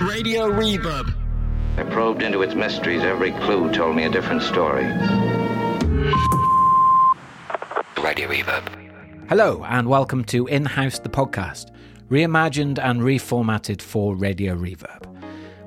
Radio 0.00 0.50
Reverb. 0.50 1.14
I 1.76 1.82
probed 1.82 2.22
into 2.22 2.40
its 2.40 2.54
mysteries. 2.54 3.02
Every 3.02 3.32
clue 3.32 3.70
told 3.70 3.96
me 3.96 4.04
a 4.04 4.10
different 4.10 4.42
story. 4.42 4.84
Radio 8.02 8.26
Reverb. 8.26 8.66
Hello, 9.28 9.62
and 9.64 9.90
welcome 9.90 10.24
to 10.24 10.46
In 10.46 10.64
House 10.64 10.98
the 10.98 11.10
Podcast, 11.10 11.70
reimagined 12.10 12.78
and 12.78 13.02
reformatted 13.02 13.82
for 13.82 14.16
Radio 14.16 14.56
Reverb. 14.56 15.04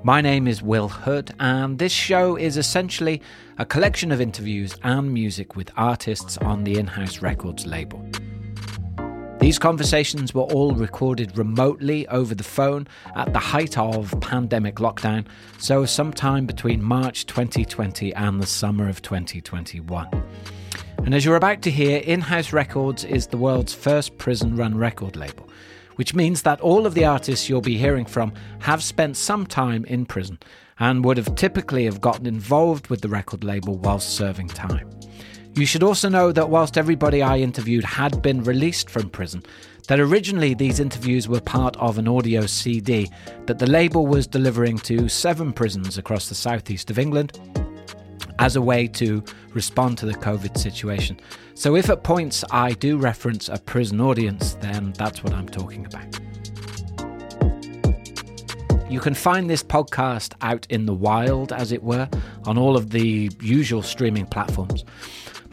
My 0.02 0.20
name 0.20 0.48
is 0.48 0.64
Will 0.64 0.90
Hood, 0.90 1.36
and 1.40 1.78
this 1.78 1.92
show 1.92 2.36
is 2.36 2.58
essentially 2.58 3.22
a 3.60 3.66
collection 3.68 4.12
of 4.12 4.20
interviews 4.20 4.76
and 4.82 5.14
music 5.14 5.56
with 5.56 5.70
artists 5.78 6.40
on 6.40 6.64
the 6.64 6.80
In 6.80 6.88
House 6.88 7.22
Records 7.22 7.68
label. 7.68 8.04
These 9.44 9.60
conversations 9.60 10.34
were 10.34 10.44
all 10.44 10.74
recorded 10.74 11.38
remotely 11.38 12.08
over 12.08 12.34
the 12.34 12.46
phone 12.46 12.88
at 13.14 13.34
the 13.34 13.40
height 13.40 13.78
of 13.78 14.18
pandemic 14.22 14.76
lockdown, 14.76 15.26
so 15.58 15.86
sometime 15.86 16.46
between 16.46 16.82
March 16.82 17.26
2020 17.26 18.16
and 18.16 18.42
the 18.42 18.48
summer 18.48 18.88
of 18.88 19.02
2021. 19.02 20.08
And 21.00 21.14
as 21.14 21.26
you're 21.26 21.36
about 21.36 21.62
to 21.64 21.72
hear, 21.72 22.00
In 22.06 22.22
House 22.22 22.54
Records 22.54 23.04
is 23.04 23.28
the 23.28 23.36
world's 23.36 23.74
first 23.74 24.18
prison 24.18 24.56
run 24.56 24.78
record 24.78 25.18
label, 25.18 25.50
which 25.98 26.16
means 26.16 26.44
that 26.44 26.62
all 26.62 26.86
of 26.86 26.94
the 26.94 27.04
artists 27.04 27.50
you'll 27.50 27.60
be 27.60 27.78
hearing 27.78 28.06
from 28.06 28.32
have 28.60 28.82
spent 28.82 29.18
some 29.18 29.46
time 29.46 29.84
in 29.84 30.06
prison 30.06 30.40
and 30.80 31.04
would 31.04 31.18
have 31.18 31.36
typically 31.36 31.84
have 31.84 32.00
gotten 32.00 32.28
involved 32.28 32.88
with 32.88 33.02
the 33.02 33.10
record 33.10 33.44
label 33.44 33.78
whilst 33.78 34.16
serving 34.16 34.48
time. 34.48 34.90
You 35.56 35.68
should 35.68 35.84
also 35.84 36.10
know 36.10 36.32
that 36.32 36.50
whilst 36.50 36.80
everybody 36.80 37.22
I 37.22 37.38
interviewed 37.38 37.84
had 37.84 38.24
been 38.24 38.44
released 38.44 38.90
from 38.90 39.12
prison, 39.12 39.44
that 39.88 40.00
originally 40.00 40.56
these 40.56 40.80
interviews 40.80 41.28
were 41.28 41.42
part 41.42 41.78
of 41.78 42.00
an 42.00 42.08
audio 42.08 42.48
CD 42.48 43.08
that 43.46 43.60
the 43.60 43.68
label 43.68 44.08
was 44.08 44.26
delivering 44.26 44.80
to 44.80 45.08
seven 45.08 45.54
prisons 45.54 46.00
across 46.00 46.28
the 46.28 46.34
southeast 46.34 46.90
of 46.90 46.98
England 46.98 47.40
as 48.40 48.56
a 48.56 48.62
way 48.62 48.88
to 48.88 49.24
respond 49.54 50.00
to 50.00 50.08
the 50.08 50.16
COVID 50.16 50.58
situation. 50.58 51.20
So 51.54 51.76
if 51.76 51.88
at 51.88 52.04
points 52.04 52.44
I 52.50 52.72
do 52.72 52.98
reference 52.98 53.48
a 53.48 53.60
prison 53.60 54.02
audience, 54.02 54.56
then 54.56 54.94
that's 54.98 55.24
what 55.24 55.34
I'm 55.34 55.48
talking 55.48 55.86
about. 55.86 56.20
You 58.90 59.00
can 59.00 59.14
find 59.14 59.48
this 59.48 59.64
podcast 59.64 60.34
out 60.42 60.66
in 60.70 60.88
the 60.88 60.94
wild, 60.96 61.54
as 61.54 61.72
it 61.72 61.84
were, 61.84 62.10
on 62.46 62.58
all 62.58 62.76
of 62.76 62.90
the 62.90 63.30
usual 63.40 63.84
streaming 63.84 64.26
platforms. 64.26 64.84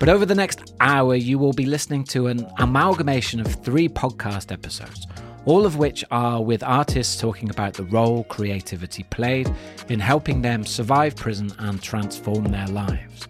But 0.00 0.08
over 0.08 0.24
the 0.24 0.34
next 0.34 0.72
hour, 0.80 1.14
you 1.14 1.38
will 1.38 1.52
be 1.52 1.66
listening 1.66 2.04
to 2.04 2.28
an 2.28 2.50
amalgamation 2.58 3.38
of 3.38 3.46
three 3.62 3.86
podcast 3.86 4.50
episodes, 4.50 5.06
all 5.44 5.66
of 5.66 5.76
which 5.76 6.02
are 6.10 6.42
with 6.42 6.62
artists 6.62 7.20
talking 7.20 7.50
about 7.50 7.74
the 7.74 7.84
role 7.84 8.24
creativity 8.24 9.02
played 9.02 9.52
in 9.90 10.00
helping 10.00 10.40
them 10.40 10.64
survive 10.64 11.16
prison 11.16 11.52
and 11.58 11.82
transform 11.82 12.44
their 12.44 12.66
lives. 12.68 13.28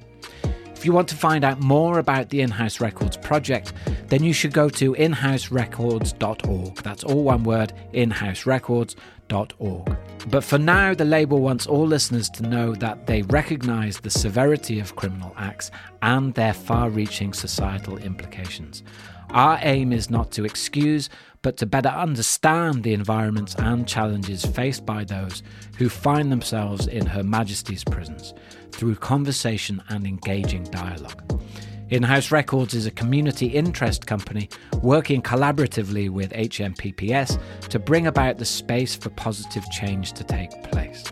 If 0.76 0.86
you 0.86 0.92
want 0.92 1.08
to 1.08 1.16
find 1.16 1.42
out 1.42 1.60
more 1.60 1.98
about 1.98 2.28
the 2.28 2.40
In 2.40 2.50
House 2.50 2.80
Records 2.80 3.16
project, 3.16 3.72
then 4.06 4.22
you 4.22 4.32
should 4.32 4.52
go 4.52 4.68
to 4.68 4.94
inhouserecords.org. 4.94 6.76
That's 6.76 7.02
all 7.02 7.24
one 7.24 7.42
word, 7.42 7.72
inhouserecords.org. 7.92 8.96
But 10.28 10.44
for 10.44 10.58
now, 10.58 10.92
the 10.94 11.04
label 11.04 11.40
wants 11.40 11.66
all 11.66 11.86
listeners 11.86 12.28
to 12.30 12.42
know 12.42 12.74
that 12.74 13.06
they 13.06 13.22
recognise 13.22 14.00
the 14.00 14.10
severity 14.10 14.80
of 14.80 14.96
criminal 14.96 15.34
acts 15.38 15.70
and 16.02 16.34
their 16.34 16.52
far 16.52 16.90
reaching 16.90 17.32
societal 17.32 17.96
implications. 17.98 18.82
Our 19.30 19.58
aim 19.62 19.92
is 19.92 20.10
not 20.10 20.32
to 20.32 20.44
excuse, 20.44 21.08
but 21.42 21.56
to 21.58 21.66
better 21.66 21.88
understand 21.88 22.82
the 22.82 22.92
environments 22.92 23.54
and 23.54 23.86
challenges 23.86 24.44
faced 24.44 24.84
by 24.84 25.04
those 25.04 25.42
who 25.78 25.88
find 25.88 26.30
themselves 26.30 26.86
in 26.86 27.06
Her 27.06 27.22
Majesty's 27.22 27.84
prisons 27.84 28.34
through 28.72 28.96
conversation 28.96 29.82
and 29.88 30.06
engaging 30.06 30.64
dialogue. 30.64 31.40
In 31.90 32.04
House 32.04 32.30
Records 32.30 32.72
is 32.72 32.86
a 32.86 32.92
community 32.92 33.46
interest 33.46 34.06
company 34.06 34.48
working 34.80 35.20
collaboratively 35.20 36.08
with 36.08 36.30
HMPPS 36.30 37.40
to 37.68 37.80
bring 37.80 38.06
about 38.06 38.38
the 38.38 38.44
space 38.44 38.94
for 38.94 39.10
positive 39.10 39.68
change 39.72 40.12
to 40.12 40.22
take 40.22 40.50
place. 40.70 41.02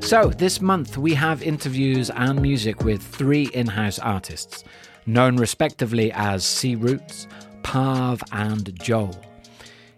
So, 0.00 0.30
this 0.30 0.62
month 0.62 0.96
we 0.96 1.12
have 1.12 1.42
interviews 1.42 2.08
and 2.08 2.40
music 2.40 2.82
with 2.82 3.02
three 3.02 3.50
in 3.52 3.66
house 3.66 3.98
artists, 3.98 4.64
known 5.04 5.36
respectively 5.36 6.10
as 6.12 6.46
C 6.46 6.76
Roots, 6.76 7.28
Parv, 7.62 8.22
and 8.32 8.74
Joel. 8.82 9.31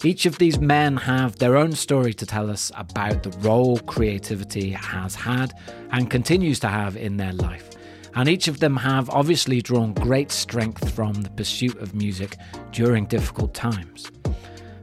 Each 0.04 0.26
of 0.26 0.36
these 0.36 0.60
men 0.60 0.98
have 0.98 1.38
their 1.38 1.56
own 1.56 1.72
story 1.72 2.12
to 2.12 2.26
tell 2.26 2.50
us 2.50 2.70
about 2.76 3.22
the 3.22 3.30
role 3.38 3.78
creativity 3.78 4.68
has 4.70 5.14
had 5.14 5.54
and 5.92 6.10
continues 6.10 6.60
to 6.60 6.68
have 6.68 6.94
in 6.94 7.16
their 7.16 7.32
life. 7.32 7.70
And 8.14 8.28
each 8.28 8.46
of 8.46 8.60
them 8.60 8.76
have 8.76 9.08
obviously 9.08 9.62
drawn 9.62 9.94
great 9.94 10.30
strength 10.30 10.94
from 10.94 11.14
the 11.14 11.30
pursuit 11.30 11.78
of 11.78 11.94
music 11.94 12.36
during 12.70 13.06
difficult 13.06 13.54
times. 13.54 14.12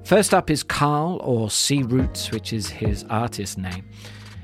First 0.03 0.33
up 0.33 0.49
is 0.49 0.63
Carl, 0.63 1.21
or 1.23 1.51
C 1.51 1.83
Roots, 1.83 2.31
which 2.31 2.51
is 2.51 2.71
his 2.71 3.05
artist 3.07 3.59
name. 3.59 3.87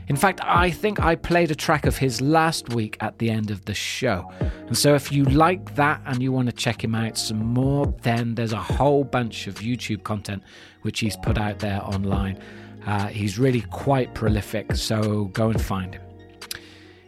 In 0.08 0.16
fact, 0.16 0.40
I 0.44 0.72
think 0.72 1.02
I 1.02 1.16
played 1.16 1.52
a 1.52 1.56
track 1.56 1.86
of 1.86 1.98
his 1.98 2.22
last 2.22 2.74
week 2.74 2.96
at 3.02 3.20
the 3.20 3.30
end 3.30 3.52
of 3.52 3.66
the 3.66 3.74
show. 3.74 4.32
And 4.68 4.78
so 4.78 4.96
if 4.96 5.12
you 5.12 5.26
like 5.26 5.76
that 5.76 6.02
and 6.06 6.24
you 6.24 6.32
want 6.32 6.48
to 6.48 6.56
check 6.56 6.82
him 6.82 6.96
out 6.96 7.18
some 7.18 7.46
more, 7.46 7.94
then 8.04 8.36
there's 8.36 8.54
a 8.54 8.62
whole 8.62 9.04
bunch 9.04 9.48
of 9.48 9.56
YouTube 9.56 10.04
content 10.04 10.44
which 10.84 11.02
he's 11.02 11.18
put 11.18 11.38
out 11.38 11.60
there 11.60 11.82
online. 11.84 12.40
Uh, 12.86 13.08
he's 13.08 13.38
really 13.38 13.62
quite 13.62 14.14
prolific, 14.14 14.76
so 14.76 15.26
go 15.26 15.50
and 15.50 15.62
find 15.62 15.96
him. 15.96 16.07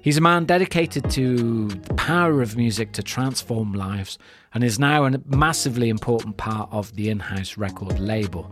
He's 0.01 0.17
a 0.17 0.21
man 0.21 0.45
dedicated 0.45 1.09
to 1.11 1.67
the 1.67 1.93
power 1.95 2.41
of 2.41 2.55
music 2.55 2.93
to 2.93 3.03
transform 3.03 3.73
lives 3.73 4.17
and 4.53 4.63
is 4.63 4.79
now 4.79 5.03
a 5.03 5.19
massively 5.25 5.89
important 5.89 6.37
part 6.37 6.69
of 6.71 6.95
the 6.95 7.09
in 7.09 7.19
house 7.19 7.57
record 7.57 7.99
label. 7.99 8.49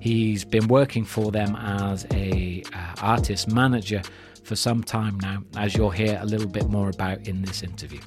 He's 0.00 0.44
been 0.44 0.66
working 0.66 1.04
for 1.04 1.30
them 1.30 1.54
as 1.54 2.04
a 2.12 2.64
uh, 2.74 2.94
artist 3.00 3.46
manager 3.46 4.02
for 4.42 4.56
some 4.56 4.82
time 4.82 5.20
now, 5.20 5.44
as 5.56 5.76
you'll 5.76 5.90
hear 5.90 6.18
a 6.20 6.24
little 6.24 6.48
bit 6.48 6.68
more 6.68 6.90
about 6.90 7.28
in 7.28 7.42
this 7.42 7.62
interview. 7.62 8.00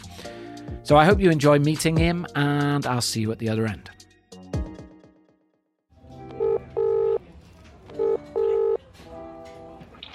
So 0.84 0.97
I 0.97 1.06
hope 1.06 1.22
you 1.22 1.29
enjoy 1.29 1.59
meeting 1.59 1.96
him, 1.96 2.25
and 2.35 2.85
I'll 2.85 3.00
see 3.00 3.22
you 3.22 3.31
at 3.31 3.40
the 3.40 3.47
other 3.47 3.68
end. 3.68 3.90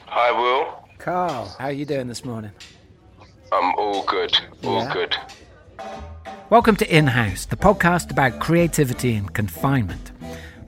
Hi, 0.07 0.33
Will. 0.33 0.86
Carl, 1.07 1.55
how 1.61 1.67
are 1.67 1.73
you 1.73 1.85
doing 1.85 2.09
this 2.09 2.25
morning? 2.25 2.51
I'm 3.53 3.73
all 3.77 4.03
good. 4.07 4.37
All 4.65 4.83
Yeah. 4.83 4.93
good. 4.93 5.17
Welcome 6.51 6.75
to 6.79 6.93
In 6.97 7.07
House, 7.07 7.45
the 7.45 7.55
podcast 7.55 8.11
about 8.11 8.41
creativity 8.41 9.15
and 9.15 9.33
confinement. 9.33 10.11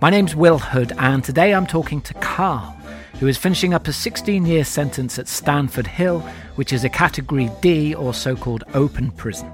My 0.00 0.10
name's 0.10 0.36
Will 0.36 0.60
Hood, 0.60 0.92
and 0.96 1.24
today 1.24 1.52
I'm 1.52 1.66
talking 1.66 2.00
to 2.02 2.14
Carl, 2.14 2.76
who 3.18 3.26
is 3.26 3.36
finishing 3.36 3.74
up 3.74 3.88
a 3.88 3.92
16 3.92 4.46
year 4.46 4.64
sentence 4.64 5.18
at 5.18 5.26
Standford 5.26 5.88
Hill, 5.88 6.20
which 6.54 6.72
is 6.72 6.84
a 6.84 6.88
Category 6.88 7.50
D 7.60 7.92
or 7.92 8.14
so 8.14 8.36
called 8.36 8.62
open 8.74 9.10
prison. 9.10 9.50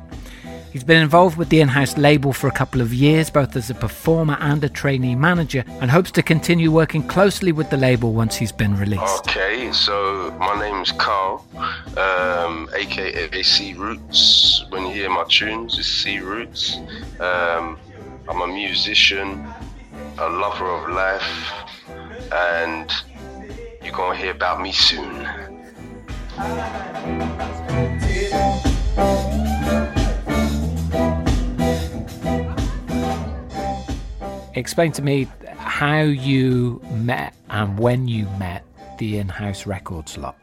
He's 0.74 0.82
been 0.82 1.00
involved 1.02 1.38
with 1.38 1.50
the 1.50 1.60
in 1.60 1.68
house 1.68 1.96
label 1.96 2.32
for 2.32 2.48
a 2.48 2.50
couple 2.50 2.80
of 2.80 2.92
years, 2.92 3.30
both 3.30 3.54
as 3.54 3.70
a 3.70 3.74
performer 3.76 4.36
and 4.40 4.64
a 4.64 4.68
trainee 4.68 5.14
manager, 5.14 5.62
and 5.80 5.88
hopes 5.88 6.10
to 6.10 6.20
continue 6.20 6.72
working 6.72 7.06
closely 7.06 7.52
with 7.52 7.70
the 7.70 7.76
label 7.76 8.12
once 8.12 8.34
he's 8.34 8.50
been 8.50 8.76
released. 8.76 9.28
Okay, 9.28 9.70
so 9.70 10.34
my 10.40 10.58
name's 10.58 10.90
Carl, 10.90 11.46
um, 11.96 12.68
aka 12.74 13.42
C 13.44 13.74
Roots. 13.74 14.64
When 14.70 14.86
you 14.86 14.94
hear 14.94 15.10
my 15.10 15.24
tunes, 15.28 15.78
it's 15.78 15.86
C 15.86 16.18
Roots. 16.18 16.78
Um, 17.20 17.78
I'm 18.28 18.40
a 18.40 18.48
musician, 18.48 19.46
a 20.18 20.28
lover 20.28 20.66
of 20.66 20.90
life, 20.90 21.52
and 22.32 22.92
you're 23.80 23.92
gonna 23.92 24.18
hear 24.18 24.32
about 24.32 24.60
me 24.60 24.72
soon. 24.72 25.24
Explain 34.56 34.92
to 34.92 35.02
me 35.02 35.26
how 35.56 36.00
you 36.02 36.80
met 36.92 37.34
and 37.50 37.78
when 37.78 38.06
you 38.06 38.26
met 38.38 38.64
the 38.98 39.18
in 39.18 39.28
house 39.28 39.66
records 39.66 40.16
lot. 40.16 40.36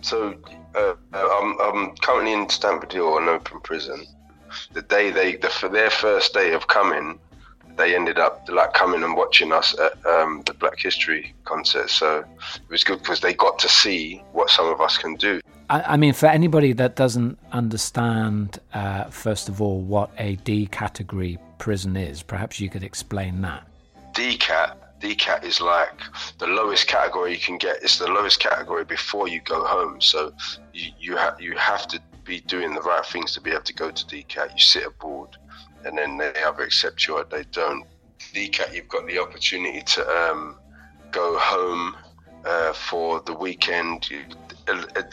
So 0.00 0.34
uh, 0.74 0.94
I'm, 1.12 1.60
I'm 1.60 1.96
currently 1.96 2.32
in 2.32 2.46
Standford 2.46 2.92
Hill, 2.92 3.18
an 3.18 3.28
open 3.28 3.60
prison. 3.60 4.06
The 4.72 4.82
day 4.82 5.10
they, 5.10 5.36
the, 5.36 5.48
for 5.48 5.68
their 5.68 5.90
first 5.90 6.32
day 6.32 6.54
of 6.54 6.68
coming, 6.68 7.18
they 7.76 7.94
ended 7.94 8.18
up 8.18 8.48
like 8.48 8.72
coming 8.72 9.02
and 9.02 9.14
watching 9.14 9.52
us 9.52 9.78
at 9.78 10.06
um, 10.06 10.42
the 10.46 10.54
Black 10.54 10.78
History 10.78 11.34
concert. 11.44 11.90
So 11.90 12.20
it 12.20 12.70
was 12.70 12.82
good 12.82 13.00
because 13.00 13.20
they 13.20 13.34
got 13.34 13.58
to 13.58 13.68
see 13.68 14.22
what 14.32 14.48
some 14.48 14.68
of 14.68 14.80
us 14.80 14.96
can 14.96 15.16
do. 15.16 15.40
I, 15.68 15.82
I 15.82 15.96
mean, 15.98 16.14
for 16.14 16.26
anybody 16.26 16.72
that 16.72 16.96
doesn't 16.96 17.38
understand, 17.52 18.58
uh, 18.72 19.04
first 19.04 19.48
of 19.50 19.60
all, 19.60 19.80
what 19.80 20.10
a 20.18 20.36
D 20.36 20.66
category 20.66 21.38
prison 21.60 21.96
is, 21.96 22.22
perhaps 22.22 22.58
you 22.58 22.68
could 22.68 22.82
explain 22.82 23.40
that. 23.42 23.66
DCAT 24.14 24.74
DCAT 25.00 25.44
is 25.44 25.60
like 25.60 25.98
the 26.38 26.46
lowest 26.46 26.86
category 26.86 27.32
you 27.32 27.38
can 27.38 27.56
get. 27.56 27.82
It's 27.82 27.98
the 27.98 28.06
lowest 28.06 28.38
category 28.38 28.84
before 28.84 29.28
you 29.28 29.40
go 29.40 29.64
home. 29.64 30.00
So 30.00 30.32
you 30.74 30.92
you, 30.98 31.16
ha- 31.16 31.36
you 31.40 31.56
have 31.56 31.88
to 31.88 32.00
be 32.24 32.40
doing 32.40 32.74
the 32.74 32.82
right 32.82 33.04
things 33.04 33.32
to 33.32 33.40
be 33.40 33.50
able 33.50 33.62
to 33.62 33.74
go 33.74 33.90
to 33.90 34.04
DCAT. 34.04 34.52
You 34.52 34.60
sit 34.60 34.86
aboard, 34.86 35.36
and 35.84 35.96
then 35.96 36.18
they 36.18 36.32
either 36.46 36.62
accept 36.62 37.06
you 37.06 37.16
or 37.16 37.24
they 37.24 37.44
don't. 37.50 37.84
DCAT, 38.34 38.74
you've 38.74 38.88
got 38.88 39.06
the 39.06 39.18
opportunity 39.18 39.80
to 39.80 40.06
um, 40.06 40.56
go 41.10 41.38
home 41.38 41.96
uh, 42.44 42.74
for 42.74 43.20
the 43.22 43.32
weekend. 43.34 44.10
You, 44.10 44.20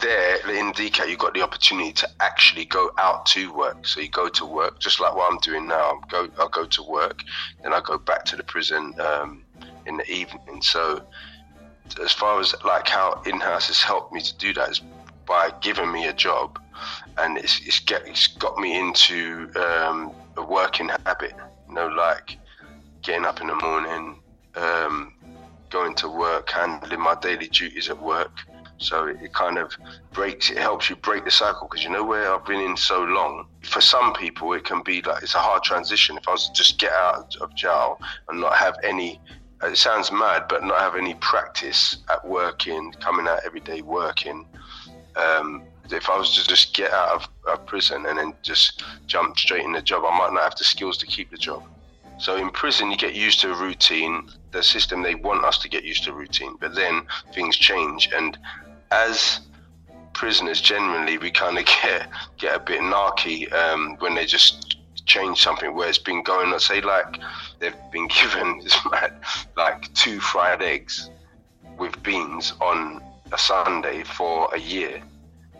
there 0.00 0.36
in 0.50 0.72
DCAT, 0.72 1.08
you've 1.08 1.18
got 1.18 1.34
the 1.34 1.42
opportunity 1.42 1.92
to 1.92 2.08
actually 2.20 2.64
go 2.64 2.90
out 2.98 3.26
to 3.26 3.52
work. 3.52 3.86
So 3.86 4.00
you 4.00 4.08
go 4.08 4.28
to 4.28 4.44
work, 4.44 4.80
just 4.80 5.00
like 5.00 5.14
what 5.14 5.32
I'm 5.32 5.38
doing 5.38 5.66
now. 5.66 6.00
i 6.02 6.08
go, 6.08 6.28
I 6.38 6.48
go 6.50 6.64
to 6.64 6.82
work, 6.82 7.22
then 7.62 7.72
I 7.72 7.80
go 7.80 7.98
back 7.98 8.24
to 8.26 8.36
the 8.36 8.42
prison 8.42 8.94
um, 9.00 9.44
in 9.86 9.96
the 9.96 10.10
evening. 10.10 10.60
So 10.62 11.02
as 12.02 12.12
far 12.12 12.40
as 12.40 12.54
like 12.64 12.88
how 12.88 13.22
in-house 13.26 13.68
has 13.68 13.80
helped 13.80 14.12
me 14.12 14.20
to 14.20 14.36
do 14.36 14.52
that 14.54 14.70
is 14.70 14.82
by 15.26 15.50
giving 15.60 15.92
me 15.92 16.06
a 16.06 16.12
job, 16.12 16.58
and 17.18 17.36
it's 17.36 17.60
it's, 17.66 17.80
get, 17.80 18.06
it's 18.06 18.28
got 18.28 18.58
me 18.58 18.78
into 18.78 19.50
um, 19.56 20.12
a 20.36 20.42
working 20.42 20.88
habit. 20.88 21.34
You 21.68 21.74
know, 21.74 21.88
like 21.88 22.38
getting 23.02 23.24
up 23.24 23.40
in 23.40 23.48
the 23.48 23.54
morning, 23.56 24.20
um, 24.54 25.14
going 25.70 25.94
to 25.96 26.08
work, 26.08 26.50
handling 26.50 27.00
my 27.00 27.14
daily 27.20 27.48
duties 27.48 27.90
at 27.90 28.00
work. 28.02 28.32
So 28.78 29.06
it, 29.06 29.32
kind 29.32 29.58
of 29.58 29.72
breaks, 30.12 30.50
it 30.50 30.58
helps 30.58 30.88
you 30.88 30.96
break 30.96 31.24
the 31.24 31.30
cycle 31.30 31.68
because 31.68 31.84
you 31.84 31.90
know 31.90 32.04
where 32.04 32.32
I've 32.32 32.46
been 32.46 32.60
in 32.60 32.76
so 32.76 33.02
long. 33.02 33.46
For 33.62 33.80
some 33.80 34.14
people, 34.14 34.52
it 34.52 34.64
can 34.64 34.82
be 34.82 35.02
like 35.02 35.22
it's 35.22 35.34
a 35.34 35.38
hard 35.38 35.64
transition. 35.64 36.16
If 36.16 36.28
I 36.28 36.32
was 36.32 36.48
to 36.48 36.52
just 36.52 36.78
get 36.78 36.92
out 36.92 37.34
of 37.40 37.54
jail 37.54 38.00
and 38.28 38.40
not 38.40 38.56
have 38.56 38.76
any, 38.84 39.20
it 39.64 39.76
sounds 39.76 40.12
mad, 40.12 40.44
but 40.48 40.62
not 40.64 40.78
have 40.78 40.94
any 40.94 41.14
practice 41.14 41.98
at 42.08 42.26
working, 42.26 42.92
coming 43.00 43.26
out 43.26 43.40
every 43.44 43.60
day 43.60 43.82
working. 43.82 44.46
Um, 45.16 45.64
if 45.90 46.08
I 46.08 46.16
was 46.16 46.34
to 46.36 46.46
just 46.46 46.74
get 46.74 46.92
out 46.92 47.08
of, 47.16 47.28
of 47.46 47.66
prison 47.66 48.06
and 48.06 48.18
then 48.18 48.34
just 48.42 48.84
jump 49.06 49.38
straight 49.38 49.64
in 49.64 49.72
the 49.72 49.82
job, 49.82 50.04
I 50.04 50.16
might 50.16 50.32
not 50.32 50.44
have 50.44 50.56
the 50.56 50.64
skills 50.64 50.98
to 50.98 51.06
keep 51.06 51.30
the 51.30 51.36
job. 51.36 51.64
So 52.18 52.36
in 52.36 52.50
prison, 52.50 52.90
you 52.90 52.96
get 52.96 53.14
used 53.14 53.40
to 53.40 53.52
a 53.52 53.56
routine. 53.56 54.28
The 54.50 54.62
system 54.62 55.02
they 55.02 55.14
want 55.14 55.44
us 55.44 55.58
to 55.58 55.68
get 55.68 55.84
used 55.84 56.04
to 56.04 56.12
routine, 56.12 56.56
but 56.60 56.74
then 56.74 57.02
things 57.32 57.56
change, 57.56 58.08
and 58.14 58.36
as 58.90 59.40
prisoners, 60.12 60.60
generally, 60.60 61.18
we 61.18 61.30
kind 61.30 61.58
of 61.58 61.64
get 61.64 62.08
get 62.38 62.56
a 62.56 62.60
bit 62.60 62.80
narky 62.80 63.52
um, 63.52 63.96
when 64.00 64.14
they 64.14 64.26
just 64.26 64.76
change 65.06 65.40
something 65.42 65.74
where 65.74 65.88
it's 65.88 65.98
been 65.98 66.22
going. 66.22 66.50
Let's 66.50 66.66
say 66.66 66.80
like 66.80 67.16
they've 67.58 67.74
been 67.92 68.08
given 68.22 68.60
like 69.56 69.94
two 69.94 70.20
fried 70.20 70.62
eggs 70.62 71.10
with 71.78 72.02
beans 72.02 72.54
on 72.60 73.02
a 73.32 73.38
Sunday 73.38 74.02
for 74.02 74.52
a 74.54 74.58
year, 74.58 75.02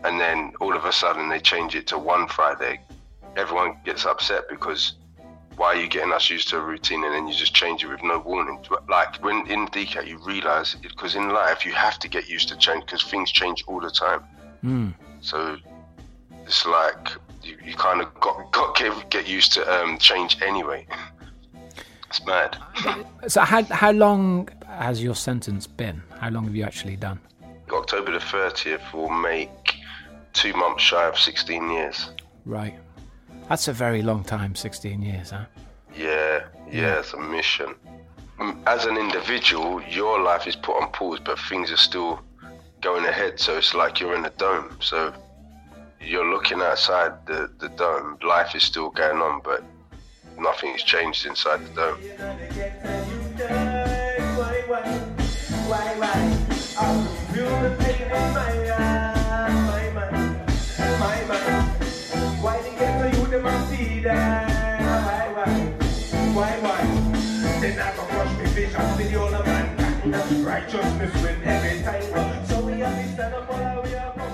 and 0.03 0.19
then 0.19 0.53
all 0.59 0.75
of 0.75 0.85
a 0.85 0.91
sudden 0.91 1.29
they 1.29 1.39
change 1.39 1.75
it 1.75 1.87
to 1.87 1.97
one 1.97 2.27
fried 2.27 2.61
egg. 2.61 2.79
Everyone 3.37 3.77
gets 3.85 4.05
upset 4.05 4.43
because 4.49 4.93
why 5.59 5.75
are 5.75 5.75
you 5.75 5.89
getting 5.89 6.13
us 6.13 6.29
used 6.29 6.47
to 6.47 6.57
a 6.57 6.61
routine 6.61 7.03
and 7.03 7.13
then 7.13 7.27
you 7.27 7.33
just 7.33 7.53
change 7.53 7.83
it 7.83 7.89
with 7.89 8.01
no 8.01 8.19
warning? 8.19 8.57
Like 8.87 9.21
when 9.21 9.45
in 9.47 9.67
DCAT, 9.67 10.07
you 10.07 10.17
realize 10.19 10.73
because 10.81 11.15
in 11.15 11.27
life 11.29 11.65
you 11.65 11.73
have 11.73 11.99
to 11.99 12.07
get 12.07 12.29
used 12.29 12.47
to 12.47 12.55
change 12.55 12.85
because 12.85 13.03
things 13.03 13.29
change 13.29 13.65
all 13.67 13.81
the 13.81 13.89
time. 13.89 14.21
Mm. 14.63 14.93
So 15.19 15.57
it's 16.45 16.65
like 16.65 17.09
you, 17.43 17.57
you 17.65 17.75
kind 17.75 17.99
of 17.99 18.07
got 18.21 18.49
got 18.53 18.77
get, 18.77 19.09
get 19.09 19.27
used 19.27 19.51
to 19.55 19.61
um, 19.69 19.97
change 19.97 20.41
anyway. 20.41 20.87
it's 22.07 22.25
mad. 22.25 22.57
so 23.27 23.41
how 23.41 23.61
how 23.63 23.91
long 23.91 24.47
has 24.65 25.03
your 25.03 25.15
sentence 25.15 25.67
been? 25.67 26.01
How 26.21 26.29
long 26.29 26.45
have 26.45 26.55
you 26.55 26.63
actually 26.63 26.95
done? 26.95 27.19
October 27.69 28.13
the 28.13 28.21
thirtieth 28.21 28.93
will 28.93 29.09
make 29.09 29.75
two 30.31 30.53
months 30.53 30.83
shy 30.83 31.05
of 31.05 31.19
sixteen 31.19 31.69
years. 31.69 32.11
Right. 32.45 32.79
That's 33.49 33.67
a 33.67 33.73
very 33.73 34.03
long 34.03 34.23
time, 34.23 34.53
16 34.53 35.01
years, 35.01 35.31
huh? 35.31 35.45
Yeah, 35.97 36.45
yeah, 36.71 36.99
it's 36.99 37.13
a 37.13 37.19
mission. 37.19 37.73
Mm, 38.39 38.61
as 38.67 38.85
an 38.85 38.95
individual, 38.95 39.81
your 39.89 40.21
life 40.21 40.45
is 40.45 40.55
put 40.55 40.79
on 40.79 40.91
pause, 40.91 41.19
but 41.19 41.39
things 41.39 41.71
are 41.71 41.77
still 41.77 42.21
going 42.81 43.05
ahead. 43.05 43.39
So 43.39 43.57
it's 43.57 43.73
like 43.73 43.99
you're 43.99 44.15
in 44.15 44.23
a 44.23 44.29
dome. 44.29 44.77
So 44.81 45.11
you're 45.99 46.29
looking 46.29 46.61
outside 46.61 47.25
the, 47.25 47.49
the 47.57 47.69
dome. 47.69 48.19
Life 48.21 48.53
is 48.53 48.63
still 48.63 48.91
going 48.91 49.17
on, 49.17 49.41
but 49.43 49.63
nothing's 50.37 50.83
changed 50.83 51.25
inside 51.25 51.61
the 51.65 51.97
dome. 51.97 52.98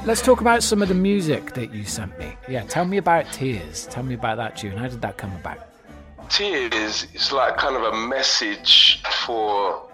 Let's 0.06 0.22
talk 0.22 0.42
about 0.42 0.62
some 0.62 0.84
of 0.84 0.88
the 0.88 0.94
music 0.94 1.54
that 1.54 1.74
you 1.74 1.84
sent 1.84 2.18
me. 2.20 2.38
Yeah, 2.48 2.62
tell 2.66 2.86
me 2.86 2.98
about 2.98 3.26
Tears. 3.34 3.88
Tell 3.88 4.04
me 4.04 4.14
about 4.14 4.38
that 4.38 4.56
tune. 4.56 4.78
How 4.78 4.88
did 4.88 5.02
that 5.02 5.18
come 5.18 5.36
about? 5.38 5.58
Tears 6.30 7.08
is 7.14 7.32
like 7.32 7.58
kind 7.58 7.76
of 7.76 7.82
a 7.82 8.08
message 8.08 9.02
for 9.26 9.90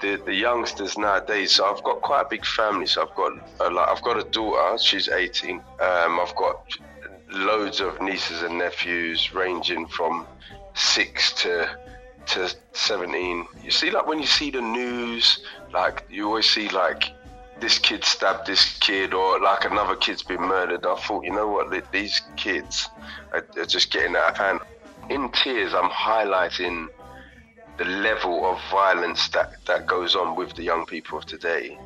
the, 0.00 0.22
the 0.24 0.34
youngsters 0.34 0.96
nowadays. 0.96 1.50
So 1.52 1.64
I've 1.64 1.82
got 1.82 2.00
quite 2.00 2.22
a 2.22 2.28
big 2.28 2.46
family. 2.46 2.86
So 2.86 3.02
I've 3.02 3.14
got 3.16 3.32
a, 3.60 3.70
like, 3.70 3.88
I've 3.88 4.02
got 4.02 4.18
a 4.18 4.30
daughter. 4.30 4.78
She's 4.78 5.08
18. 5.08 5.56
Um, 5.56 5.62
I've 5.80 6.36
got 6.36 6.72
loads 7.32 7.80
of 7.80 8.00
nieces 8.00 8.42
and 8.42 8.58
nephews, 8.58 9.34
ranging 9.34 9.86
from 9.88 10.26
six 10.74 11.32
to 11.42 11.68
to 12.26 12.48
17. 12.72 13.46
You 13.64 13.70
see, 13.70 13.90
like 13.90 14.06
when 14.06 14.20
you 14.20 14.26
see 14.26 14.50
the 14.50 14.60
news, 14.60 15.44
like 15.72 16.04
you 16.10 16.26
always 16.26 16.48
see 16.48 16.68
like 16.68 17.12
this 17.60 17.78
kid 17.78 18.04
stabbed 18.04 18.46
this 18.46 18.78
kid 18.78 19.12
or 19.12 19.38
like 19.40 19.64
another 19.64 19.96
kid's 19.96 20.22
been 20.22 20.40
murdered. 20.40 20.84
I 20.86 20.96
thought, 20.96 21.24
you 21.24 21.32
know 21.32 21.48
what, 21.48 21.92
these 21.92 22.22
kids 22.36 22.88
are, 23.32 23.46
are 23.56 23.66
just 23.66 23.92
getting 23.92 24.16
out 24.16 24.30
of 24.30 24.36
hand. 24.38 24.60
In 25.10 25.30
tears, 25.32 25.74
I'm 25.74 25.90
highlighting 25.90 26.88
the 27.76 27.84
level 27.84 28.46
of 28.46 28.58
violence 28.70 29.28
that, 29.30 29.64
that 29.66 29.86
goes 29.86 30.14
on 30.14 30.36
with 30.36 30.54
the 30.54 30.62
young 30.62 30.86
people 30.86 31.18
of 31.18 31.26
today. 31.26 31.78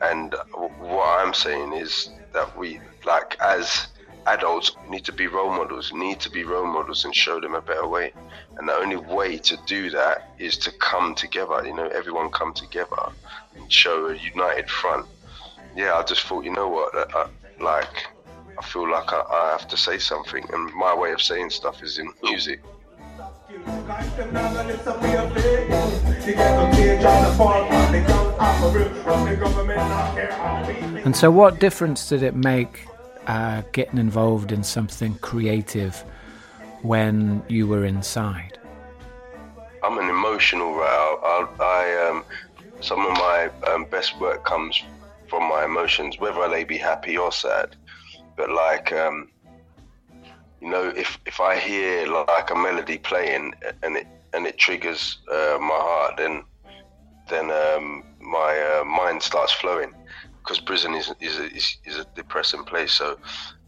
And 0.00 0.34
uh, 0.34 0.44
what 0.78 1.20
I'm 1.20 1.34
saying 1.34 1.74
is 1.74 2.10
that 2.32 2.56
we, 2.56 2.80
like, 3.04 3.36
as 3.40 3.88
adults 4.26 4.76
need 4.88 5.04
to 5.04 5.12
be 5.12 5.26
role 5.26 5.50
models, 5.50 5.92
need 5.92 6.20
to 6.20 6.30
be 6.30 6.44
role 6.44 6.66
models 6.66 7.04
and 7.04 7.14
show 7.14 7.40
them 7.40 7.54
a 7.54 7.60
better 7.60 7.86
way. 7.86 8.12
And 8.56 8.68
the 8.68 8.74
only 8.74 8.96
way 8.96 9.38
to 9.38 9.56
do 9.66 9.90
that 9.90 10.34
is 10.38 10.56
to 10.58 10.72
come 10.72 11.14
together, 11.14 11.64
you 11.64 11.74
know, 11.74 11.88
everyone 11.88 12.30
come 12.30 12.52
together 12.52 13.12
and 13.56 13.72
show 13.72 14.08
a 14.08 14.16
united 14.16 14.68
front. 14.68 15.06
Yeah, 15.76 15.94
I 15.94 16.02
just 16.02 16.22
thought, 16.22 16.44
you 16.44 16.52
know 16.52 16.68
what, 16.68 16.94
I, 16.94 17.00
uh, 17.00 17.18
uh, 17.18 17.28
like, 17.60 18.06
I 18.58 18.62
feel 18.62 18.90
like 18.90 19.12
I, 19.12 19.20
I 19.20 19.56
have 19.58 19.68
to 19.68 19.76
say 19.76 19.98
something, 19.98 20.44
and 20.52 20.74
my 20.74 20.94
way 20.94 21.12
of 21.12 21.22
saying 21.22 21.50
stuff 21.50 21.82
is 21.82 21.98
in 21.98 22.12
music. 22.22 22.60
And 31.04 31.16
so, 31.16 31.30
what 31.30 31.58
difference 31.58 32.08
did 32.08 32.22
it 32.22 32.34
make 32.34 32.86
uh, 33.30 33.62
getting 33.70 33.98
involved 33.98 34.50
in 34.50 34.64
something 34.64 35.14
creative 35.18 35.94
when 36.82 37.40
you 37.48 37.64
were 37.68 37.84
inside? 37.84 38.58
I'm 39.84 39.98
an 39.98 40.08
emotional 40.08 40.74
writer. 40.74 41.14
I, 41.34 41.46
I 41.60 42.08
um, 42.08 42.24
some 42.80 43.06
of 43.06 43.12
my 43.12 43.48
um, 43.68 43.84
best 43.84 44.18
work 44.18 44.44
comes 44.44 44.82
from 45.28 45.48
my 45.48 45.64
emotions, 45.64 46.18
whether 46.18 46.48
they 46.48 46.64
be 46.64 46.76
happy 46.76 47.16
or 47.16 47.30
sad. 47.30 47.76
But 48.36 48.50
like, 48.50 48.92
um, 48.92 49.28
you 50.60 50.70
know, 50.70 50.88
if 50.88 51.16
if 51.24 51.40
I 51.40 51.56
hear 51.56 52.08
like 52.08 52.50
a 52.50 52.56
melody 52.56 52.98
playing 52.98 53.54
and 53.84 53.96
it 53.96 54.08
and 54.32 54.44
it 54.44 54.58
triggers 54.58 55.18
uh, 55.30 55.56
my 55.60 55.80
heart, 55.88 56.16
then 56.16 56.42
then 57.28 57.46
um, 57.52 58.02
my 58.20 58.52
uh, 58.70 58.84
mind 58.84 59.22
starts 59.22 59.52
flowing 59.52 59.92
because 60.50 60.64
prison 60.64 60.94
is 60.94 61.12
is 61.20 61.38
a, 61.38 61.46
is, 61.54 61.76
is 61.84 61.96
a 61.98 62.06
depressing 62.16 62.64
place. 62.64 62.92
So 62.92 63.16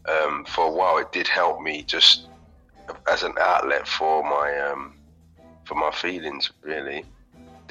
um, 0.09 0.43
for 0.45 0.65
a 0.65 0.71
while, 0.71 0.97
it 0.97 1.13
did 1.13 1.29
help 1.29 1.61
me 1.61 1.83
just 1.83 2.27
as 3.09 3.23
an 3.23 3.33
outlet 3.39 3.87
for 3.87 4.21
my 4.21 4.59
um, 4.69 4.95
for 5.63 5.75
my 5.75 5.91
feelings, 5.91 6.51
really. 6.61 7.05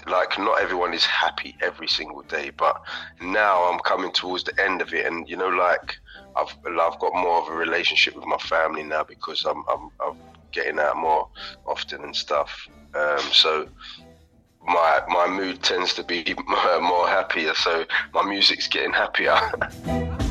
Like 0.07 0.38
not 0.38 0.62
everyone 0.62 0.95
is 0.95 1.04
happy 1.04 1.54
every 1.61 1.88
single 1.88 2.23
day, 2.23 2.50
but 2.57 2.81
now 3.21 3.71
I'm 3.71 3.81
coming 3.81 4.12
towards 4.12 4.45
the 4.45 4.59
end 4.59 4.81
of 4.81 4.95
it, 4.95 5.04
and 5.04 5.28
you 5.28 5.37
know, 5.37 5.49
like 5.49 5.95
I've 6.35 6.57
I've 6.66 6.99
got 6.99 7.12
more 7.12 7.42
of 7.42 7.49
a 7.49 7.54
relationship 7.54 8.16
with 8.16 8.25
my 8.25 8.38
family 8.38 8.83
now 8.83 9.04
because 9.04 9.45
I'm 9.45 9.62
I'm, 9.69 9.90
I'm 10.00 10.16
getting 10.52 10.78
out 10.78 10.97
more 10.97 11.28
often 11.66 12.02
and 12.02 12.16
stuff. 12.16 12.66
Um, 12.95 13.21
so 13.31 13.69
my 14.64 15.00
my 15.09 15.26
mood 15.28 15.62
tends 15.62 15.95
to 15.95 16.04
be 16.04 16.35
more 16.81 17.09
happier, 17.09 17.54
so 17.54 17.85
my 18.14 18.23
music's 18.23 18.69
getting 18.69 18.92
happier. 18.92 19.38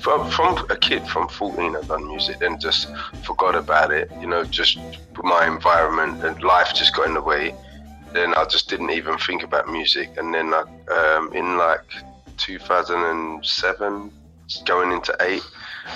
from, 0.00 0.30
from 0.30 0.66
a 0.70 0.76
kid, 0.76 1.06
from 1.06 1.28
14, 1.28 1.76
I've 1.76 1.86
done 1.86 2.06
music, 2.08 2.38
then 2.40 2.58
just 2.58 2.88
forgot 3.22 3.54
about 3.54 3.92
it. 3.92 4.10
You 4.20 4.26
know, 4.26 4.44
just 4.44 4.78
my 5.22 5.46
environment 5.46 6.24
and 6.24 6.42
life 6.42 6.74
just 6.74 6.94
got 6.96 7.06
in 7.06 7.14
the 7.14 7.22
way. 7.22 7.54
Then 8.12 8.34
I 8.34 8.44
just 8.46 8.68
didn't 8.68 8.90
even 8.90 9.18
think 9.18 9.42
about 9.42 9.70
music. 9.70 10.10
And 10.16 10.34
then 10.34 10.52
I, 10.52 10.62
um, 10.90 11.32
in 11.32 11.58
like 11.58 11.84
2007, 12.38 14.12
going 14.64 14.90
into 14.90 15.16
eight, 15.20 15.42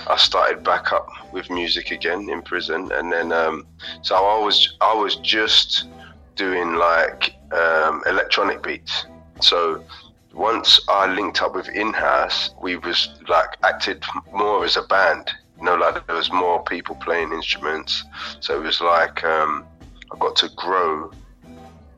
I 0.09 0.17
started 0.17 0.62
back 0.62 0.93
up 0.93 1.09
with 1.33 1.50
music 1.50 1.91
again 1.91 2.29
in 2.29 2.43
prison. 2.43 2.91
And 2.93 3.12
then, 3.12 3.33
um, 3.33 3.67
so 4.03 4.14
I 4.14 4.43
was 4.43 4.76
I 4.81 4.95
was 4.95 5.17
just 5.17 5.88
doing 6.37 6.75
like 6.75 7.37
um, 7.53 8.03
electronic 8.07 8.62
beats. 8.62 9.07
So 9.41 9.85
once 10.33 10.81
I 10.88 11.12
linked 11.14 11.43
up 11.43 11.55
with 11.55 11.69
In-House, 11.69 12.50
we 12.61 12.76
was 12.76 13.09
like 13.29 13.57
acted 13.62 14.05
more 14.33 14.64
as 14.64 14.76
a 14.76 14.83
band. 14.83 15.31
You 15.59 15.64
know, 15.64 15.76
like 15.76 16.07
there 16.07 16.17
was 16.17 16.33
more 16.33 16.62
people 16.64 16.97
playing 16.97 17.33
instruments, 17.33 18.05
so 18.41 18.61
it 18.61 18.64
was 18.64 18.81
like 18.81 19.23
um, 19.25 19.64
I 20.12 20.19
got 20.19 20.35
to 20.37 20.49
grow, 20.57 21.12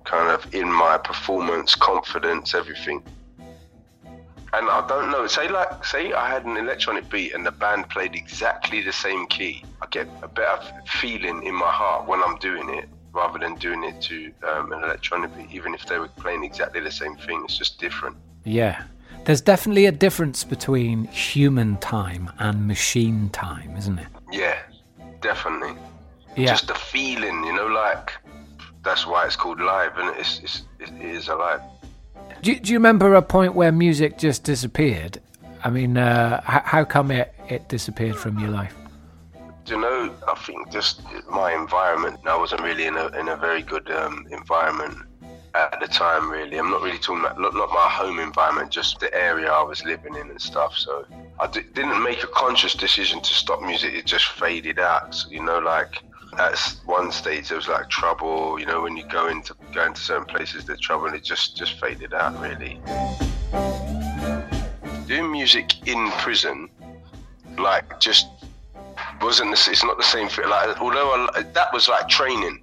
kind 0.05 0.31
of 0.31 0.55
in 0.55 0.71
my 0.71 0.99
performance, 0.99 1.75
confidence, 1.75 2.55
everything. 2.55 3.02
And 4.57 4.71
I 4.71 4.87
don't 4.87 5.11
know, 5.11 5.27
say 5.27 5.49
like 5.49 5.85
say 5.85 6.15
I 6.15 6.31
had 6.31 6.47
an 6.47 6.57
electronic 6.57 7.11
beat 7.11 7.35
and 7.35 7.45
the 7.45 7.51
band 7.51 7.91
played 7.91 8.15
exactly 8.15 8.81
the 8.81 8.93
same 8.93 9.27
key. 9.27 9.63
I 9.83 9.87
get 9.91 10.09
a 10.23 10.29
better 10.29 10.59
feeling 10.87 11.43
in 11.43 11.55
my 11.55 11.71
heart 11.71 12.09
when 12.09 12.23
I'm 12.23 12.37
doing 12.39 12.71
it 12.71 12.89
rather 13.13 13.39
than 13.39 13.57
doing 13.57 13.85
it 13.85 14.01
to 14.03 14.33
um, 14.49 14.73
an 14.73 14.83
electronic 14.83 15.37
beat, 15.37 15.51
even 15.51 15.75
if 15.75 15.85
they 15.85 15.99
were 15.99 16.09
playing 16.09 16.43
exactly 16.43 16.81
the 16.81 16.91
same 16.91 17.17
thing. 17.17 17.43
It's 17.45 17.59
just 17.59 17.79
different. 17.79 18.17
Yeah. 18.45 18.85
There's 19.27 19.43
definitely 19.43 19.87
a 19.87 19.93
difference 19.93 20.43
between 20.43 21.05
human 21.05 21.77
time 21.79 22.31
and 22.39 22.67
machine 22.67 23.29
time, 23.31 23.77
isn't 23.77 23.99
it? 23.99 24.07
Yeah, 24.33 24.59
definitely. 25.21 25.75
Yeah. 26.35 26.47
Just 26.47 26.69
the 26.69 26.75
feeling, 26.75 27.45
you 27.45 27.53
know, 27.53 27.67
like 27.67 28.13
that's 28.85 29.07
why 29.07 29.27
it's 29.27 29.37
called 29.37 29.61
live, 29.61 29.99
and 29.99 30.17
it's, 30.17 30.39
it's 30.41 30.63
it 30.79 30.93
is 31.01 31.29
alive. 31.29 31.61
Do 32.43 32.52
you, 32.52 32.61
do 32.61 32.73
you 32.73 32.78
remember 32.78 33.14
a 33.14 33.23
point 33.23 33.55
where 33.55 33.73
music 33.73 34.19
just 34.19 34.45
disappeared? 34.45 35.21
I 35.64 35.71
mean, 35.71 35.97
uh, 35.97 36.40
how, 36.43 36.62
how 36.64 36.85
come 36.85 37.11
it, 37.11 37.35
it 37.49 37.69
disappeared 37.69 38.16
from 38.16 38.38
your 38.38 38.50
life? 38.50 38.75
Do 39.64 39.75
you 39.75 39.81
know, 39.81 40.14
I 40.28 40.35
think 40.37 40.71
just 40.71 41.02
my 41.28 41.52
environment. 41.52 42.21
I 42.25 42.37
wasn't 42.37 42.62
really 42.62 42.87
in 42.87 42.97
a 42.97 43.09
in 43.19 43.26
a 43.28 43.37
very 43.37 43.62
good 43.62 43.90
um, 43.90 44.25
environment 44.31 44.97
at 45.57 45.81
the 45.81 45.88
time. 45.88 46.31
Really, 46.31 46.57
I'm 46.57 46.71
not 46.71 46.83
really 46.83 46.99
talking 46.99 47.25
about 47.25 47.40
not, 47.40 47.52
not 47.52 47.71
my 47.71 47.88
home 47.88 48.21
environment, 48.21 48.71
just 48.71 49.00
the 49.00 49.12
area 49.12 49.50
I 49.50 49.62
was 49.64 49.85
living 49.85 50.14
in 50.14 50.31
and 50.31 50.40
stuff. 50.40 50.76
So 50.76 51.05
I 51.40 51.49
d- 51.49 51.62
didn't 51.75 52.00
make 52.00 52.23
a 52.23 52.28
conscious 52.28 52.75
decision 52.75 53.21
to 53.23 53.35
stop 53.35 53.61
music. 53.61 53.95
It 53.95 54.07
just 54.07 54.26
faded 54.26 54.78
out. 54.78 55.12
So, 55.12 55.31
you 55.31 55.43
know, 55.43 55.59
like 55.59 56.00
at 56.38 56.76
one 56.85 57.11
stage 57.12 57.49
there 57.49 57.57
was 57.57 57.69
like 57.69 57.88
trouble. 57.88 58.59
You 58.59 58.66
know, 58.66 58.83
when 58.83 58.97
you 58.97 59.05
go 59.09 59.28
into 59.28 59.55
go 59.73 59.85
into 59.85 60.00
certain 60.00 60.26
places, 60.26 60.64
there's 60.64 60.81
trouble, 60.81 61.07
and 61.07 61.16
it 61.16 61.25
just 61.25 61.57
just 61.57 61.81
faded 61.81 62.14
out. 62.14 62.40
Really. 62.40 62.81
Doing 65.07 65.31
music 65.31 65.87
in 65.87 66.11
prison, 66.12 66.69
like 67.59 68.00
just 68.00 68.26
wasn't 69.21 69.50
the, 69.50 69.71
it's 69.71 69.85
not 69.85 69.97
the 69.97 70.05
same 70.05 70.28
thing. 70.28 70.49
Like 70.49 70.81
although 70.81 71.28
I, 71.35 71.43
that 71.43 71.73
was 71.73 71.88
like 71.88 72.09
training. 72.09 72.61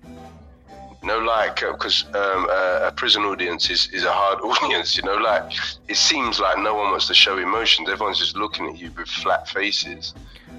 You 1.01 1.09
know, 1.09 1.19
like 1.19 1.57
because 1.57 2.05
uh, 2.13 2.17
um, 2.17 2.47
uh, 2.49 2.87
a 2.87 2.91
prison 2.95 3.23
audience 3.23 3.69
is, 3.69 3.89
is 3.91 4.05
a 4.05 4.11
hard 4.11 4.39
audience. 4.43 4.95
You 4.95 5.03
know, 5.03 5.15
like 5.17 5.51
it 5.89 5.97
seems 5.97 6.39
like 6.39 6.57
no 6.59 6.75
one 6.75 6.91
wants 6.91 7.07
to 7.07 7.13
show 7.13 7.37
emotions. 7.37 7.89
Everyone's 7.89 8.19
just 8.19 8.37
looking 8.37 8.69
at 8.69 8.77
you 8.77 8.89
with 8.91 9.09
flat 9.09 9.49
faces. 9.49 10.13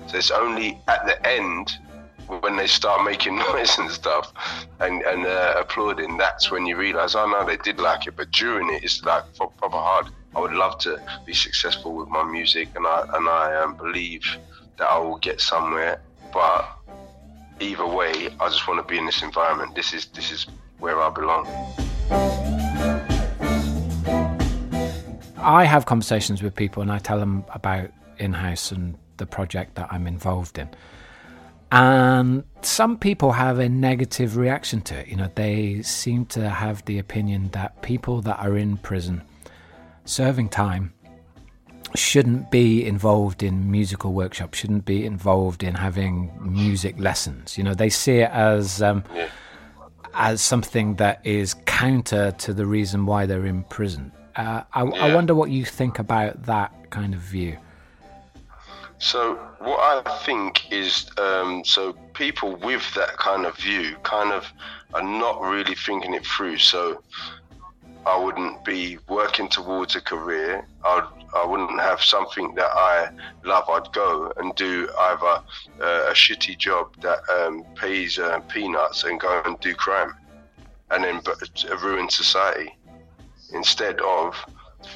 So 0.07 0.19
it's 0.19 0.31
only 0.31 0.79
at 0.87 1.07
the 1.07 1.27
end 1.27 1.79
when 2.29 2.57
they 2.57 2.67
start 2.67 3.05
making 3.05 3.37
noise 3.53 3.79
and 3.79 3.91
stuff 3.91 4.33
and, 4.81 5.03
and 5.03 5.27
uh, 5.27 5.55
applauding, 5.59 6.17
that's 6.17 6.51
when 6.51 6.67
you 6.67 6.77
realize, 6.77 7.15
oh 7.15 7.27
no, 7.27 7.45
they 7.45 7.57
did 7.57 7.79
like 7.79 8.07
it. 8.07 8.17
But 8.17 8.31
during 8.31 8.73
it, 8.75 8.85
it's 8.85 9.03
like 9.05 9.25
proper 9.37 9.69
hard. 9.69 10.07
I 10.37 10.41
would 10.41 10.53
love 10.53 10.79
to 10.81 11.01
be 11.25 11.33
successful 11.33 11.95
with 11.95 12.09
my 12.09 12.25
music, 12.25 12.69
and 12.75 12.87
I 12.87 13.07
and 13.13 13.29
I 13.29 13.63
um, 13.63 13.77
believe 13.77 14.25
that 14.79 14.87
I 14.91 14.99
will 14.99 15.19
get 15.19 15.41
somewhere. 15.41 16.01
But 16.33 16.69
either 17.61 17.87
way, 17.87 18.31
I 18.41 18.49
just 18.49 18.67
want 18.67 18.85
to 18.85 18.91
be 18.91 18.99
in 18.99 19.07
this 19.07 19.23
environment. 19.23 19.77
This 19.77 19.93
is 19.93 20.07
this 20.07 20.33
is 20.33 20.47
where 20.79 21.01
I 21.01 21.11
belong. 21.11 21.47
I 25.39 25.65
have 25.65 25.85
conversations 25.85 26.43
with 26.43 26.55
people 26.55 26.83
and 26.83 26.91
I 26.91 26.99
tell 26.99 27.19
them 27.19 27.45
about 27.53 27.91
in-house 28.19 28.73
and 28.73 28.97
the 29.19 29.27
project 29.27 29.75
that 29.75 29.89
I'm 29.93 30.07
involved 30.07 30.59
in. 30.59 30.69
And 31.75 32.45
some 32.63 32.99
people 32.99 33.33
have 33.33 33.59
a 33.59 33.69
negative 33.69 34.37
reaction 34.37 34.81
to 34.83 34.95
it. 35.01 35.09
You 35.09 35.17
know, 35.17 35.29
they 35.35 35.83
seem 35.83 36.25
to 36.27 36.49
have 36.49 36.85
the 36.85 37.01
opinion 37.01 37.49
that 37.51 37.83
people 37.83 38.21
that 38.23 38.39
are 38.39 38.57
in 38.57 38.77
prison 38.77 39.23
serving 40.05 40.51
time 40.51 40.93
shouldn't 41.97 42.51
be 42.53 42.85
involved 42.87 43.43
in 43.43 43.71
musical 43.71 44.13
workshops, 44.13 44.59
shouldn't 44.59 44.85
be 44.85 45.05
involved 45.05 45.63
in 45.65 45.75
having 45.75 46.31
music 46.41 46.95
lessons. 46.99 47.59
You 47.59 47.65
know, 47.65 47.75
they 47.75 47.91
see 47.91 48.19
it 48.19 48.31
as 48.31 48.81
um, 48.81 49.03
Yeah. 49.13 49.29
as 50.15 50.41
something 50.43 50.95
that 50.97 51.21
is 51.27 51.55
counter 51.67 52.31
to 52.39 52.55
the 52.55 52.67
reason 52.67 53.05
why 53.05 53.27
they're 53.27 53.47
in 53.47 53.65
prison. 53.65 54.13
Uh, 54.37 54.63
I, 54.73 54.83
I 54.83 55.15
wonder 55.15 55.35
what 55.35 55.51
you 55.51 55.65
think 55.65 55.99
about 55.99 56.45
that 56.45 56.91
kind 56.91 57.15
of 57.15 57.21
view. 57.21 57.57
So 59.05 59.35
what 59.59 59.81
I 60.07 60.17
think 60.25 60.73
is, 60.73 61.11
um, 61.19 61.63
so 61.63 61.93
people 62.15 62.57
with 62.57 62.83
that 62.95 63.19
kind 63.19 63.45
of 63.45 63.55
view 63.59 63.97
kind 64.03 64.33
of 64.33 64.51
are 64.95 65.03
not 65.03 65.43
really 65.43 65.75
thinking 65.75 66.15
it 66.15 66.25
through. 66.25 66.57
So 66.57 67.03
I 68.07 68.17
wouldn't 68.17 68.65
be 68.65 68.97
working 69.07 69.49
towards 69.51 69.95
a 69.95 70.01
career. 70.01 70.67
I'd, 70.87 71.07
I 71.37 71.45
wouldn't 71.45 71.79
have 71.81 72.03
something 72.03 72.55
that 72.55 72.71
I 72.73 73.11
love. 73.45 73.69
I'd 73.69 73.93
go 73.93 74.33
and 74.39 74.55
do 74.55 74.89
either 74.99 75.43
uh, 75.83 76.09
a 76.09 76.15
shitty 76.15 76.57
job 76.57 76.97
that 77.03 77.19
um, 77.29 77.63
pays 77.75 78.19
uh, 78.19 78.41
peanuts 78.49 79.05
and 79.05 79.21
go 79.21 79.43
and 79.45 79.61
do 79.61 79.75
crime, 79.75 80.15
and 80.91 81.05
then 81.05 81.21
but 81.23 81.63
ruin 81.83 82.09
society 82.09 82.75
instead 83.53 84.01
of 84.01 84.35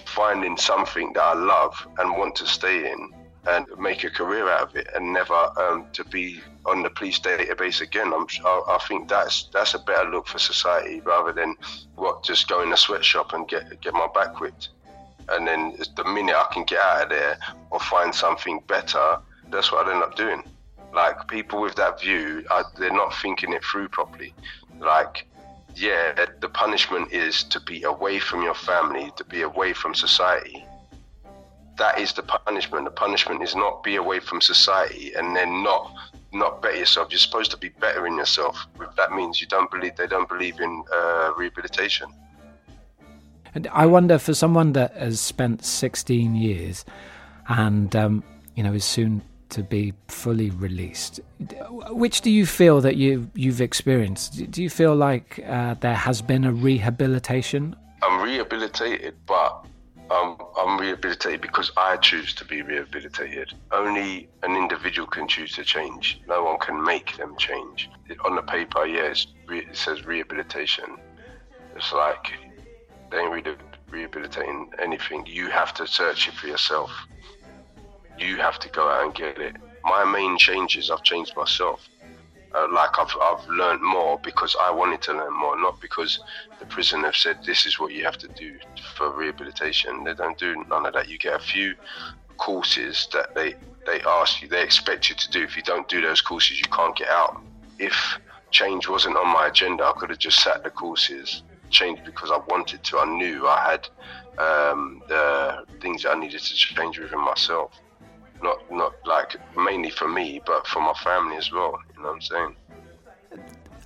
finding 0.06 0.56
something 0.56 1.12
that 1.12 1.22
I 1.22 1.34
love 1.34 1.86
and 1.98 2.16
want 2.16 2.36
to 2.36 2.46
stay 2.46 2.90
in 2.90 3.12
and 3.48 3.66
make 3.78 4.04
a 4.04 4.10
career 4.10 4.48
out 4.48 4.62
of 4.62 4.76
it 4.76 4.88
and 4.94 5.12
never 5.12 5.34
um, 5.58 5.86
to 5.92 6.04
be 6.04 6.40
on 6.66 6.82
the 6.82 6.90
police 6.90 7.18
database 7.18 7.80
again. 7.80 8.12
I'm, 8.14 8.26
I, 8.44 8.62
I 8.68 8.78
think 8.86 9.08
that's 9.08 9.48
that's 9.52 9.74
a 9.74 9.78
better 9.78 10.10
look 10.10 10.26
for 10.26 10.38
society 10.38 11.00
rather 11.00 11.32
than 11.32 11.56
what 11.96 12.22
just 12.22 12.48
go 12.48 12.62
in 12.62 12.72
a 12.72 12.76
sweatshop 12.76 13.32
and 13.32 13.48
get 13.48 13.80
get 13.80 13.94
my 13.94 14.08
back 14.14 14.40
whipped. 14.40 14.68
And 15.30 15.46
then 15.46 15.78
the 15.96 16.04
minute 16.04 16.34
I 16.36 16.52
can 16.52 16.64
get 16.64 16.80
out 16.80 17.04
of 17.04 17.08
there 17.10 17.38
or 17.70 17.80
find 17.80 18.14
something 18.14 18.62
better, 18.66 19.18
that's 19.50 19.70
what 19.72 19.86
I 19.86 19.92
end 19.92 20.02
up 20.02 20.16
doing. 20.16 20.42
Like 20.94 21.28
people 21.28 21.60
with 21.60 21.74
that 21.76 22.00
view, 22.00 22.44
I, 22.50 22.62
they're 22.78 22.92
not 22.92 23.14
thinking 23.14 23.52
it 23.52 23.62
through 23.64 23.88
properly. 23.88 24.34
Like 24.78 25.26
yeah, 25.74 26.26
the 26.40 26.48
punishment 26.48 27.12
is 27.12 27.44
to 27.44 27.60
be 27.60 27.84
away 27.84 28.18
from 28.18 28.42
your 28.42 28.54
family, 28.54 29.12
to 29.16 29.24
be 29.24 29.42
away 29.42 29.72
from 29.72 29.94
society. 29.94 30.64
That 31.78 31.98
is 31.98 32.12
the 32.12 32.22
punishment. 32.22 32.84
The 32.84 32.90
punishment 32.90 33.42
is 33.42 33.54
not 33.54 33.82
be 33.82 33.96
away 33.96 34.20
from 34.20 34.40
society 34.40 35.14
and 35.14 35.34
then 35.34 35.62
not 35.62 35.94
not 36.32 36.60
better 36.60 36.76
yourself. 36.76 37.08
You're 37.10 37.18
supposed 37.18 37.50
to 37.52 37.56
be 37.56 37.70
bettering 37.70 38.16
yourself. 38.16 38.66
If 38.80 38.94
That 38.96 39.12
means 39.12 39.40
you 39.40 39.46
don't 39.46 39.70
believe 39.70 39.96
they 39.96 40.06
don't 40.06 40.28
believe 40.28 40.60
in 40.60 40.84
uh, 40.92 41.32
rehabilitation. 41.36 42.08
And 43.54 43.66
I 43.72 43.86
wonder 43.86 44.18
for 44.18 44.34
someone 44.34 44.72
that 44.74 44.94
has 44.94 45.20
spent 45.20 45.64
16 45.64 46.34
years 46.34 46.84
and 47.48 47.94
um, 47.96 48.22
you 48.54 48.62
know 48.62 48.72
is 48.74 48.84
soon 48.84 49.22
to 49.50 49.62
be 49.62 49.94
fully 50.08 50.50
released, 50.50 51.20
which 51.90 52.20
do 52.20 52.30
you 52.30 52.44
feel 52.44 52.80
that 52.82 52.96
you 52.96 53.30
you've 53.34 53.60
experienced? 53.60 54.50
Do 54.50 54.62
you 54.62 54.68
feel 54.68 54.94
like 54.94 55.42
uh, 55.46 55.74
there 55.74 55.94
has 55.94 56.20
been 56.20 56.44
a 56.44 56.52
rehabilitation? 56.52 57.74
I'm 58.02 58.22
rehabilitated, 58.22 59.14
but 59.26 59.64
I'm 60.10 60.78
rehabilitated 60.78 61.40
because 61.40 61.70
I 61.76 61.96
choose 61.96 62.32
to 62.34 62.44
be 62.44 62.62
rehabilitated. 62.62 63.52
Only 63.72 64.28
an 64.42 64.56
individual 64.56 65.06
can 65.06 65.28
choose 65.28 65.54
to 65.56 65.64
change. 65.64 66.20
No 66.26 66.44
one 66.44 66.58
can 66.58 66.82
make 66.82 67.16
them 67.16 67.36
change. 67.36 67.90
On 68.24 68.34
the 68.34 68.42
paper, 68.42 68.86
yes, 68.86 69.26
re- 69.46 69.66
it 69.68 69.76
says 69.76 70.06
rehabilitation. 70.06 70.96
It's 71.76 71.92
like 71.92 72.32
they 73.10 73.18
ain't 73.18 73.30
really 73.30 73.56
rehabilitating 73.90 74.70
anything. 74.82 75.26
You 75.26 75.48
have 75.48 75.74
to 75.74 75.86
search 75.86 76.28
it 76.28 76.34
for 76.34 76.46
yourself. 76.46 76.90
You 78.18 78.36
have 78.38 78.58
to 78.60 78.68
go 78.70 78.88
out 78.88 79.04
and 79.04 79.14
get 79.14 79.38
it. 79.38 79.56
My 79.84 80.04
main 80.04 80.38
changes, 80.38 80.90
I've 80.90 81.02
changed 81.02 81.36
myself. 81.36 81.88
Uh, 82.54 82.66
like 82.72 82.98
I've 82.98 83.14
I've 83.20 83.46
learned 83.48 83.82
more 83.82 84.18
because 84.22 84.56
I 84.60 84.70
wanted 84.70 85.02
to 85.02 85.12
learn 85.12 85.34
more, 85.34 85.60
not 85.60 85.80
because 85.80 86.20
the 86.58 86.66
prison 86.66 87.04
have 87.04 87.16
said 87.16 87.38
this 87.44 87.66
is 87.66 87.78
what 87.78 87.92
you 87.92 88.04
have 88.04 88.18
to 88.18 88.28
do 88.28 88.56
for 88.96 89.10
rehabilitation. 89.10 90.04
They 90.04 90.14
don't 90.14 90.38
do 90.38 90.64
none 90.68 90.86
of 90.86 90.94
that. 90.94 91.08
You 91.08 91.18
get 91.18 91.34
a 91.34 91.38
few 91.38 91.74
courses 92.38 93.08
that 93.12 93.34
they 93.34 93.54
they 93.86 94.00
ask 94.02 94.42
you, 94.42 94.48
they 94.48 94.62
expect 94.62 95.08
you 95.08 95.16
to 95.16 95.30
do. 95.30 95.42
If 95.42 95.56
you 95.56 95.62
don't 95.62 95.88
do 95.88 96.00
those 96.00 96.20
courses, 96.20 96.58
you 96.58 96.68
can't 96.70 96.96
get 96.96 97.08
out. 97.08 97.40
If 97.78 98.18
change 98.50 98.88
wasn't 98.88 99.16
on 99.16 99.28
my 99.28 99.48
agenda, 99.48 99.84
I 99.84 99.92
could 99.92 100.10
have 100.10 100.18
just 100.18 100.42
sat 100.42 100.62
the 100.62 100.70
courses, 100.70 101.42
changed 101.70 102.04
because 102.04 102.30
I 102.30 102.38
wanted 102.48 102.82
to. 102.84 102.98
I 102.98 103.04
knew 103.06 103.46
I 103.46 103.70
had 103.70 103.88
um, 104.38 105.02
the 105.08 105.64
things 105.80 106.02
that 106.02 106.10
I 106.10 106.20
needed 106.20 106.40
to 106.40 106.54
change 106.54 106.98
within 106.98 107.20
myself. 107.20 107.72
Not 108.42 108.58
not 108.70 108.94
like 109.04 109.36
mainly 109.56 109.90
for 109.90 110.08
me, 110.08 110.40
but 110.46 110.66
for 110.66 110.80
my 110.80 110.94
family 111.04 111.36
as 111.36 111.50
well. 111.52 111.78
You 111.96 112.02
know 112.02 112.08
what 112.08 112.14
I'm 112.14 112.20
saying? 112.20 112.56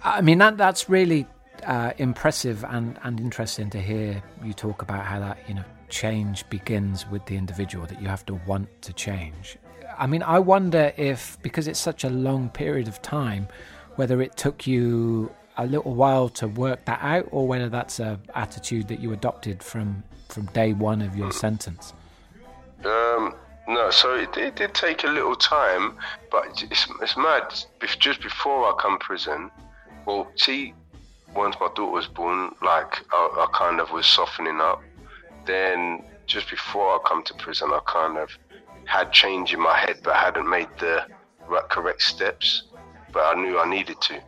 I 0.05 0.21
mean 0.21 0.39
that 0.39 0.57
that's 0.57 0.89
really 0.89 1.27
uh, 1.65 1.93
impressive 1.99 2.65
and, 2.65 2.99
and 3.05 3.21
interesting 3.21 3.71
to 3.71 3.81
hear 3.81 4.23
you 4.43 4.53
talk 4.53 4.83
about 4.83 5.05
how 5.05 5.21
that 5.21 5.39
you 5.49 5.55
know 5.55 5.65
change 5.89 6.49
begins 6.49 7.07
with 7.09 7.25
the 7.27 7.37
individual 7.37 7.87
that 7.87 8.01
you 8.01 8.09
have 8.09 8.27
to 8.27 8.35
want 8.47 8.69
to 8.83 8.93
change. 8.93 9.59
I 9.99 10.07
mean, 10.07 10.23
I 10.23 10.39
wonder 10.39 10.93
if 10.97 11.39
because 11.43 11.69
it's 11.69 11.79
such 11.79 12.05
a 12.05 12.11
long 12.11 12.49
period 12.49 12.89
of 12.89 13.01
time, 13.03 13.47
whether 13.97 14.23
it 14.23 14.37
took 14.37 14.67
you 14.67 15.31
a 15.59 15.67
little 15.67 15.95
while 15.95 16.29
to 16.31 16.49
work 16.49 16.85
that 16.87 17.01
out, 17.03 17.29
or 17.31 17.47
whether 17.47 17.69
that's 17.69 18.01
a 18.01 18.19
attitude 18.35 18.89
that 18.89 19.01
you 19.01 19.13
adopted 19.13 19.63
from 19.63 20.03
from 20.29 20.47
day 20.47 20.73
one 20.73 21.03
of 21.03 21.15
your 21.15 21.31
sentence. 21.31 21.93
Um, 22.85 23.35
no, 23.69 23.91
so 23.91 24.15
it, 24.15 24.37
it 24.37 24.57
did 24.57 24.75
take 24.75 25.05
a 25.05 25.09
little 25.09 25.37
time, 25.37 25.97
but 26.31 26.47
it's, 26.63 26.87
it's 27.01 27.17
mad. 27.17 27.55
Just 27.99 28.21
before 28.21 28.67
I 28.67 28.75
come 28.81 28.99
prison, 28.99 29.51
well, 30.05 30.29
see, 30.37 30.75
once 31.35 31.57
my 31.61 31.69
daughter 31.69 31.93
was 31.93 32.07
born, 32.07 32.55
like 32.63 33.05
I, 33.13 33.47
I 33.47 33.47
kind 33.57 33.81
of 33.81 33.91
was 33.91 34.07
softening 34.07 34.61
up. 34.61 34.83
Then 35.47 36.05
just 36.27 36.51
before 36.51 36.95
I 36.95 36.99
come 37.07 37.23
to 37.25 37.35
prison, 37.35 37.71
I 37.73 37.81
kind 37.87 38.19
of 38.19 38.31
had 38.85 39.13
change 39.13 39.55
in 39.55 39.61
my 39.61 39.77
head, 39.77 40.01
but 40.03 40.17
hadn't 40.17 40.49
made 40.49 40.69
the 40.79 41.07
right, 41.47 41.69
correct 41.69 42.03
steps. 42.03 42.65
But 43.13 43.37
I 43.37 43.41
knew 43.41 43.59
I 43.59 43.69
needed 43.69 44.01
to. 44.01 44.21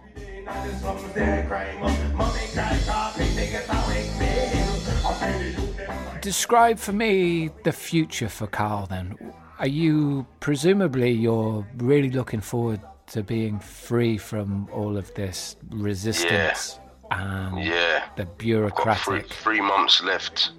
Describe 6.24 6.78
for 6.78 6.94
me 6.94 7.50
the 7.64 7.72
future 7.72 8.30
for 8.30 8.46
Carl 8.46 8.86
then. 8.86 9.18
Are 9.58 9.66
you 9.66 10.26
presumably 10.40 11.10
you're 11.10 11.66
really 11.76 12.08
looking 12.08 12.40
forward 12.40 12.80
to 13.08 13.22
being 13.22 13.58
free 13.58 14.16
from 14.16 14.66
all 14.72 14.96
of 14.96 15.12
this 15.12 15.56
resistance 15.68 16.80
yeah. 17.10 17.46
and 17.46 17.62
yeah. 17.62 18.04
the 18.16 18.24
bureaucratic 18.24 19.04
three, 19.04 19.22
three, 19.28 19.60
months 19.60 20.02
left. 20.02 20.52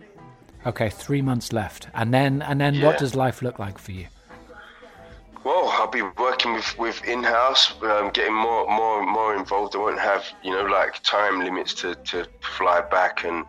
Okay, 0.67 0.91
three 0.91 1.23
months 1.23 1.51
left. 1.51 1.87
And 1.95 2.13
then 2.13 2.43
and 2.43 2.61
then 2.61 2.75
yeah. 2.75 2.85
what 2.85 2.99
does 2.99 3.15
life 3.15 3.41
look 3.41 3.57
like 3.57 3.79
for 3.79 3.91
you? 3.91 4.05
Well, 5.43 5.69
I'll 5.69 5.87
be 5.87 6.03
working 6.03 6.53
with, 6.53 6.77
with 6.77 7.03
in-house, 7.05 7.73
um, 7.81 8.11
getting 8.11 8.35
more 8.35 8.67
more 8.67 9.03
more 9.03 9.35
involved. 9.35 9.75
I 9.75 9.79
won't 9.79 9.99
have 9.99 10.25
you 10.43 10.51
know 10.51 10.65
like 10.65 11.01
time 11.01 11.39
limits 11.39 11.73
to, 11.81 11.95
to 11.95 12.27
fly 12.55 12.81
back 12.81 13.23
and 13.23 13.45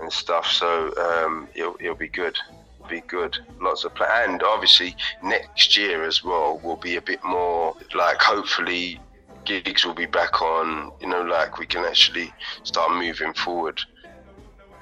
and 0.00 0.12
stuff. 0.12 0.46
So 0.46 0.92
um, 0.98 1.48
it'll, 1.54 1.76
it'll 1.80 1.94
be 1.94 2.08
good. 2.08 2.36
It'll 2.78 2.90
be 2.90 3.00
good. 3.02 3.38
Lots 3.60 3.84
of 3.84 3.94
play. 3.94 4.08
And 4.10 4.42
obviously 4.42 4.96
next 5.22 5.76
year 5.76 6.04
as 6.04 6.22
well 6.22 6.60
will 6.62 6.76
be 6.76 6.96
a 6.96 7.02
bit 7.02 7.22
more 7.24 7.74
like 7.94 8.20
hopefully 8.20 9.00
gigs 9.44 9.84
will 9.84 9.94
be 9.94 10.06
back 10.06 10.42
on. 10.42 10.92
You 11.00 11.08
know, 11.08 11.22
like 11.22 11.58
we 11.58 11.66
can 11.66 11.84
actually 11.84 12.32
start 12.62 12.92
moving 12.92 13.34
forward. 13.34 13.80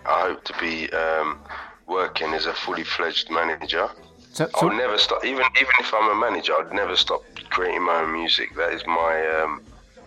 I 0.04 0.20
hope 0.28 0.44
to 0.44 0.54
be 0.58 0.90
um, 0.92 1.38
working 1.86 2.34
as 2.34 2.46
a 2.46 2.52
fully 2.52 2.84
fledged 2.84 3.30
manager. 3.30 3.88
So, 4.32 4.48
so 4.58 4.68
I'll 4.68 4.76
never 4.76 4.98
stop. 4.98 5.24
Even 5.24 5.44
even 5.56 5.72
if 5.78 5.92
I'm 5.94 6.10
a 6.10 6.18
manager, 6.18 6.54
I'd 6.54 6.72
never 6.72 6.96
stop 6.96 7.22
creating 7.50 7.84
my 7.84 8.00
own 8.00 8.12
music. 8.12 8.56
That 8.56 8.72
is 8.72 8.82
my 8.86 9.42
um, 9.42 9.62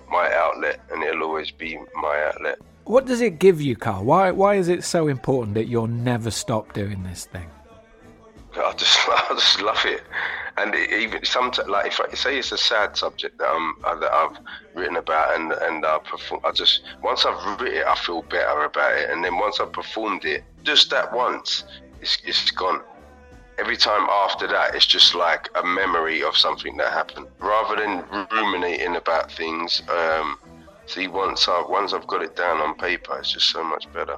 my 0.10 0.34
outlet, 0.34 0.79
and 0.91 1.03
it'll 1.03 1.23
always 1.23 1.51
be 1.51 1.77
my 1.95 2.32
outlet. 2.34 2.60
What 2.86 3.08
does 3.08 3.19
it 3.19 3.39
give 3.39 3.62
you, 3.62 3.76
Carl? 3.76 4.06
Why 4.06 4.30
why 4.30 4.56
is 4.56 4.67
it 4.67 4.84
so 4.84 5.08
important 5.08 5.56
that 5.56 5.65
you'll 5.65 5.88
never 5.88 6.30
stop 6.30 6.74
doing 6.74 7.02
this 7.04 7.26
thing? 7.26 7.50
I 8.56 8.74
just 8.74 9.00
I 9.10 9.26
just 9.30 9.62
love 9.62 9.84
it, 9.86 10.04
and 10.58 10.74
it, 10.76 10.91
even 10.91 11.26
sometimes 11.26 11.67
like 11.67 11.88
if 11.88 12.00
I 12.00 12.13
say 12.13 12.38
it's 12.38 12.52
a 12.52 12.58
sad 12.60 12.95
subject 12.95 13.39
that 13.39 13.48
I'm 13.48 13.76
uh, 13.84 13.95
that 13.95 14.12
I've 14.12 14.38
written 14.76 14.98
about 14.98 15.36
and 15.36 15.52
and 15.52 15.84
I 15.84 15.98
perform, 15.98 16.41
I 16.45 16.52
just 16.52 16.84
once 17.02 17.26
I've 17.26 17.60
written 17.60 17.80
it, 17.80 17.88
I 17.88 17.95
feel 17.95 18.21
better 18.21 18.65
about 18.65 18.93
it, 18.95 19.10
and 19.10 19.24
then 19.24 19.38
once 19.38 19.60
I've 19.60 19.74
performed 19.74 20.24
it, 20.24 20.43
just 20.63 20.91
that 20.91 21.12
once, 21.12 21.63
it's 22.02 22.19
it's 22.24 22.52
gone. 22.52 22.82
Every 23.58 23.78
time 23.78 24.08
after 24.10 24.48
that, 24.48 24.76
it's 24.76 24.86
just 24.86 25.15
like 25.15 25.50
a 25.56 25.65
memory 25.65 26.21
of 26.21 26.38
something 26.38 26.78
that 26.78 26.91
happened, 26.91 27.28
rather 27.39 27.78
than 27.78 28.04
ruminating 28.30 28.95
about 28.95 29.32
things. 29.32 29.82
Um, 29.89 30.38
See, 30.88 31.08
once 31.08 31.48
I 31.48 31.63
once 31.67 31.93
I've 31.93 32.08
got 32.08 32.21
it 32.21 32.36
down 32.36 32.62
on 32.62 32.76
paper, 32.76 33.17
it's 33.17 33.32
just 33.32 33.50
so 33.50 33.63
much 33.63 33.91
better. 33.91 34.17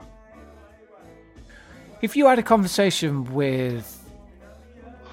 If 2.02 2.16
you 2.16 2.28
had 2.28 2.40
a 2.40 2.44
conversation 2.44 3.34
with 3.34 3.94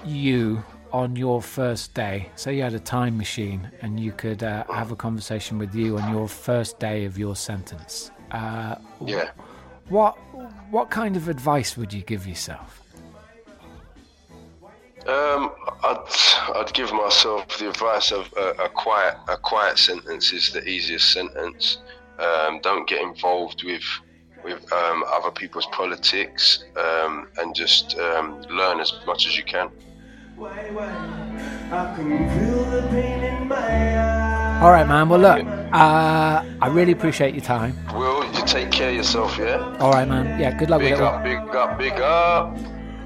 you 0.05 0.63
on 0.91 1.15
your 1.15 1.41
first 1.41 1.93
day, 1.93 2.29
say 2.35 2.55
you 2.55 2.61
had 2.61 2.73
a 2.73 2.79
time 2.79 3.17
machine 3.17 3.71
and 3.81 3.99
you 3.99 4.11
could 4.11 4.43
uh, 4.43 4.65
have 4.65 4.91
a 4.91 4.95
conversation 4.95 5.57
with 5.57 5.73
you 5.73 5.97
on 5.97 6.13
your 6.13 6.27
first 6.27 6.79
day 6.79 7.05
of 7.05 7.17
your 7.17 7.35
sentence, 7.35 8.11
uh, 8.31 8.75
yeah. 9.01 9.31
What 9.89 10.13
what 10.71 10.89
kind 10.89 11.15
of 11.15 11.29
advice 11.29 11.77
would 11.77 11.93
you 11.93 12.01
give 12.01 12.27
yourself? 12.27 12.84
Um, 15.07 15.51
I'd 15.83 16.55
I'd 16.55 16.73
give 16.73 16.91
myself 16.91 17.45
the 17.59 17.69
advice 17.69 18.11
of 18.11 18.31
a, 18.37 18.63
a 18.63 18.69
quiet 18.69 19.15
a 19.27 19.37
quiet 19.37 19.77
sentence 19.77 20.33
is 20.33 20.51
the 20.51 20.67
easiest 20.67 21.11
sentence. 21.11 21.77
Um, 22.17 22.59
don't 22.63 22.87
get 22.89 23.01
involved 23.01 23.63
with 23.63 23.83
with 24.43 24.71
um, 24.73 25.03
other 25.07 25.29
people's 25.29 25.67
politics 25.67 26.63
um, 26.77 27.27
and 27.37 27.53
just 27.53 27.95
um, 27.99 28.41
learn 28.49 28.79
as 28.79 28.93
much 29.05 29.27
as 29.27 29.37
you 29.37 29.43
can. 29.43 29.69
All 34.61 34.71
right, 34.71 34.87
man. 34.87 35.09
Well, 35.09 35.19
look, 35.19 35.45
uh, 35.45 36.43
I 36.61 36.67
really 36.69 36.93
appreciate 36.93 37.35
your 37.35 37.43
time. 37.43 37.77
Will 37.93 38.25
you 38.33 38.45
take 38.45 38.71
care 38.71 38.89
of 38.89 38.95
yourself? 38.95 39.37
Yeah. 39.37 39.77
All 39.79 39.91
right, 39.91 40.07
man. 40.07 40.39
Yeah. 40.39 40.57
Good 40.57 40.69
luck 40.69 40.81
big 40.81 40.93
with 40.93 41.01
it. 41.01 41.05
Up, 41.05 41.23
big 41.23 41.55
up, 41.55 41.77
big 41.77 41.93
up. 41.93 42.57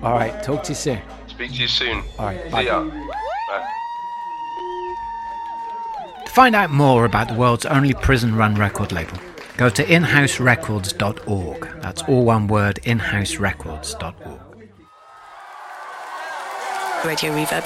All 0.02 0.14
right. 0.14 0.42
Talk 0.44 0.64
to 0.64 0.70
you 0.70 0.76
soon. 0.76 1.02
Speak 1.40 1.54
to 1.54 1.62
you 1.62 1.68
soon. 1.70 2.04
All 2.20 2.26
right. 2.26 2.52
Bye. 2.52 2.64
See 2.64 2.68
ya. 2.68 2.84
Bye. 2.84 3.70
To 6.26 6.32
find 6.34 6.54
out 6.54 6.70
more 6.70 7.06
about 7.06 7.30
the 7.30 7.34
world's 7.34 7.66
only 7.66 7.94
prison 7.94 8.36
run 8.36 8.56
record 8.56 8.92
label, 8.92 9.18
go 9.56 9.70
to 9.70 9.86
inhouserecords.org. 9.86 11.82
That's 11.82 12.02
all 12.04 12.26
one 12.26 12.48
word 12.48 12.82
inhouserecords.org. 12.84 14.66
Radio 17.06 17.32
Reverb. 17.32 17.64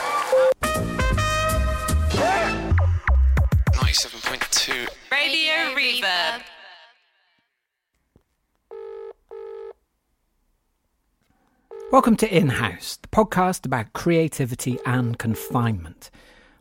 97.2 3.74 4.88
Radio 5.12 5.54
Reverb. 5.76 6.44
Welcome 11.94 12.16
to 12.18 12.36
In 12.36 12.50
House, 12.50 12.98
the 13.00 13.08
podcast 13.10 13.68
about 13.68 13.94
creativity 13.94 14.80
and 14.84 15.20
confinement. 15.20 16.10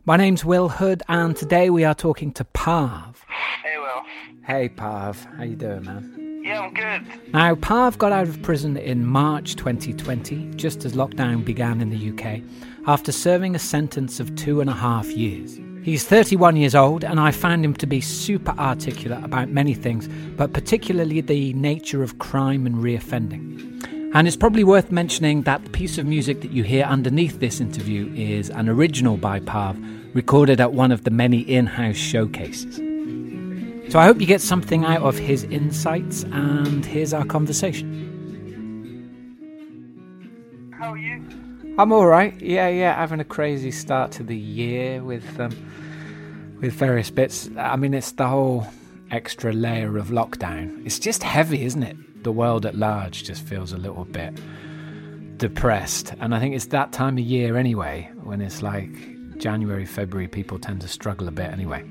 My 0.05 0.15
name's 0.15 0.45
Will 0.45 0.69
Hood, 0.69 1.01
and 1.07 1.35
today 1.35 1.71
we 1.71 1.83
are 1.83 1.95
talking 1.95 2.31
to 2.33 2.43
Parv. 2.43 3.15
Hey, 3.63 3.79
Will. 3.79 4.03
Hey, 4.45 4.69
Parv. 4.69 5.25
How 5.35 5.43
you 5.43 5.55
doing, 5.55 5.85
man? 5.85 6.41
Yeah, 6.45 6.61
I'm 6.61 6.73
good. 6.75 7.33
Now, 7.33 7.55
Parv 7.55 7.97
got 7.97 8.11
out 8.11 8.27
of 8.27 8.43
prison 8.43 8.77
in 8.77 9.07
March 9.07 9.55
2020, 9.55 10.51
just 10.55 10.85
as 10.85 10.93
lockdown 10.93 11.43
began 11.43 11.81
in 11.81 11.89
the 11.89 12.11
UK, 12.11 12.43
after 12.85 13.11
serving 13.11 13.55
a 13.55 13.59
sentence 13.59 14.19
of 14.19 14.35
two 14.35 14.61
and 14.61 14.69
a 14.69 14.73
half 14.73 15.07
years. 15.07 15.59
He's 15.81 16.03
31 16.03 16.57
years 16.57 16.75
old, 16.75 17.03
and 17.03 17.19
I 17.19 17.31
found 17.31 17.65
him 17.65 17.73
to 17.77 17.87
be 17.87 18.01
super 18.01 18.53
articulate 18.59 19.23
about 19.23 19.49
many 19.49 19.73
things, 19.73 20.07
but 20.37 20.53
particularly 20.53 21.21
the 21.21 21.53
nature 21.53 22.03
of 22.03 22.19
crime 22.19 22.67
and 22.67 22.75
reoffending. 22.75 24.02
And 24.15 24.27
it's 24.27 24.37
probably 24.37 24.63
worth 24.63 24.91
mentioning 24.91 25.41
that 25.43 25.63
the 25.63 25.71
piece 25.71 25.97
of 25.97 26.05
music 26.05 26.41
that 26.41 26.51
you 26.51 26.61
hear 26.63 26.83
underneath 26.85 27.39
this 27.39 27.59
interview 27.59 28.13
is 28.13 28.51
an 28.51 28.69
original 28.69 29.17
by 29.17 29.39
Parv, 29.39 29.75
recorded 30.13 30.61
at 30.61 30.71
one 30.73 30.91
of 30.91 31.03
the 31.03 31.09
many 31.09 31.39
in 31.39 31.65
house 31.65 31.95
showcases. 31.95 32.75
So 33.91 33.97
I 33.97 34.05
hope 34.05 34.21
you 34.21 34.27
get 34.27 34.39
something 34.39 34.85
out 34.85 35.01
of 35.01 35.17
his 35.17 35.45
insights, 35.45 36.25
and 36.25 36.85
here's 36.85 37.11
our 37.11 37.25
conversation. 37.25 38.11
How 40.77 40.93
are 40.93 40.97
you? 40.97 41.23
I'm 41.79 41.91
all 41.91 42.05
right. 42.05 42.39
Yeah, 42.39 42.67
yeah, 42.69 42.93
having 42.95 43.19
a 43.19 43.25
crazy 43.25 43.71
start 43.71 44.11
to 44.13 44.23
the 44.23 44.37
year 44.37 45.03
with 45.03 45.39
um, 45.39 45.49
with 46.61 46.73
various 46.73 47.09
bits. 47.09 47.49
I 47.57 47.77
mean, 47.77 47.95
it's 47.95 48.11
the 48.11 48.27
whole 48.27 48.67
extra 49.09 49.51
layer 49.51 49.97
of 49.97 50.09
lockdown. 50.09 50.85
It's 50.85 50.99
just 50.99 51.23
heavy, 51.23 51.65
isn't 51.65 51.81
it? 51.81 51.97
The 52.23 52.31
world 52.31 52.65
at 52.65 52.75
large 52.75 53.25
just 53.25 53.43
feels 53.43 53.73
a 53.73 53.77
little 53.77 54.05
bit 54.05 54.39
depressed. 55.37 56.13
And 56.19 56.33
I 56.33 56.39
think 56.39 56.55
it's 56.55 56.67
that 56.67 56.93
time 56.93 57.17
of 57.17 57.23
year 57.23 57.57
anyway, 57.57 58.09
when 58.23 58.39
it's 58.39 58.61
like 58.61 59.37
January, 59.37 59.85
February, 59.85 60.29
people 60.29 60.57
tend 60.57 60.81
to 60.81 60.87
struggle 60.87 61.27
a 61.27 61.31
bit 61.31 61.51
anyway. 61.51 61.83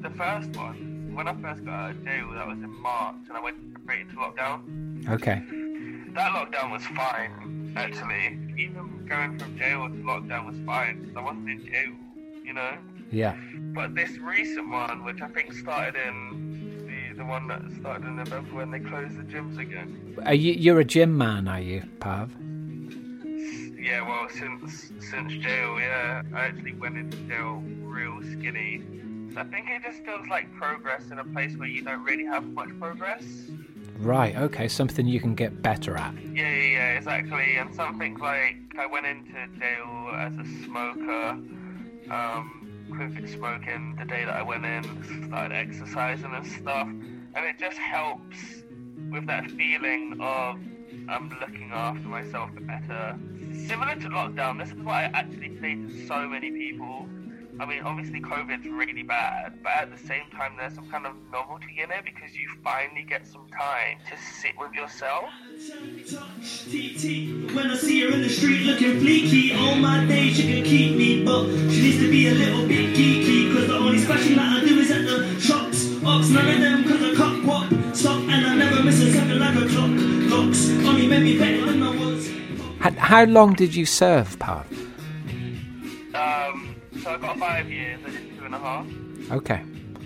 The 0.00 0.10
first 0.10 0.56
one, 0.56 1.12
when 1.14 1.28
I 1.28 1.34
first 1.34 1.64
got 1.64 1.72
out 1.72 1.90
of 1.92 2.04
jail, 2.04 2.32
that 2.34 2.48
was 2.48 2.58
in 2.58 2.74
March, 2.82 3.14
and 3.28 3.36
I 3.36 3.40
went 3.40 3.56
straight 3.82 4.00
into 4.00 4.16
lockdown. 4.16 5.08
Okay. 5.08 5.42
That 6.14 6.32
lockdown 6.32 6.72
was 6.72 6.84
fine, 6.86 7.72
actually. 7.76 8.38
Even 8.60 9.06
going 9.08 9.38
from 9.38 9.56
jail 9.56 9.86
to 9.86 9.94
lockdown 9.94 10.46
was 10.46 10.56
fine, 10.66 11.00
because 11.02 11.16
I 11.16 11.20
wasn't 11.20 11.48
in 11.48 11.64
jail, 11.64 11.92
you 12.44 12.54
know? 12.54 12.76
Yeah. 13.12 13.36
But 13.72 13.94
this 13.94 14.18
recent 14.18 14.68
one, 14.68 15.04
which 15.04 15.20
I 15.22 15.28
think 15.28 15.52
started 15.52 15.94
in 16.08 16.63
the, 17.16 17.24
one 17.24 17.48
that 17.48 17.62
started 17.80 18.06
in 18.06 18.16
November 18.16 18.56
when 18.56 18.70
they 18.70 18.80
closed 18.80 19.16
the 19.16 19.22
gyms 19.22 19.58
again. 19.58 20.16
Are 20.24 20.34
you, 20.34 20.52
you're 20.52 20.80
a 20.80 20.84
gym 20.84 21.16
man, 21.16 21.48
are 21.48 21.60
you, 21.60 21.82
Parv? 21.98 22.30
Yeah, 23.78 24.00
well, 24.08 24.28
since 24.30 24.92
since 24.98 25.32
jail, 25.34 25.78
yeah, 25.78 26.22
I 26.34 26.46
actually 26.46 26.72
went 26.72 26.96
into 26.96 27.18
jail 27.28 27.62
real 27.82 28.18
skinny. 28.22 28.82
So 29.34 29.40
I 29.40 29.44
think 29.44 29.68
it 29.68 29.82
just 29.82 30.02
feels 30.06 30.26
like 30.28 30.50
progress 30.54 31.10
in 31.10 31.18
a 31.18 31.24
place 31.24 31.54
where 31.56 31.68
you 31.68 31.82
don't 31.82 32.02
really 32.02 32.24
have 32.24 32.44
much 32.44 32.70
progress. 32.80 33.22
Right, 33.98 34.36
okay, 34.36 34.68
something 34.68 35.06
you 35.06 35.20
can 35.20 35.34
get 35.34 35.60
better 35.60 35.96
at. 35.96 36.14
Yeah, 36.14 36.50
yeah, 36.50 36.62
yeah, 36.62 36.96
exactly. 36.96 37.56
And 37.56 37.74
something 37.74 38.16
like 38.18 38.56
I 38.78 38.86
went 38.86 39.06
into 39.06 39.32
jail 39.58 40.10
as 40.14 40.34
a 40.38 40.64
smoker, 40.64 41.38
um, 42.10 42.63
quit 42.90 43.28
smoking 43.28 43.96
the 43.98 44.04
day 44.04 44.24
that 44.24 44.34
I 44.34 44.42
went 44.42 44.64
in, 44.64 45.26
started 45.28 45.54
exercising 45.54 46.32
and 46.34 46.46
stuff, 46.46 46.88
and 46.88 47.44
it 47.46 47.58
just 47.58 47.78
helps 47.78 48.36
with 49.10 49.26
that 49.26 49.50
feeling 49.50 50.18
of 50.20 50.58
I'm 51.08 51.28
looking 51.40 51.70
after 51.72 52.08
myself 52.08 52.50
better. 52.60 53.18
Similar 53.52 53.96
to 53.96 54.08
lockdown, 54.08 54.58
this 54.58 54.70
is 54.70 54.82
what 54.82 54.94
I 54.94 55.04
actually 55.04 55.58
say 55.60 55.74
to 55.74 56.06
so 56.06 56.26
many 56.28 56.50
people. 56.50 57.06
I 57.60 57.66
mean, 57.66 57.82
obviously, 57.82 58.20
COVID's 58.20 58.66
really 58.66 59.04
bad, 59.04 59.62
but 59.62 59.72
at 59.72 59.90
the 59.90 59.98
same 59.98 60.24
time, 60.32 60.56
there's 60.58 60.74
some 60.74 60.90
kind 60.90 61.06
of 61.06 61.14
novelty 61.30 61.80
in 61.80 61.90
it 61.90 62.04
because 62.04 62.34
you 62.34 62.48
finally 62.64 63.04
get 63.04 63.26
some 63.26 63.46
time 63.48 63.98
to 64.10 64.16
sit 64.40 64.52
with 64.58 64.72
yourself. 64.72 65.30
When 67.54 67.70
I 67.70 67.76
see 67.76 68.00
her 68.02 68.12
in 68.12 68.22
the 68.22 68.28
street 68.28 68.66
looking 68.66 69.00
fleeky, 69.00 69.56
all 69.56 69.76
my 69.76 70.04
days 70.04 70.36
she 70.36 70.52
can 70.52 70.64
keep 70.64 70.96
me, 70.96 71.24
but 71.24 71.46
she 71.70 71.82
needs 71.82 71.98
to 71.98 72.10
be 72.10 72.28
a 72.28 72.34
little 72.34 72.66
bit 72.66 72.94
geeky. 72.96 73.52
Cause 73.54 73.68
the 73.68 73.76
only 73.76 73.98
special 73.98 74.34
that 74.36 74.62
I 74.62 74.66
do 74.66 74.78
is 74.78 74.90
at 74.90 75.04
the 75.04 75.40
shops. 75.40 76.04
Ox, 76.04 76.28
none 76.30 76.48
of 76.48 76.60
them 76.60 76.82
cause 76.84 77.02
I 77.02 77.14
cut 77.14 77.44
what 77.44 77.84
stop, 77.96 78.20
and 78.20 78.46
I 78.46 78.54
never 78.56 78.82
miss 78.82 79.00
a 79.00 79.12
second 79.12 79.38
like 79.38 79.54
a 79.56 79.66
clock. 79.68 79.90
Locks 80.30 80.70
only 80.84 81.06
made 81.06 81.22
me 81.22 81.38
better 81.38 81.66
than 81.66 81.82
I 81.82 81.96
was. 81.96 82.28
How, 82.80 82.90
how 82.92 83.24
long 83.24 83.54
did 83.54 83.74
you 83.74 83.86
serve, 83.86 84.38
Parv? 84.38 84.66
Um, 86.14 86.73
so 87.04 87.10
I 87.10 87.18
got 87.18 87.38
five 87.38 87.70
years, 87.70 88.00
I 88.06 88.10
did 88.10 88.38
two 88.38 88.44
and 88.46 88.54
a 88.54 88.58
half. 88.58 88.86
Okay. 89.30 89.62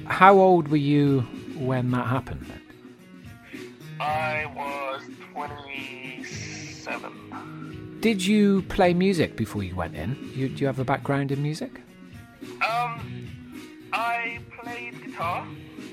How 0.06 0.36
old 0.36 0.66
were 0.66 0.76
you 0.76 1.20
when 1.56 1.92
that 1.92 2.08
happened? 2.08 2.52
I 4.00 4.46
was 4.56 5.02
27. 5.32 7.98
Did 8.00 8.26
you 8.26 8.62
play 8.62 8.94
music 8.94 9.36
before 9.36 9.62
you 9.62 9.76
went 9.76 9.94
in? 9.94 10.16
You, 10.34 10.48
do 10.48 10.56
you 10.56 10.66
have 10.66 10.80
a 10.80 10.84
background 10.84 11.30
in 11.30 11.40
music? 11.40 11.80
Um, 12.68 13.28
I 13.92 14.40
played 14.60 15.00
guitar 15.04 15.46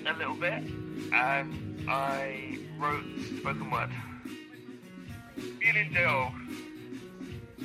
a 0.07 0.13
little 0.13 0.33
bit, 0.35 0.63
and 1.13 1.85
I 1.87 2.57
wrote 2.79 3.03
spoken 3.37 3.69
word. 3.69 3.91
In 5.61 5.93
jail, 5.93 6.33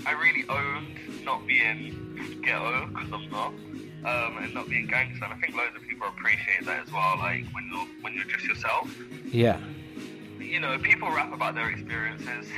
I 0.07 0.13
really 0.13 0.45
owned 0.49 1.25
not 1.25 1.47
being 1.47 2.41
ghetto, 2.43 2.87
because 2.87 3.13
I'm 3.13 3.31
not, 3.31 3.53
um, 4.05 4.39
and 4.43 4.55
not 4.55 4.69
being 4.69 4.87
gangster. 4.87 5.25
And 5.25 5.35
I 5.35 5.37
think 5.37 5.55
loads 5.55 5.77
of 5.77 5.83
people 5.83 6.09
appreciate 6.09 6.65
that 6.65 6.87
as 6.87 6.93
well, 6.93 7.17
like 7.19 7.45
when 7.53 7.69
you're, 7.71 7.87
when 8.01 8.15
you're 8.15 8.25
just 8.25 8.45
yourself. 8.45 8.95
Yeah. 9.33 9.59
you 10.51 10.59
know, 10.59 10.77
people 10.79 11.11
rap 11.11 11.33
about 11.33 11.55
their 11.55 11.71
experiences 11.71 12.51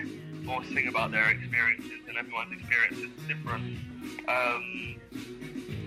or 0.49 0.65
sing 0.65 0.89
about 0.89 1.11
their 1.11 1.31
experiences, 1.31 2.01
and 2.09 2.17
everyone's 2.17 2.53
experience 2.53 2.99
is 2.99 3.11
different. 3.29 3.79
Um, 4.29 4.97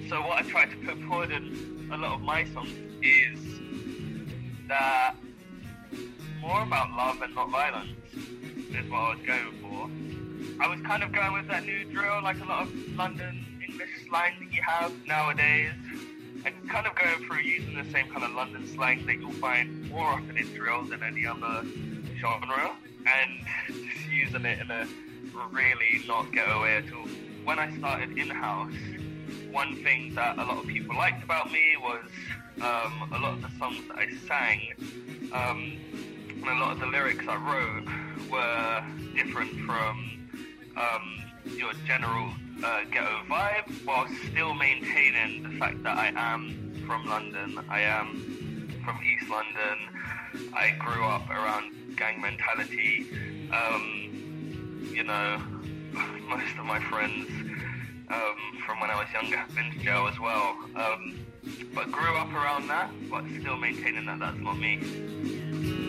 so 0.08 0.22
what 0.22 0.38
I 0.38 0.42
try 0.44 0.66
to 0.66 0.76
put 0.78 1.02
forward 1.04 1.32
in 1.32 1.90
a 1.92 1.98
lot 1.98 2.14
of 2.14 2.22
my 2.22 2.46
songs 2.54 2.70
is 3.02 3.40
that 4.68 5.16
more 6.40 6.64
about 6.64 6.92
love 6.92 7.22
and 7.22 7.34
not 7.34 7.50
violence 7.50 7.90
is 8.14 8.90
what 8.90 9.00
I 9.00 9.16
was 9.16 9.20
going 9.26 9.52
for. 9.62 9.90
I 10.60 10.68
was 10.68 10.80
kind 10.82 11.04
of 11.04 11.12
going 11.12 11.34
with 11.34 11.48
that 11.50 11.66
new 11.66 11.84
drill, 11.86 12.24
like 12.24 12.40
a 12.42 12.46
lot 12.46 12.64
of 12.64 12.96
London 12.96 13.46
English 13.68 13.90
slang 14.08 14.34
that 14.40 14.54
you 14.54 14.62
have 14.62 14.94
nowadays, 15.06 15.74
and 16.46 16.70
kind 16.70 16.88
of 16.88 16.96
going 16.96 17.28
through 17.28 17.40
using 17.40 17.76
the 17.76 17.84
same 17.92 18.08
kind 18.10 18.24
of 18.24 18.32
London 18.32 18.66
slang 18.68 19.06
that 19.06 19.16
you'll 19.20 19.32
find 19.34 19.90
more 19.90 20.08
often 20.08 20.38
in 20.38 20.54
drill 20.54 20.84
than 20.84 21.04
any 21.04 21.26
other 21.26 21.66
genre, 22.20 22.72
and 23.06 23.32
just 23.68 24.10
using 24.10 24.46
it 24.46 24.60
in 24.60 24.72
a 24.72 24.88
really 25.52 26.02
not 26.08 26.32
ghetto 26.32 26.62
way 26.62 26.78
at 26.78 26.94
all. 26.94 27.08
When 27.44 27.60
I 27.60 27.76
started 27.78 28.18
in 28.18 28.30
house, 28.30 28.72
one 29.52 29.76
thing 29.84 30.16
that 30.16 30.38
a 30.38 30.44
lot 30.44 30.60
of 30.60 30.68
people 30.68 30.96
liked 30.96 31.24
about 31.24 31.52
me 31.52 31.76
was 31.82 32.06
um, 32.62 33.10
a 33.14 33.20
lot 33.20 33.34
of 33.34 33.42
the 33.42 33.52
songs 33.60 33.82
that 33.90 33.98
I 33.98 34.10
sang 34.28 34.74
um, 35.34 35.78
and 36.30 36.48
a 36.48 36.64
lot 36.64 36.74
of 36.74 36.80
the 36.80 36.86
lyrics 36.86 37.26
I 37.28 37.36
wrote 37.36 38.32
were 38.32 38.84
different 39.16 39.52
from 39.66 40.25
um, 40.78 41.24
your 41.58 41.74
general 41.86 42.32
uh, 42.64 42.82
ghetto 42.92 43.22
vibe, 43.30 43.86
while 43.86 44.08
still 44.30 44.54
maintaining 44.54 45.44
the 45.44 45.58
fact 45.58 45.84
that 45.84 45.98
I 45.98 46.12
am 46.16 46.84
from 46.88 47.06
London. 47.08 47.60
I 47.70 47.82
am 47.82 48.82
from 48.84 49.00
East 49.04 49.30
London. 49.30 50.52
I 50.54 50.72
grew 50.80 51.04
up 51.06 51.30
around 51.30 51.96
gang 51.96 52.22
mentality. 52.22 53.08
Um, 53.52 54.92
you 54.94 55.04
know, 55.04 55.42
most 56.28 56.58
of 56.58 56.66
my 56.66 56.80
friends 56.90 57.28
um, 58.10 58.36
from 58.66 58.80
when 58.80 58.90
I 58.90 58.96
was 58.96 59.08
younger 59.14 59.38
have 59.38 59.54
been 59.56 59.72
to 59.72 59.80
jail 59.80 60.08
as 60.08 60.20
well. 60.20 60.58
Um, 60.76 61.26
but 61.74 61.92
grew 61.92 62.16
up 62.16 62.32
around 62.34 62.68
that, 62.68 62.90
but 63.10 63.24
still 63.40 63.58
maintaining 63.58 64.06
that 64.06 64.20
that's 64.20 64.40
not 64.40 64.58
me. 64.58 65.85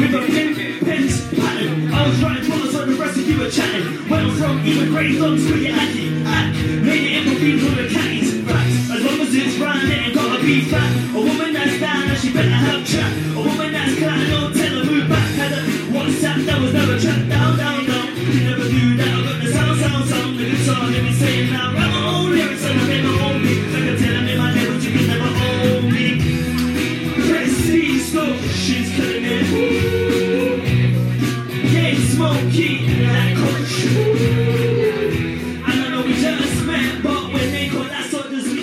With 0.00 0.14
a 0.14 0.24
pen, 0.32 0.56
pens, 0.80 1.28
pattern. 1.28 1.92
I 1.92 2.08
was 2.08 2.22
writing 2.24 2.48
bullets 2.48 2.74
on 2.74 2.88
the 2.88 2.96
rest 2.96 3.18
of 3.18 3.28
you 3.28 3.38
were 3.38 3.50
chatting. 3.50 4.08
Went 4.08 4.32
from 4.40 4.64
even 4.64 4.88
grey 4.88 5.12
thumbs 5.12 5.44
to 5.46 5.58
your 5.60 5.76
acting. 5.76 6.24
Act, 6.24 6.56
made 6.80 7.04
it 7.04 7.12
in 7.20 7.24
between 7.28 7.58
from 7.60 7.76
the 7.76 7.84
catties. 7.84 8.40
Facts, 8.48 8.96
as 8.96 9.04
long 9.04 9.20
as 9.20 9.34
it's 9.34 9.58
round, 9.58 9.84
it 9.84 10.00
ain't 10.00 10.14
gotta 10.14 10.40
be 10.42 10.62
fat. 10.72 10.90
A 11.12 11.20
woman 11.20 11.52
that's 11.52 11.78
down, 11.78 12.08
and 12.08 12.18
she 12.18 12.32
better 12.32 12.48
have 12.48 12.80
chat. 12.88 13.12
A 13.36 13.40
woman 13.44 13.72
that's 13.76 14.00
kind, 14.00 14.30
don't 14.30 14.56
tell 14.56 14.72
her 14.80 14.84
move 14.88 15.06
back. 15.06 15.28
Had 15.36 15.52
a 15.52 15.60
WhatsApp 15.92 16.46
that 16.48 16.58
was 16.62 16.72
never 16.72 16.98
tracked 16.98 17.28
down, 17.28 17.58
down, 17.58 17.84
down. 17.84 18.06
You 18.16 18.40
never 18.48 18.64
do 18.72 18.96
that. 18.96 19.06
I 19.06 19.20
got 19.20 19.36
the 19.44 19.52
sound, 19.52 19.80
sound, 19.80 20.08
sound. 20.08 20.38
The 20.38 20.44
guitar, 20.48 20.88
let 20.88 21.04
me 21.04 21.12
say 21.12 21.44
it 21.44 21.52
now. 21.52 21.79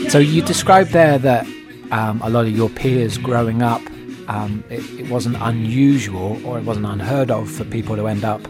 So 0.09 0.19
you 0.19 0.41
described 0.41 0.91
there 0.91 1.17
that 1.19 1.45
um, 1.91 2.21
a 2.23 2.29
lot 2.29 2.45
of 2.45 2.55
your 2.55 2.69
peers 2.69 3.17
growing 3.17 3.61
up, 3.61 3.81
um, 4.29 4.63
it, 4.69 4.79
it 4.99 5.09
wasn't 5.09 5.35
unusual 5.41 6.43
or 6.45 6.57
it 6.57 6.63
wasn't 6.63 6.85
unheard 6.85 7.29
of 7.29 7.51
for 7.51 7.65
people 7.65 7.95
to 7.97 8.07
end 8.07 8.23
up 8.23 8.41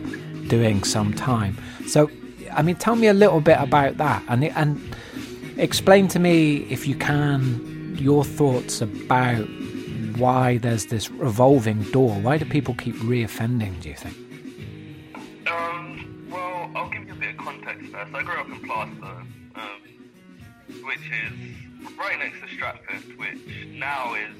doing 0.47 0.83
some 0.83 1.13
time. 1.13 1.57
So, 1.87 2.11
I 2.53 2.61
mean, 2.61 2.75
tell 2.75 2.95
me 2.95 3.07
a 3.07 3.13
little 3.13 3.41
bit 3.41 3.57
about 3.59 3.97
that 3.97 4.23
and 4.29 4.43
and 4.43 4.95
explain 5.57 6.07
to 6.09 6.19
me, 6.19 6.57
if 6.69 6.87
you 6.87 6.95
can, 6.95 7.95
your 7.99 8.23
thoughts 8.23 8.81
about 8.81 9.47
why 10.17 10.57
there's 10.59 10.85
this 10.85 11.09
revolving 11.11 11.81
door. 11.91 12.15
Why 12.15 12.37
do 12.37 12.45
people 12.45 12.75
keep 12.75 12.95
reoffending? 12.97 13.81
Do 13.81 13.89
you 13.89 13.95
think? 13.95 14.15
Um, 15.47 16.27
well, 16.29 16.71
I'll 16.75 16.89
give 16.89 17.07
you 17.07 17.13
a 17.13 17.15
bit 17.15 17.31
of 17.31 17.37
context 17.37 17.91
first. 17.91 18.13
I 18.13 18.23
grew 18.23 18.35
up 18.35 18.47
in 18.47 18.59
Plaistow, 18.61 19.03
um, 19.03 19.33
which 20.67 21.11
is 21.11 21.97
right 21.97 22.19
next 22.19 22.41
to 22.41 22.55
Stratford, 22.55 23.17
which 23.17 23.67
now 23.73 24.15
is 24.15 24.35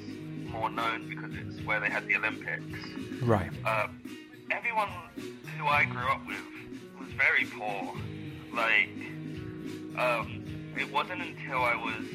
more 0.50 0.70
known 0.70 1.10
because 1.10 1.32
it's 1.34 1.66
where 1.66 1.80
they 1.80 1.90
had 1.90 2.08
the 2.08 2.16
Olympics. 2.16 2.64
Right. 3.22 3.50
Um, 3.66 4.02
everyone 4.52 4.90
who 5.58 5.66
I 5.68 5.86
grew 5.86 6.08
up 6.08 6.26
with 6.26 6.38
was 7.00 7.10
very 7.10 7.46
poor. 7.46 7.94
Like, 8.54 8.90
um, 9.98 10.44
it 10.78 10.92
wasn't 10.92 11.22
until 11.22 11.64
I 11.64 11.76
was 11.76 12.06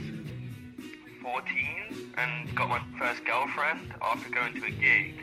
14 1.22 2.12
and 2.16 2.54
got 2.54 2.68
my 2.68 2.82
first 2.98 3.24
girlfriend 3.24 3.92
after 4.00 4.28
going 4.30 4.54
to 4.54 4.64
a 4.64 4.70
gig 4.70 5.14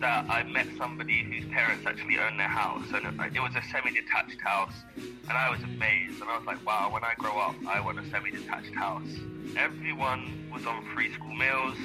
that 0.00 0.28
I 0.30 0.42
met 0.44 0.66
somebody 0.78 1.22
whose 1.22 1.44
parents 1.52 1.86
actually 1.86 2.18
owned 2.18 2.38
their 2.38 2.48
house, 2.48 2.86
and 2.94 3.04
it 3.06 3.40
was 3.40 3.54
a 3.54 3.62
semi-detached 3.70 4.40
house, 4.40 4.72
and 4.96 5.32
I 5.32 5.50
was 5.50 5.62
amazed, 5.62 6.20
and 6.20 6.30
I 6.30 6.38
was 6.38 6.46
like, 6.46 6.64
wow, 6.66 6.90
when 6.90 7.04
I 7.04 7.14
grow 7.18 7.38
up, 7.38 7.54
I 7.68 7.80
want 7.80 7.98
a 7.98 8.10
semi-detached 8.10 8.74
house. 8.74 9.08
Everyone 9.56 10.50
was 10.52 10.66
on 10.66 10.84
free 10.94 11.12
school 11.12 11.34
meals, 11.34 11.76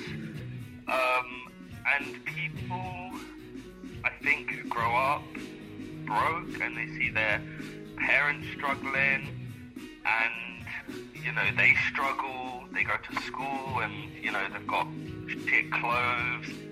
um, 0.87 1.51
and 1.95 2.25
people, 2.25 3.11
I 4.03 4.11
think, 4.23 4.69
grow 4.69 4.95
up 4.95 5.23
broke 6.05 6.61
and 6.61 6.77
they 6.77 6.87
see 6.97 7.09
their 7.09 7.41
parents 7.97 8.47
struggling, 8.55 9.27
and 10.05 10.65
you 11.15 11.31
know 11.31 11.45
they 11.57 11.73
struggle. 11.89 12.63
They 12.71 12.83
go 12.83 12.93
to 12.97 13.21
school, 13.23 13.79
and 13.81 13.93
you 14.23 14.31
know 14.31 14.41
they've 14.53 14.67
got 14.67 14.87
shit 15.47 15.71
clothes 15.71 16.64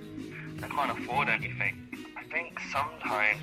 they 0.63 0.69
can't 0.69 0.97
afford 0.97 1.29
anything. 1.29 1.87
I 2.17 2.23
think 2.31 2.59
sometimes 2.71 3.39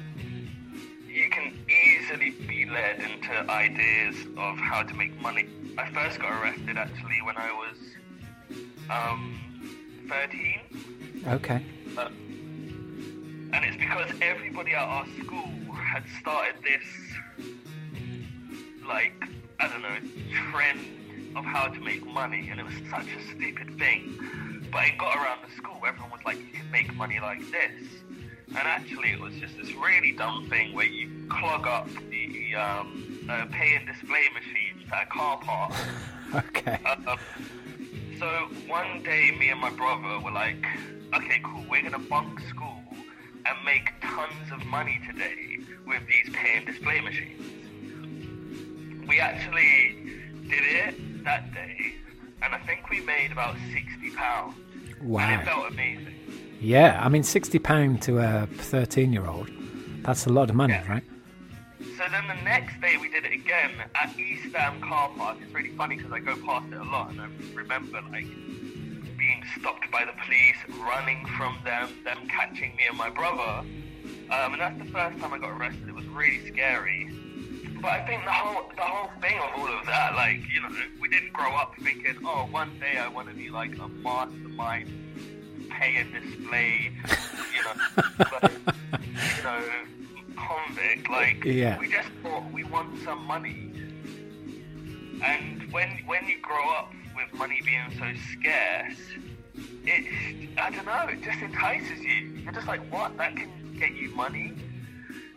you 1.06 1.28
can 1.30 1.52
easily 1.68 2.30
be 2.30 2.66
led 2.66 3.00
into 3.00 3.50
ideas 3.50 4.16
of 4.36 4.56
how 4.58 4.82
to 4.82 4.94
make 4.94 5.20
money. 5.20 5.46
I 5.76 5.90
first 5.90 6.18
got 6.20 6.40
arrested 6.40 6.78
actually 6.78 7.20
when 7.24 7.36
I 7.36 7.52
was 7.52 7.76
um, 8.88 10.06
13. 10.08 11.22
Okay. 11.26 11.62
Uh, 11.98 12.08
and 13.52 13.64
it's 13.64 13.76
because 13.76 14.10
everybody 14.22 14.72
at 14.72 14.82
our 14.82 15.06
school 15.22 15.74
had 15.74 16.04
started 16.20 16.54
this, 16.62 16.84
like, 18.86 19.12
I 19.58 19.68
don't 19.68 19.82
know, 19.82 19.96
trend 20.50 20.80
of 21.36 21.44
how 21.44 21.66
to 21.66 21.80
make 21.80 22.06
money, 22.06 22.48
and 22.50 22.60
it 22.60 22.64
was 22.64 22.74
such 22.90 23.06
a 23.06 23.36
stupid 23.36 23.78
thing. 23.78 24.18
But 24.72 24.86
it 24.86 24.98
got 24.98 25.16
around 25.16 25.38
the 25.48 25.54
school, 25.56 25.80
everyone 25.86 26.10
was 26.10 26.20
like, 26.24 26.38
you 26.38 26.52
can 26.52 26.70
make 26.70 26.94
money 26.94 27.18
like 27.20 27.40
this. 27.50 27.72
And 28.48 28.58
actually, 28.58 29.10
it 29.10 29.20
was 29.20 29.34
just 29.34 29.56
this 29.56 29.72
really 29.74 30.12
dumb 30.12 30.48
thing 30.48 30.74
where 30.74 30.86
you 30.86 31.26
clog 31.28 31.66
up 31.66 31.88
the 32.10 32.54
um, 32.56 33.26
uh, 33.28 33.46
pay 33.50 33.76
and 33.76 33.86
display 33.86 34.24
machines 34.34 34.90
at 34.92 35.04
a 35.04 35.06
car 35.06 35.38
park. 35.38 35.72
Okay. 36.32 36.78
Um, 36.84 37.18
so 38.20 38.26
one 38.68 39.02
day, 39.02 39.34
me 39.36 39.48
and 39.48 39.60
my 39.60 39.70
brother 39.70 40.20
were 40.20 40.30
like, 40.30 40.64
okay, 41.12 41.40
cool, 41.42 41.64
we're 41.68 41.82
gonna 41.82 41.98
bunk 41.98 42.38
school 42.48 42.84
and 43.46 43.64
make 43.64 43.90
tons 44.00 44.52
of 44.52 44.64
money 44.66 45.00
today 45.10 45.58
with 45.86 46.02
these 46.06 46.32
pay 46.32 46.58
and 46.58 46.66
display 46.66 47.00
machines. 47.00 47.42
We 49.08 49.18
actually 49.18 50.20
did 50.48 50.62
it 50.62 51.24
that 51.24 51.52
day, 51.52 51.94
and 52.42 52.54
I 52.54 52.58
think 52.66 52.88
we 52.90 53.00
made 53.00 53.32
about 53.32 53.56
sixty 53.72 54.10
pounds. 54.14 54.56
And 55.00 55.08
Wow. 55.08 55.40
it 55.40 55.44
felt 55.44 55.72
amazing. 55.72 56.14
Yeah, 56.60 57.00
I 57.02 57.08
mean, 57.08 57.22
sixty 57.22 57.58
pound 57.58 58.02
to 58.02 58.18
a 58.18 58.46
thirteen-year-old—that's 58.46 60.26
a 60.26 60.30
lot 60.30 60.50
of 60.50 60.56
money, 60.56 60.74
Yeah. 60.74 60.92
right? 60.92 61.04
So 61.96 62.04
then 62.10 62.26
the 62.28 62.42
next 62.44 62.80
day 62.80 62.96
we 63.00 63.08
did 63.08 63.24
it 63.24 63.32
again 63.32 63.70
at 63.94 64.18
East 64.18 64.54
Ham 64.54 64.80
car 64.80 65.10
park. 65.16 65.38
It's 65.42 65.52
really 65.54 65.70
funny 65.76 65.96
because 65.96 66.12
I 66.12 66.20
go 66.20 66.34
past 66.36 66.66
it 66.72 66.78
a 66.78 66.84
lot 66.84 67.10
and 67.10 67.20
I 67.20 67.28
remember 67.54 68.00
like 68.10 68.26
being 69.18 69.42
stopped 69.58 69.90
by 69.90 70.04
the 70.06 70.12
police, 70.24 70.56
running 70.86 71.26
from 71.36 71.58
them, 71.64 71.90
them 72.04 72.18
catching 72.28 72.74
me 72.76 72.84
and 72.88 72.96
my 72.96 73.10
brother. 73.10 73.64
Um, 74.30 74.52
and 74.54 74.60
that's 74.60 74.78
the 74.78 74.86
first 74.86 75.18
time 75.18 75.32
I 75.34 75.38
got 75.38 75.50
arrested. 75.50 75.88
It 75.88 75.94
was 75.94 76.06
really 76.06 76.46
scary. 76.46 77.10
But 77.80 77.92
I 77.92 78.06
think 78.06 78.24
the 78.24 78.30
whole 78.30 78.68
the 78.76 78.82
whole 78.82 79.10
thing 79.20 79.38
of 79.38 79.58
all 79.58 79.68
of 79.78 79.86
that, 79.86 80.14
like 80.14 80.40
you 80.52 80.60
know, 80.60 80.68
we 81.00 81.08
didn't 81.08 81.32
grow 81.32 81.54
up 81.54 81.74
thinking, 81.82 82.16
oh, 82.24 82.46
one 82.50 82.78
day 82.78 82.98
I 82.98 83.08
want 83.08 83.28
to 83.28 83.34
be 83.34 83.48
like 83.48 83.76
a 83.78 83.88
mastermind, 83.88 84.88
pay 85.70 85.96
and 85.96 86.12
display, 86.12 86.92
you 87.54 87.62
know, 87.64 87.72
like, 88.42 88.52
you 89.36 89.42
know, 89.44 89.62
convict. 90.36 91.08
Like 91.10 91.44
Yeah. 91.44 91.78
we 91.78 91.88
just 91.90 92.08
thought 92.22 92.50
we 92.52 92.64
want 92.64 92.98
some 93.02 93.24
money. 93.24 93.72
And 95.22 95.70
when 95.72 95.88
when 96.06 96.26
you 96.26 96.38
grow 96.40 96.70
up 96.74 96.92
with 97.16 97.32
money 97.38 97.60
being 97.64 97.90
so 97.98 98.12
scarce, 98.38 98.98
it 99.84 100.48
I 100.58 100.70
don't 100.70 100.84
know, 100.84 101.06
it 101.08 101.22
just 101.22 101.40
entices 101.40 102.00
you. 102.00 102.40
You're 102.42 102.52
just 102.52 102.66
like, 102.66 102.80
what? 102.92 103.16
That 103.16 103.36
can 103.36 103.50
get 103.78 103.92
you 103.94 104.10
money? 104.14 104.54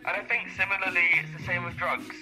And 0.06 0.16
I 0.16 0.20
think 0.24 0.48
similarly, 0.50 1.08
it's 1.14 1.40
the 1.40 1.46
same 1.46 1.64
with 1.64 1.76
drugs. 1.76 2.16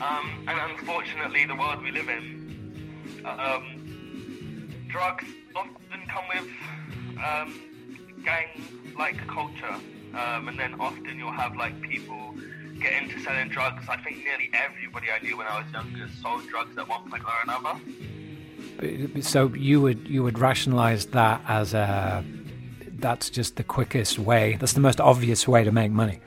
Um, 0.00 0.46
and 0.48 0.72
unfortunately, 0.72 1.44
the 1.44 1.54
world 1.54 1.82
we 1.82 1.90
live 1.90 2.08
in, 2.08 3.22
um, 3.24 4.70
drugs 4.88 5.24
often 5.54 6.00
come 6.08 6.24
with 6.34 6.48
um, 7.22 7.60
gang-like 8.24 9.26
culture, 9.26 9.76
um, 10.14 10.48
and 10.48 10.58
then 10.58 10.80
often 10.80 11.18
you'll 11.18 11.32
have 11.32 11.54
like 11.56 11.80
people 11.82 12.34
get 12.80 13.02
into 13.02 13.20
selling 13.20 13.48
drugs. 13.48 13.84
I 13.88 13.96
think 13.98 14.24
nearly 14.24 14.50
everybody 14.52 15.08
I 15.10 15.22
knew 15.22 15.36
when 15.36 15.46
I 15.46 15.62
was 15.62 15.72
younger 15.72 16.08
sold 16.22 16.48
drugs 16.48 16.76
at 16.78 16.88
one 16.88 17.08
point 17.10 17.22
or 17.24 17.32
another. 17.44 19.22
So 19.22 19.48
you 19.48 19.80
would 19.80 20.08
you 20.08 20.22
would 20.22 20.38
rationalize 20.38 21.06
that 21.06 21.42
as 21.46 21.74
a 21.74 22.24
that's 22.98 23.30
just 23.30 23.56
the 23.56 23.64
quickest 23.64 24.18
way. 24.18 24.56
That's 24.58 24.72
the 24.72 24.80
most 24.80 25.00
obvious 25.00 25.46
way 25.46 25.62
to 25.62 25.70
make 25.70 25.90
money. 25.90 26.20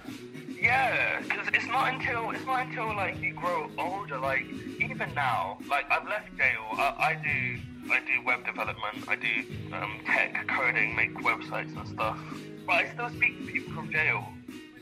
Yeah, 0.67 1.21
because 1.21 1.47
it's 1.53 1.67
not 1.67 1.93
until 1.93 2.31
it's 2.31 2.45
not 2.45 2.65
until 2.67 2.93
like 2.93 3.21
you 3.21 3.33
grow 3.33 3.71
older. 3.77 4.19
Like 4.19 4.45
even 4.81 5.13
now, 5.15 5.59
like 5.69 5.89
I've 5.89 6.05
left 6.09 6.35
jail. 6.35 6.59
I, 6.73 6.93
I 6.99 7.13
do 7.23 7.61
I 7.89 7.99
do 8.01 8.21
web 8.25 8.45
development. 8.45 9.07
I 9.07 9.15
do 9.15 9.45
um, 9.73 10.01
tech 10.05 10.45
coding, 10.49 10.93
make 10.93 11.13
websites 11.19 11.73
and 11.77 11.87
stuff. 11.87 12.19
But 12.65 12.73
I 12.73 12.89
still 12.91 13.09
speak 13.11 13.39
to 13.45 13.49
people 13.49 13.75
from 13.75 13.93
jail. 13.93 14.27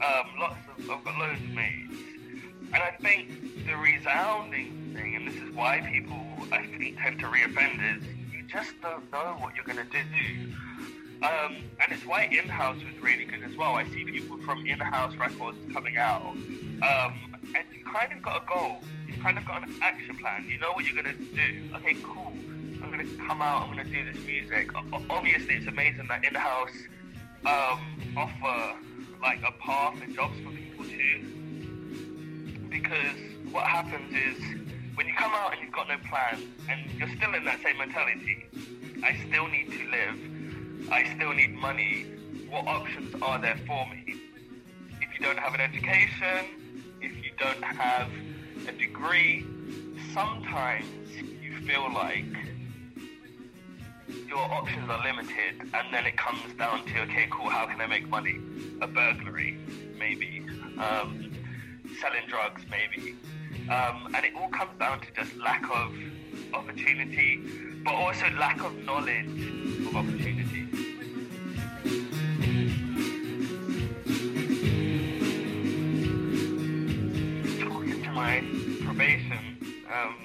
Um, 0.03 0.25
lots 0.39 0.57
of 0.75 0.89
I've 0.89 1.03
got 1.03 1.19
loads 1.19 1.39
of 1.39 1.49
mates, 1.51 2.01
and 2.73 2.81
I 2.81 2.89
think 2.99 3.67
the 3.67 3.75
resounding 3.75 4.91
thing, 4.95 5.15
and 5.15 5.27
this 5.27 5.35
is 5.35 5.51
why 5.53 5.81
people 5.81 6.17
I 6.51 6.65
think 6.65 6.97
tend 6.97 7.19
to 7.19 7.27
reoffend, 7.27 7.97
is 7.97 8.03
you 8.33 8.41
just 8.47 8.71
don't 8.81 9.11
know 9.11 9.35
what 9.37 9.53
you're 9.53 9.65
gonna 9.65 9.85
do. 9.91 10.51
Um, 11.21 11.57
and 11.79 11.91
it's 11.91 12.05
why 12.05 12.23
in-house 12.31 12.77
was 12.77 13.01
really 13.01 13.25
good 13.25 13.43
as 13.43 13.55
well. 13.57 13.75
I 13.75 13.85
see 13.85 14.03
people 14.05 14.37
from 14.39 14.65
in-house 14.65 15.15
records 15.15 15.57
coming 15.73 15.97
out, 15.97 16.21
um, 16.21 17.35
and 17.55 17.65
you 17.73 17.83
kind 17.85 18.11
of 18.11 18.21
got 18.21 18.43
a 18.43 18.45
goal. 18.45 18.81
You've 19.07 19.19
kind 19.19 19.37
of 19.37 19.45
got 19.45 19.67
an 19.67 19.73
action 19.81 20.17
plan. 20.17 20.45
You 20.47 20.59
know 20.59 20.73
what 20.73 20.85
you're 20.85 21.01
gonna 21.01 21.15
do. 21.15 21.75
Okay, 21.75 21.95
cool. 22.03 22.33
I'm 22.83 22.91
gonna 22.91 23.05
come 23.27 23.41
out. 23.41 23.63
I'm 23.63 23.69
gonna 23.69 23.85
do 23.85 24.11
this 24.11 24.23
music. 24.25 24.71
Obviously, 25.09 25.55
it's 25.55 25.67
amazing 25.67 26.07
that 26.09 26.23
in-house 26.25 26.75
um, 27.45 28.15
offer 28.17 28.77
like 29.21 29.41
a 29.47 29.51
path 29.53 29.95
and 30.03 30.13
jobs 30.13 30.37
for 30.43 30.51
people 30.51 30.85
too. 30.85 31.23
Because 32.69 33.17
what 33.51 33.63
happens 33.63 34.13
is 34.13 34.37
when 34.95 35.07
you 35.07 35.13
come 35.13 35.31
out 35.33 35.53
and 35.53 35.61
you've 35.61 35.73
got 35.73 35.87
no 35.87 35.97
plan, 36.09 36.41
and 36.69 36.91
you're 36.99 37.09
still 37.15 37.33
in 37.33 37.45
that 37.45 37.61
same 37.63 37.77
mentality. 37.77 38.45
I 39.03 39.15
still 39.27 39.47
need 39.47 39.71
to 39.71 39.89
live. 39.89 40.34
I 40.91 41.15
still 41.15 41.33
need 41.33 41.53
money. 41.53 42.05
What 42.49 42.67
options 42.67 43.15
are 43.21 43.39
there 43.39 43.59
for 43.65 43.85
me? 43.87 44.15
If 45.01 45.19
you 45.19 45.25
don't 45.25 45.39
have 45.39 45.53
an 45.53 45.61
education, 45.61 46.45
if 47.01 47.23
you 47.23 47.31
don't 47.39 47.63
have 47.63 48.09
a 48.67 48.71
degree, 48.71 49.45
sometimes 50.13 50.85
you 51.41 51.57
feel 51.65 51.91
like 51.93 52.25
your 54.27 54.37
options 54.37 54.89
are 54.89 55.03
limited, 55.03 55.61
and 55.73 55.93
then 55.93 56.05
it 56.05 56.17
comes 56.17 56.53
down 56.57 56.85
to 56.85 57.01
okay, 57.01 57.27
cool, 57.31 57.49
how 57.49 57.65
can 57.65 57.81
I 57.81 57.87
make 57.87 58.07
money? 58.07 58.39
A 58.81 58.87
burglary, 58.87 59.57
maybe. 59.97 60.45
Um, 60.77 61.31
selling 61.99 62.27
drugs, 62.27 62.61
maybe. 62.69 63.15
Um, 63.69 64.13
and 64.13 64.25
it 64.25 64.33
all 64.35 64.49
comes 64.49 64.77
down 64.77 64.99
to 65.01 65.07
just 65.15 65.35
lack 65.37 65.63
of 65.63 65.95
opportunity, 66.53 67.41
but 67.85 67.93
also 67.93 68.25
lack 68.39 68.61
of 68.63 68.75
knowledge 68.83 69.27
of 69.85 69.95
opportunity. 69.95 70.65
Talking 77.59 78.03
to 78.03 78.11
my 78.11 78.43
probation, 78.83 79.83
um, 79.93 80.15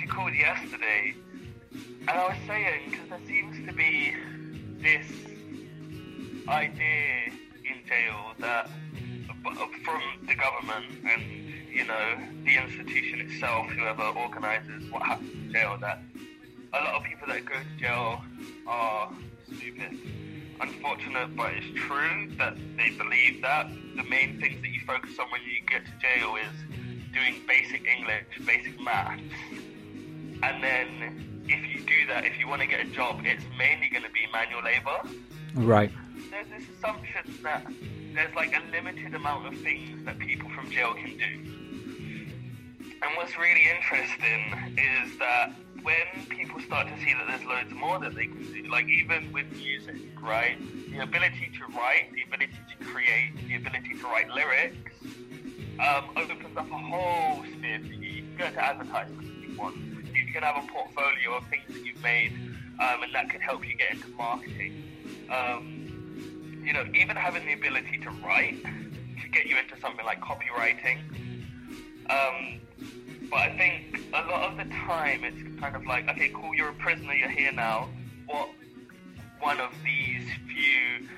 she 0.00 0.06
called 0.06 0.34
yesterday, 0.34 1.14
and 1.72 2.10
I 2.10 2.28
was 2.28 2.36
saying, 2.46 2.90
because 2.92 3.08
there 3.08 3.20
seems 3.26 3.66
to 3.66 3.74
be 3.74 4.14
this 4.80 5.06
idea 6.48 7.32
in 7.64 7.84
jail 7.88 8.34
that 8.38 8.70
from 9.84 10.00
the 10.28 10.34
government 10.36 10.86
and 11.04 11.22
you 11.72 11.84
know 11.84 12.16
the 12.44 12.56
institution 12.56 13.20
itself, 13.20 13.66
whoever 13.70 14.02
organises 14.02 14.88
what 14.90 15.02
happens 15.02 15.32
in 15.32 15.52
jail, 15.52 15.76
that 15.80 16.00
a 16.72 16.78
lot 16.78 16.94
of 16.94 17.04
people 17.04 17.28
that 17.28 17.44
go 17.44 17.54
to 17.54 17.76
jail 17.78 18.22
are 18.66 19.12
stupid. 19.46 19.98
Unfortunate, 20.60 21.36
but 21.36 21.52
it's 21.54 21.66
true 21.80 22.30
that 22.38 22.56
they 22.76 22.90
believe 22.90 23.42
that. 23.42 23.68
The 23.96 24.04
main 24.04 24.40
things 24.40 24.60
that 24.62 24.68
you 24.68 24.80
focus 24.86 25.18
on 25.18 25.30
when 25.30 25.40
you 25.42 25.60
get 25.68 25.84
to 25.84 25.92
jail 26.00 26.36
is 26.36 27.12
doing 27.12 27.42
basic 27.46 27.84
English, 27.86 28.24
basic 28.46 28.80
maths, 28.80 29.20
and 30.42 30.62
then 30.62 31.42
if 31.46 31.66
you 31.68 31.84
do 31.84 32.06
that, 32.08 32.24
if 32.24 32.38
you 32.38 32.48
want 32.48 32.62
to 32.62 32.66
get 32.66 32.80
a 32.80 32.90
job, 32.90 33.20
it's 33.24 33.44
mainly 33.58 33.88
going 33.88 34.04
to 34.04 34.10
be 34.10 34.26
manual 34.32 34.62
labor. 34.62 35.02
Right. 35.54 35.92
There's 36.30 36.48
this 36.48 36.68
assumption 36.78 37.38
that 37.42 37.66
there's 38.14 38.34
like 38.34 38.54
a 38.56 38.62
limited 38.70 39.14
amount 39.14 39.46
of 39.52 39.60
things 39.60 40.04
that 40.04 40.18
people 40.18 40.48
from 40.50 40.70
jail 40.70 40.94
can 40.94 41.18
do. 41.18 41.50
And 43.02 43.16
what's 43.16 43.36
really 43.36 43.68
interesting 43.68 44.74
is 44.78 45.18
that 45.18 45.52
when 45.82 46.26
people 46.28 46.60
start 46.60 46.88
to 46.88 46.96
see 47.04 47.12
that 47.14 47.26
there's 47.26 47.44
loads 47.44 47.72
more 47.72 47.98
that 47.98 48.14
they 48.14 48.26
can 48.26 48.42
do, 48.52 48.70
like 48.70 48.88
even 48.88 49.32
with 49.32 49.50
music, 49.52 49.96
right? 50.20 50.56
The 50.90 51.00
ability 51.00 51.50
to 51.58 51.76
write, 51.76 52.12
the 52.12 52.22
ability 52.22 52.58
to 52.70 52.84
create, 52.84 53.32
the 53.48 53.56
ability 53.56 53.98
to 53.98 54.04
write 54.04 54.30
lyrics, 54.30 54.92
um, 55.80 56.10
opens 56.16 56.56
up 56.56 56.70
a 56.70 56.78
whole 56.78 57.44
sphere 57.44 57.80
for 57.80 57.92
you. 57.92 58.08
You 58.08 58.22
can 58.22 58.36
go 58.36 58.44
into 58.46 58.64
advertising 58.64 59.18
if 59.20 59.50
you 59.50 59.58
want. 59.58 59.76
You 59.76 60.32
can 60.32 60.42
have 60.42 60.62
a 60.62 60.66
portfolio 60.68 61.36
of 61.36 61.44
things 61.48 61.66
that 61.68 61.84
you've 61.84 62.02
made, 62.02 62.32
um, 62.80 63.02
and 63.02 63.14
that 63.14 63.28
can 63.30 63.40
help 63.40 63.66
you 63.66 63.74
get 63.76 63.92
into 63.92 64.08
marketing. 64.10 64.84
Um, 65.30 66.62
you 66.64 66.72
know, 66.72 66.84
even 66.94 67.16
having 67.16 67.44
the 67.46 67.54
ability 67.54 67.98
to 67.98 68.10
write 68.24 68.62
to 68.62 69.28
get 69.28 69.46
you 69.46 69.56
into 69.58 69.80
something 69.80 70.04
like 70.04 70.20
copywriting. 70.20 70.98
Um, 72.08 72.60
but 73.32 73.40
I 73.40 73.56
think 73.56 73.98
a 74.12 74.30
lot 74.30 74.50
of 74.50 74.58
the 74.58 74.74
time 74.74 75.24
it's 75.24 75.58
kind 75.58 75.74
of 75.74 75.86
like, 75.86 76.06
okay, 76.10 76.30
cool, 76.34 76.54
you're 76.54 76.68
a 76.68 76.74
prisoner, 76.74 77.14
you're 77.14 77.30
here 77.30 77.50
now. 77.50 77.88
What 78.26 78.50
one 79.40 79.58
of 79.58 79.72
these 79.82 80.28
few, 80.46 81.08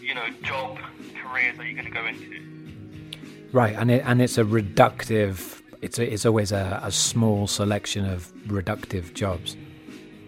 you 0.00 0.14
know, 0.14 0.28
job 0.42 0.78
careers 1.20 1.58
are 1.58 1.64
you 1.64 1.74
going 1.74 1.86
to 1.86 1.90
go 1.90 2.06
into? 2.06 3.50
Right, 3.52 3.74
and 3.74 3.90
it, 3.90 4.04
and 4.06 4.22
it's 4.22 4.38
a 4.38 4.44
reductive. 4.44 5.60
It's 5.82 5.98
a, 5.98 6.12
it's 6.12 6.24
always 6.24 6.52
a, 6.52 6.80
a 6.84 6.92
small 6.92 7.48
selection 7.48 8.04
of 8.04 8.32
reductive 8.46 9.12
jobs. 9.12 9.56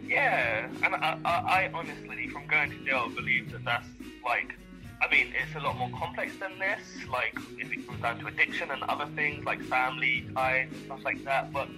Yeah, 0.09 0.69
and 0.83 0.95
I, 0.97 1.19
I, 1.25 1.31
I 1.31 1.71
honestly, 1.73 2.29
from 2.31 2.49
going 2.49 2.71
to 2.71 2.85
jail, 2.85 3.09
believe 3.09 3.53
that 3.53 3.65
that's 3.65 3.87
like, 4.25 4.57
I 5.03 5.11
mean, 5.11 5.33
it's 5.35 5.55
a 5.57 5.61
lot 5.61 5.77
more 5.77 5.91
complex 5.99 6.33
than 6.39 6.59
this. 6.61 6.81
Like, 7.11 7.37
if 7.59 7.73
it 7.73 7.87
comes 7.87 8.01
down 8.01 8.21
to 8.21 8.29
addiction 8.29 8.71
and 8.71 8.83
other 8.85 9.07
things 9.17 9.45
like 9.45 9.61
family 9.65 10.25
ties 10.35 10.69
and 10.73 10.85
stuff 10.85 11.05
like 11.05 11.25
that. 11.25 11.53
But 11.53 11.69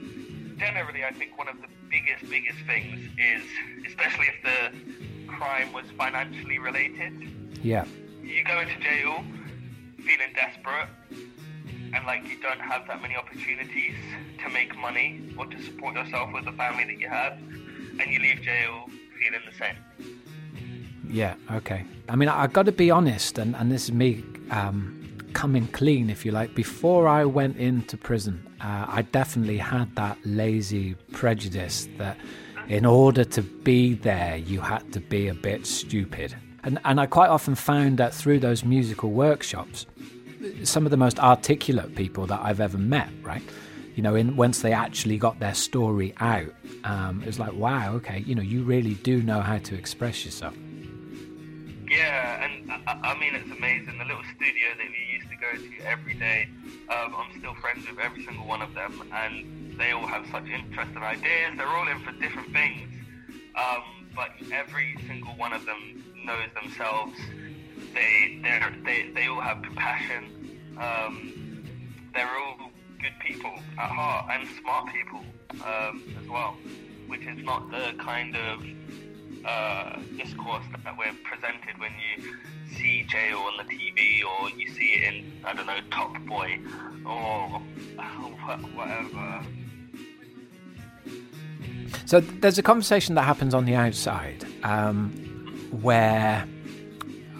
generally, 0.58 1.04
I 1.04 1.12
think 1.12 1.38
one 1.38 1.48
of 1.48 1.56
the 1.62 1.68
biggest, 1.90 2.30
biggest 2.30 2.58
things 2.66 3.08
is, 3.18 3.42
especially 3.86 4.26
if 4.26 4.42
the 4.42 5.26
crime 5.26 5.72
was 5.72 5.86
financially 5.96 6.58
related. 6.58 7.30
Yeah. 7.62 7.86
You 8.22 8.44
go 8.44 8.60
into 8.60 8.78
jail 8.80 9.24
feeling 9.96 10.34
desperate 10.34 10.88
and 11.94 12.04
like 12.06 12.28
you 12.28 12.38
don't 12.40 12.60
have 12.60 12.86
that 12.88 13.00
many 13.00 13.16
opportunities 13.16 13.94
to 14.42 14.48
make 14.50 14.76
money 14.76 15.22
or 15.38 15.46
to 15.46 15.62
support 15.62 15.94
yourself 15.94 16.32
with 16.32 16.44
the 16.44 16.52
family 16.52 16.84
that 16.84 16.98
you 16.98 17.08
have, 17.08 17.32
and 17.32 18.06
you 18.08 18.18
leave 18.18 18.42
jail 18.42 18.86
feeling 19.18 19.40
the 19.46 19.56
same. 19.56 19.76
Yeah, 21.08 21.34
okay. 21.52 21.84
I 22.08 22.16
mean, 22.16 22.28
I, 22.28 22.46
got 22.46 22.66
to 22.66 22.72
be 22.72 22.90
honest, 22.90 23.38
and, 23.38 23.54
and 23.56 23.70
this 23.70 23.84
is 23.84 23.92
me 23.92 24.24
um, 24.50 25.16
coming 25.32 25.66
clean, 25.68 26.10
if 26.10 26.24
you 26.24 26.32
like. 26.32 26.54
Before 26.54 27.08
I 27.08 27.24
went 27.24 27.56
into 27.56 27.96
prison, 27.96 28.46
uh, 28.60 28.86
I 28.88 29.02
definitely 29.02 29.58
had 29.58 29.94
that 29.96 30.18
lazy 30.24 30.94
prejudice 31.12 31.88
that 31.98 32.16
in 32.68 32.86
order 32.86 33.24
to 33.24 33.42
be 33.42 33.94
there, 33.94 34.36
you 34.36 34.60
had 34.60 34.92
to 34.92 35.00
be 35.00 35.28
a 35.28 35.34
bit 35.34 35.66
stupid. 35.66 36.34
And, 36.62 36.78
and 36.84 36.98
I 36.98 37.06
quite 37.06 37.28
often 37.28 37.54
found 37.54 37.98
that 37.98 38.14
through 38.14 38.40
those 38.40 38.64
musical 38.64 39.10
workshops, 39.10 39.86
some 40.62 40.86
of 40.86 40.90
the 40.90 40.96
most 40.96 41.18
articulate 41.18 41.94
people 41.94 42.26
that 42.26 42.40
I've 42.42 42.60
ever 42.60 42.78
met, 42.78 43.10
right? 43.22 43.42
You 43.94 44.02
know, 44.02 44.14
in, 44.14 44.36
once 44.36 44.62
they 44.62 44.72
actually 44.72 45.18
got 45.18 45.38
their 45.40 45.54
story 45.54 46.14
out, 46.18 46.52
um, 46.84 47.22
it 47.22 47.26
was 47.26 47.38
like, 47.38 47.52
wow, 47.52 47.94
okay, 47.94 48.24
you 48.26 48.34
know, 48.34 48.42
you 48.42 48.62
really 48.62 48.94
do 48.94 49.22
know 49.22 49.40
how 49.40 49.58
to 49.58 49.74
express 49.74 50.24
yourself. 50.24 50.54
Yeah, 51.94 52.44
and 52.44 52.72
I, 52.88 53.12
I 53.12 53.18
mean, 53.20 53.36
it's 53.36 53.50
amazing. 53.52 53.98
The 53.98 54.04
little 54.04 54.24
studio 54.34 54.74
that 54.76 54.86
we 54.90 55.14
used 55.14 55.28
to 55.30 55.36
go 55.36 55.52
to 55.54 55.86
every 55.88 56.14
day, 56.14 56.48
um, 56.88 57.14
I'm 57.16 57.38
still 57.38 57.54
friends 57.54 57.86
with 57.88 58.00
every 58.00 58.24
single 58.24 58.46
one 58.48 58.62
of 58.62 58.74
them, 58.74 59.08
and 59.14 59.78
they 59.78 59.92
all 59.92 60.06
have 60.06 60.26
such 60.32 60.48
interesting 60.48 60.96
ideas. 60.98 61.52
They're 61.56 61.68
all 61.68 61.86
in 61.86 62.00
for 62.00 62.10
different 62.12 62.52
things, 62.52 62.92
um, 63.54 64.10
but 64.16 64.30
every 64.52 64.96
single 65.06 65.34
one 65.34 65.52
of 65.52 65.64
them 65.66 66.02
knows 66.24 66.48
themselves. 66.60 67.16
They 67.94 68.42
they 68.84 69.10
they 69.14 69.28
all 69.28 69.40
have 69.40 69.62
compassion. 69.62 70.76
Um, 70.80 71.62
they're 72.12 72.26
all 72.26 72.70
good 73.00 73.14
people 73.24 73.52
at 73.78 73.90
heart 73.90 74.30
and 74.32 74.48
smart 74.60 74.88
people 74.92 75.20
um, 75.64 76.02
as 76.20 76.28
well, 76.28 76.56
which 77.06 77.24
is 77.24 77.44
not 77.44 77.70
the 77.70 77.92
kind 77.98 78.34
of 78.34 78.64
uh, 79.44 79.98
discourse 80.16 80.64
that 80.84 80.96
we're 80.96 81.12
presented 81.24 81.78
when 81.78 81.92
you 82.16 82.34
see 82.74 83.04
jail 83.04 83.38
on 83.38 83.56
the 83.58 83.64
TV 83.64 84.22
or 84.24 84.50
you 84.50 84.68
see 84.68 84.94
it 84.94 85.14
in 85.14 85.32
I 85.44 85.52
don't 85.52 85.66
know 85.66 85.78
Top 85.90 86.18
Boy 86.26 86.58
or 87.04 87.60
whatever. 88.74 89.44
So 92.06 92.20
there's 92.20 92.58
a 92.58 92.62
conversation 92.62 93.14
that 93.14 93.22
happens 93.22 93.54
on 93.54 93.64
the 93.64 93.74
outside 93.74 94.44
um, 94.62 95.10
where 95.82 96.46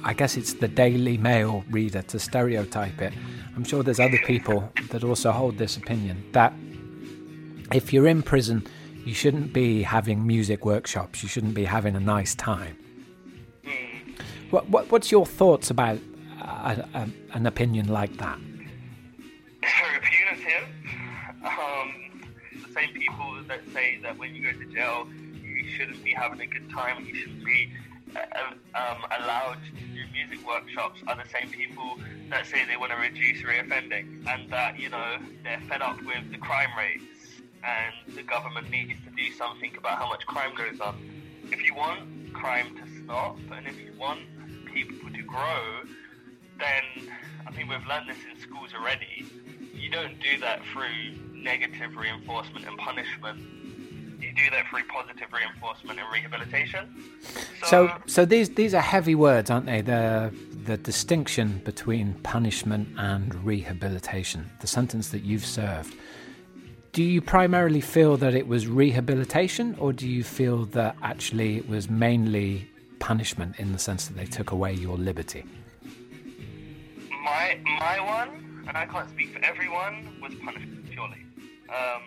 I 0.05 0.13
guess 0.13 0.37
it's 0.37 0.55
the 0.55 0.69
Daily 0.69 1.17
Mail 1.17 1.65
reader 1.71 2.03
to 2.03 2.19
stereotype 2.19 3.01
it. 3.01 3.13
I'm 3.57 3.65
sure 3.65 3.83
there's 3.83 4.01
other 4.01 4.19
people 4.19 4.71
that 4.91 5.05
also 5.05 5.33
hold 5.33 5.59
this 5.59 5.77
opinion 5.77 6.25
that 6.33 6.53
if 7.73 7.93
you're 7.93 8.07
in 8.07 8.23
prison, 8.23 8.67
you 9.05 9.15
shouldn't 9.15 9.53
be 9.53 9.83
having 9.83 10.27
music 10.27 10.65
workshops. 10.65 11.23
You 11.23 11.29
shouldn't 11.29 11.55
be 11.55 11.65
having 11.65 11.95
a 11.95 12.01
nice 12.01 12.35
time. 12.35 12.77
What, 14.51 14.69
what 14.69 14.91
what's 14.91 15.11
your 15.11 15.27
thoughts 15.27 15.71
about 15.71 15.99
a, 16.41 16.87
a, 16.95 17.09
an 17.33 17.47
opinion 17.47 17.89
like 17.89 18.17
that? 18.19 18.39
It's 19.63 19.73
very 19.81 20.01
punitive. 20.01 20.69
Um, 21.45 22.23
the 22.67 22.73
same 22.73 22.93
people 22.93 23.43
that 23.49 23.61
say 23.73 23.99
that 24.03 24.17
when 24.17 24.35
you 24.35 24.53
go 24.53 24.59
to 24.59 24.67
jail, 24.67 25.09
you 25.43 25.69
shouldn't 25.69 26.03
be 26.05 26.13
having 26.13 26.41
a 26.41 26.47
good 26.47 26.71
time. 26.71 27.05
You 27.05 27.15
shouldn't 27.15 27.45
be 27.45 27.73
uh, 28.15 28.19
um, 28.75 29.05
allowed 29.21 29.59
to 29.65 29.85
do 29.95 30.03
music 30.13 30.47
workshops 30.47 31.01
are 31.09 31.17
the 31.17 31.29
same 31.29 31.51
people 31.51 31.99
that 32.31 32.47
say 32.47 32.65
they 32.65 32.77
want 32.77 32.93
to 32.93 32.99
reduce 32.99 33.43
reoffending 33.43 34.25
and 34.29 34.49
that, 34.51 34.79
you 34.79 34.89
know, 34.89 35.19
they're 35.43 35.61
fed 35.69 35.83
up 35.83 36.01
with 36.05 36.31
the 36.31 36.39
crime 36.39 36.71
rates 36.79 37.24
and 37.65 38.17
the 38.17 38.23
government 38.23 38.71
needs 38.71 38.93
to 39.05 39.11
do 39.11 39.33
something 39.33 39.73
about 39.77 39.99
how 39.99 40.09
much 40.09 40.27
crime 40.27 40.55
goes 40.55 40.81
up. 40.81 40.97
If 41.51 41.65
you 41.65 41.75
want 41.75 42.33
crime 42.33 42.77
to 42.77 43.05
stop 43.05 43.39
and 43.53 43.67
if 43.67 43.79
you 43.81 43.93
want 43.99 44.21
people 44.73 45.11
to 45.11 45.23
grow, 45.23 45.81
then 46.59 47.09
I 47.47 47.53
think 47.53 47.71
we've 47.71 47.87
learned 47.87 48.09
this 48.09 48.19
in 48.31 48.41
schools 48.41 48.71
already. 48.75 49.27
You 49.73 49.91
don't 49.91 50.21
do 50.21 50.39
that 50.41 50.63
through 50.73 51.17
negative 51.33 51.97
reinforcement 51.97 52.67
and 52.67 52.79
punishment 52.79 53.41
you 54.25 54.33
do 54.33 54.51
that 54.51 54.67
through 54.69 54.85
positive 54.85 55.29
reinforcement 55.33 55.99
and 55.99 56.09
rehabilitation. 56.11 56.89
So, 57.65 57.67
so, 57.67 57.93
so 58.07 58.25
these 58.25 58.51
these 58.51 58.75
are 58.75 58.81
heavy 58.81 59.15
words, 59.15 59.51
aren't 59.51 59.67
they? 59.67 59.81
The 59.81 60.33
the 60.65 60.77
distinction 60.77 61.61
between 61.65 62.15
punishment 62.23 62.89
and 62.97 63.35
rehabilitation. 63.45 64.51
The 64.61 64.67
sentence 64.67 65.11
that 65.11 65.23
you've 65.25 65.45
served. 65.45 65.95
Do 66.95 67.03
you 67.03 67.21
primarily 67.21 67.81
feel 67.81 68.17
that 68.19 68.37
it 68.37 68.47
was 68.47 68.69
rehabilitation, 68.69 69.75
or 69.81 69.93
do 69.93 70.09
you 70.09 70.23
feel 70.23 70.65
that 70.67 70.95
actually 71.03 71.57
it 71.57 71.69
was 71.69 71.91
mainly 71.91 72.71
punishment 73.01 73.59
in 73.59 73.73
the 73.73 73.81
sense 73.81 74.07
that 74.07 74.17
they 74.17 74.27
took 74.27 74.53
away 74.53 74.75
your 74.75 74.97
liberty? 74.97 75.45
My 77.25 77.59
my 77.65 77.99
one, 77.99 78.63
and 78.69 78.77
I 78.77 78.87
can't 78.87 79.11
speak 79.11 79.37
for 79.37 79.45
everyone, 79.45 80.21
was 80.23 80.37
punishment 80.37 80.89
purely. 80.89 81.27
Um, 81.69 82.03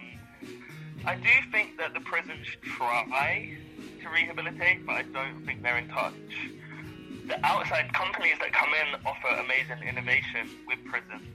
I 1.04 1.15
do 1.15 1.35
think 1.52 1.77
that 1.79 1.94
the 1.94 2.00
prisons 2.00 2.48
try 2.63 3.58
to 4.02 4.10
rehabilitate, 4.10 4.85
but 4.85 4.96
I 4.96 5.02
don't 5.02 5.46
think 5.46 5.63
they're 5.63 5.79
in 5.79 5.90
touch. 5.90 6.13
The 7.25 7.46
outside 7.46 7.92
companies 7.92 8.35
that 8.40 8.54
come 8.54 8.69
in 8.69 9.06
offer 9.06 9.27
amazing 9.27 9.85
innovation 9.85 10.48
with 10.65 10.79
prisons, 10.85 11.27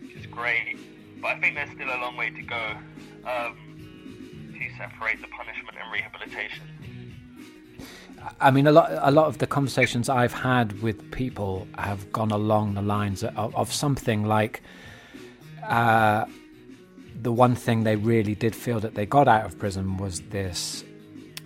which 0.00 0.14
is 0.14 0.26
great, 0.26 0.78
but 1.24 1.38
I 1.38 1.40
think 1.40 1.54
there's 1.54 1.70
still 1.70 1.88
a 1.88 1.96
long 1.96 2.18
way 2.18 2.28
to 2.28 2.42
go 2.42 2.76
um, 3.24 4.52
to 4.52 4.76
separate 4.76 5.22
the 5.22 5.28
punishment 5.28 5.74
and 5.82 5.90
rehabilitation. 5.90 6.64
I 8.42 8.50
mean, 8.50 8.66
a 8.66 8.72
lot, 8.72 8.90
a 8.92 9.10
lot 9.10 9.28
of 9.28 9.38
the 9.38 9.46
conversations 9.46 10.10
I've 10.10 10.34
had 10.34 10.82
with 10.82 11.10
people 11.12 11.66
have 11.78 12.12
gone 12.12 12.30
along 12.30 12.74
the 12.74 12.82
lines 12.82 13.24
of, 13.24 13.56
of 13.56 13.72
something 13.72 14.26
like, 14.26 14.60
uh, 15.66 16.26
the 17.22 17.32
one 17.32 17.54
thing 17.54 17.84
they 17.84 17.96
really 17.96 18.34
did 18.34 18.54
feel 18.54 18.78
that 18.80 18.94
they 18.94 19.06
got 19.06 19.26
out 19.26 19.46
of 19.46 19.58
prison 19.58 19.96
was 19.96 20.20
this 20.28 20.84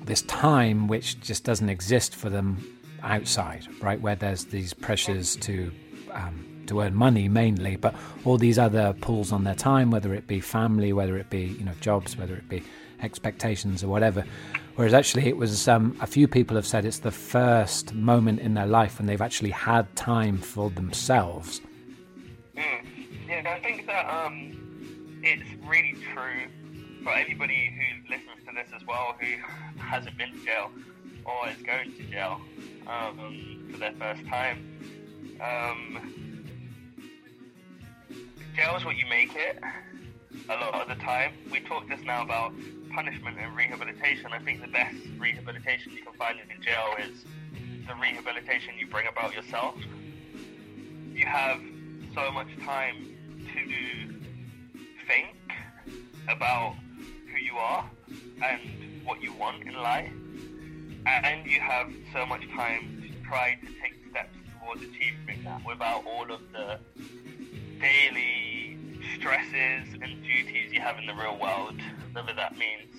this 0.02 0.22
time 0.22 0.88
which 0.88 1.20
just 1.20 1.44
doesn't 1.44 1.68
exist 1.68 2.16
for 2.16 2.30
them 2.30 2.66
outside, 3.04 3.64
right? 3.80 4.00
Where 4.00 4.16
there's 4.16 4.46
these 4.46 4.72
pressures 4.72 5.36
to 5.36 5.70
um, 6.12 6.57
to 6.68 6.80
earn 6.80 6.94
money 6.94 7.28
mainly, 7.28 7.76
but 7.76 7.94
all 8.24 8.38
these 8.38 8.58
other 8.58 8.94
pulls 9.00 9.32
on 9.32 9.44
their 9.44 9.54
time, 9.54 9.90
whether 9.90 10.14
it 10.14 10.26
be 10.26 10.40
family, 10.40 10.92
whether 10.92 11.16
it 11.16 11.30
be 11.30 11.56
you 11.58 11.64
know 11.64 11.74
jobs, 11.80 12.16
whether 12.16 12.34
it 12.34 12.48
be 12.48 12.62
expectations 13.02 13.82
or 13.82 13.88
whatever. 13.88 14.24
Whereas 14.76 14.94
actually, 14.94 15.26
it 15.26 15.36
was 15.36 15.66
um, 15.66 15.96
a 16.00 16.06
few 16.06 16.28
people 16.28 16.54
have 16.54 16.66
said 16.66 16.84
it's 16.84 17.00
the 17.00 17.10
first 17.10 17.94
moment 17.94 18.38
in 18.40 18.54
their 18.54 18.66
life 18.66 18.98
when 18.98 19.06
they've 19.06 19.20
actually 19.20 19.50
had 19.50 19.94
time 19.96 20.38
for 20.38 20.70
themselves. 20.70 21.60
Mm. 22.56 22.88
Yeah, 23.28 23.54
I 23.54 23.60
think 23.60 23.86
that 23.86 24.08
um, 24.08 25.20
it's 25.22 25.42
really 25.66 25.96
true 26.14 26.46
for 27.02 27.12
anybody 27.12 27.74
who 27.76 28.14
listens 28.14 28.46
to 28.46 28.54
this 28.54 28.68
as 28.74 28.86
well 28.86 29.16
who 29.20 29.80
hasn't 29.80 30.16
been 30.16 30.32
to 30.32 30.44
jail 30.44 30.70
or 31.24 31.48
is 31.48 31.62
going 31.62 31.92
to 31.92 32.02
jail 32.04 32.40
um, 32.86 33.68
for 33.70 33.78
their 33.78 33.92
first 33.92 34.24
time. 34.26 34.78
Um, 35.40 36.27
jail 38.58 38.74
is 38.76 38.84
what 38.84 38.96
you 38.96 39.06
make 39.06 39.36
it 39.36 39.56
a 40.50 40.54
lot 40.54 40.74
of 40.74 40.88
the 40.88 41.00
time. 41.04 41.32
We 41.52 41.60
talked 41.60 41.90
just 41.90 42.02
now 42.02 42.24
about 42.24 42.52
punishment 42.92 43.36
and 43.40 43.56
rehabilitation. 43.56 44.32
I 44.32 44.40
think 44.40 44.60
the 44.60 44.66
best 44.66 44.96
rehabilitation 45.16 45.92
you 45.92 46.02
can 46.02 46.12
find 46.14 46.40
in 46.40 46.60
jail 46.60 46.96
is 46.98 47.24
the 47.86 47.94
rehabilitation 47.94 48.74
you 48.76 48.88
bring 48.88 49.06
about 49.06 49.32
yourself. 49.32 49.76
You 51.12 51.24
have 51.24 51.60
so 52.16 52.32
much 52.32 52.48
time 52.64 53.14
to 53.54 54.14
think 55.06 55.36
about 56.28 56.74
who 57.32 57.38
you 57.38 57.56
are 57.56 57.88
and 58.42 58.60
what 59.04 59.22
you 59.22 59.32
want 59.34 59.62
in 59.68 59.74
life, 59.74 60.10
and 61.06 61.48
you 61.48 61.60
have 61.60 61.92
so 62.12 62.26
much 62.26 62.42
time 62.56 63.00
to 63.02 63.28
try 63.28 63.56
to 63.60 63.66
take 63.80 63.94
steps 64.10 64.36
towards 64.58 64.82
achieving 64.82 65.44
that 65.44 65.64
without 65.64 66.04
all 66.04 66.32
of 66.32 66.40
the 66.52 66.80
daily 67.80 68.78
stresses 69.16 69.94
and 70.02 70.22
duties 70.22 70.72
you 70.72 70.80
have 70.80 70.98
in 70.98 71.06
the 71.06 71.14
real 71.14 71.38
world, 71.38 71.80
whether 72.12 72.32
that 72.34 72.56
means, 72.56 72.94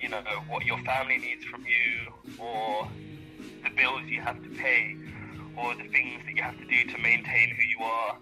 you 0.00 0.08
know, 0.08 0.22
what 0.48 0.64
your 0.64 0.78
family 0.82 1.18
needs 1.18 1.44
from 1.44 1.64
you, 1.64 2.12
or 2.38 2.88
the 3.64 3.70
bills 3.70 4.02
you 4.06 4.20
have 4.20 4.42
to 4.42 4.48
pay, 4.50 4.96
or 5.56 5.74
the 5.74 5.88
things 5.88 6.22
that 6.24 6.34
you 6.34 6.42
have 6.42 6.58
to 6.58 6.64
do 6.64 6.84
to 6.84 6.98
maintain 6.98 7.54
who 7.56 7.62
you 7.62 7.78
are. 7.84 8.18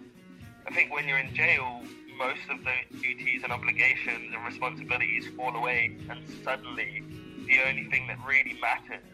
I 0.66 0.74
think 0.74 0.92
when 0.92 1.06
you're 1.06 1.18
in 1.18 1.34
jail, 1.34 1.82
most 2.18 2.48
of 2.50 2.64
those 2.64 3.02
duties 3.02 3.42
and 3.42 3.52
obligations 3.52 4.34
and 4.34 4.44
responsibilities 4.46 5.28
fall 5.36 5.54
away, 5.54 5.96
and 6.08 6.20
suddenly 6.42 7.02
the 7.46 7.60
only 7.68 7.84
thing 7.84 8.06
that 8.08 8.18
really 8.26 8.58
matters 8.60 9.04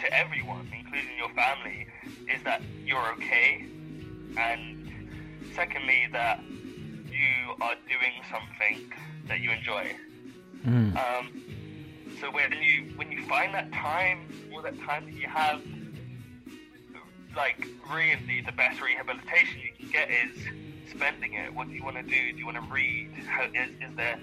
to 0.00 0.12
everyone, 0.12 0.70
including 0.76 1.16
your 1.18 1.30
family, 1.34 1.86
is 2.28 2.42
that 2.44 2.62
you're 2.84 3.12
okay, 3.12 3.66
and 4.36 4.79
secondly, 5.54 6.08
that 6.12 6.40
you 7.10 7.54
are 7.60 7.74
doing 7.88 8.12
something 8.30 8.92
that 9.28 9.40
you 9.40 9.50
enjoy. 9.50 9.94
Mm. 10.66 10.96
Um, 10.96 11.42
so 12.20 12.30
when 12.30 12.52
you 12.62 12.92
when 12.96 13.10
you 13.10 13.22
find 13.26 13.54
that 13.54 13.72
time, 13.72 14.28
all 14.52 14.62
that 14.62 14.78
time 14.80 15.06
that 15.06 15.14
you 15.14 15.26
have, 15.26 15.62
like 17.36 17.66
really 17.90 18.42
the 18.44 18.52
best 18.52 18.80
rehabilitation 18.80 19.60
you 19.60 19.72
can 19.78 19.90
get 19.90 20.10
is 20.10 20.36
spending 20.90 21.34
it. 21.34 21.54
What 21.54 21.68
do 21.68 21.74
you 21.74 21.84
want 21.84 21.96
to 21.96 22.02
do? 22.02 22.32
Do 22.32 22.38
you 22.38 22.44
want 22.44 22.58
to 22.58 22.72
read? 22.72 23.12
How, 23.26 23.44
is, 23.44 23.70
is 23.80 23.96
there 23.96 24.18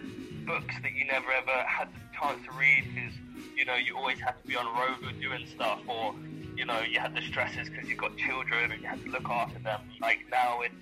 books 0.46 0.76
that 0.82 0.94
you 0.94 1.06
never 1.06 1.32
ever 1.32 1.64
had 1.68 1.88
the 1.88 2.18
chance 2.20 2.40
to 2.46 2.52
read 2.58 2.86
because 2.94 3.14
you 3.56 3.66
know 3.66 3.76
you 3.76 3.96
always 3.98 4.20
had 4.20 4.40
to 4.42 4.48
be 4.48 4.56
on 4.56 4.66
the 4.66 4.72
road 4.72 5.20
doing 5.20 5.46
stuff, 5.48 5.80
or 5.88 6.14
you 6.56 6.66
know 6.66 6.82
you 6.82 7.00
had 7.00 7.16
the 7.16 7.22
stresses 7.22 7.70
because 7.70 7.90
you've 7.90 7.98
got 7.98 8.16
children 8.18 8.72
and 8.72 8.82
you 8.82 8.88
had 8.88 9.04
to 9.04 9.10
look 9.10 9.30
after 9.30 9.60
them. 9.60 9.82
Like 10.02 10.20
now 10.30 10.62
it's 10.62 10.76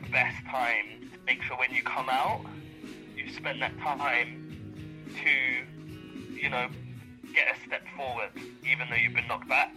the 0.00 0.10
best 0.10 0.44
time 0.46 1.10
to 1.12 1.18
make 1.26 1.42
sure 1.42 1.56
when 1.56 1.72
you 1.74 1.82
come 1.82 2.08
out, 2.08 2.44
you 3.16 3.30
spend 3.32 3.60
that 3.62 3.76
time 3.78 5.08
to, 5.22 6.34
you 6.34 6.48
know, 6.48 6.68
get 7.34 7.46
a 7.54 7.66
step 7.66 7.82
forward, 7.96 8.30
even 8.64 8.88
though 8.88 8.96
you've 8.96 9.14
been 9.14 9.26
knocked 9.26 9.48
back. 9.48 9.72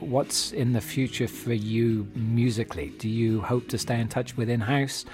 What's 0.00 0.52
in 0.52 0.72
the 0.72 0.80
future 0.80 1.28
for 1.28 1.52
you 1.52 2.08
musically? 2.14 2.90
Do 2.98 3.08
you 3.08 3.40
hope 3.40 3.68
to 3.68 3.78
stay 3.78 4.00
in 4.00 4.08
touch 4.08 4.36
with 4.36 4.48
In 4.48 4.60
House? 4.60 5.04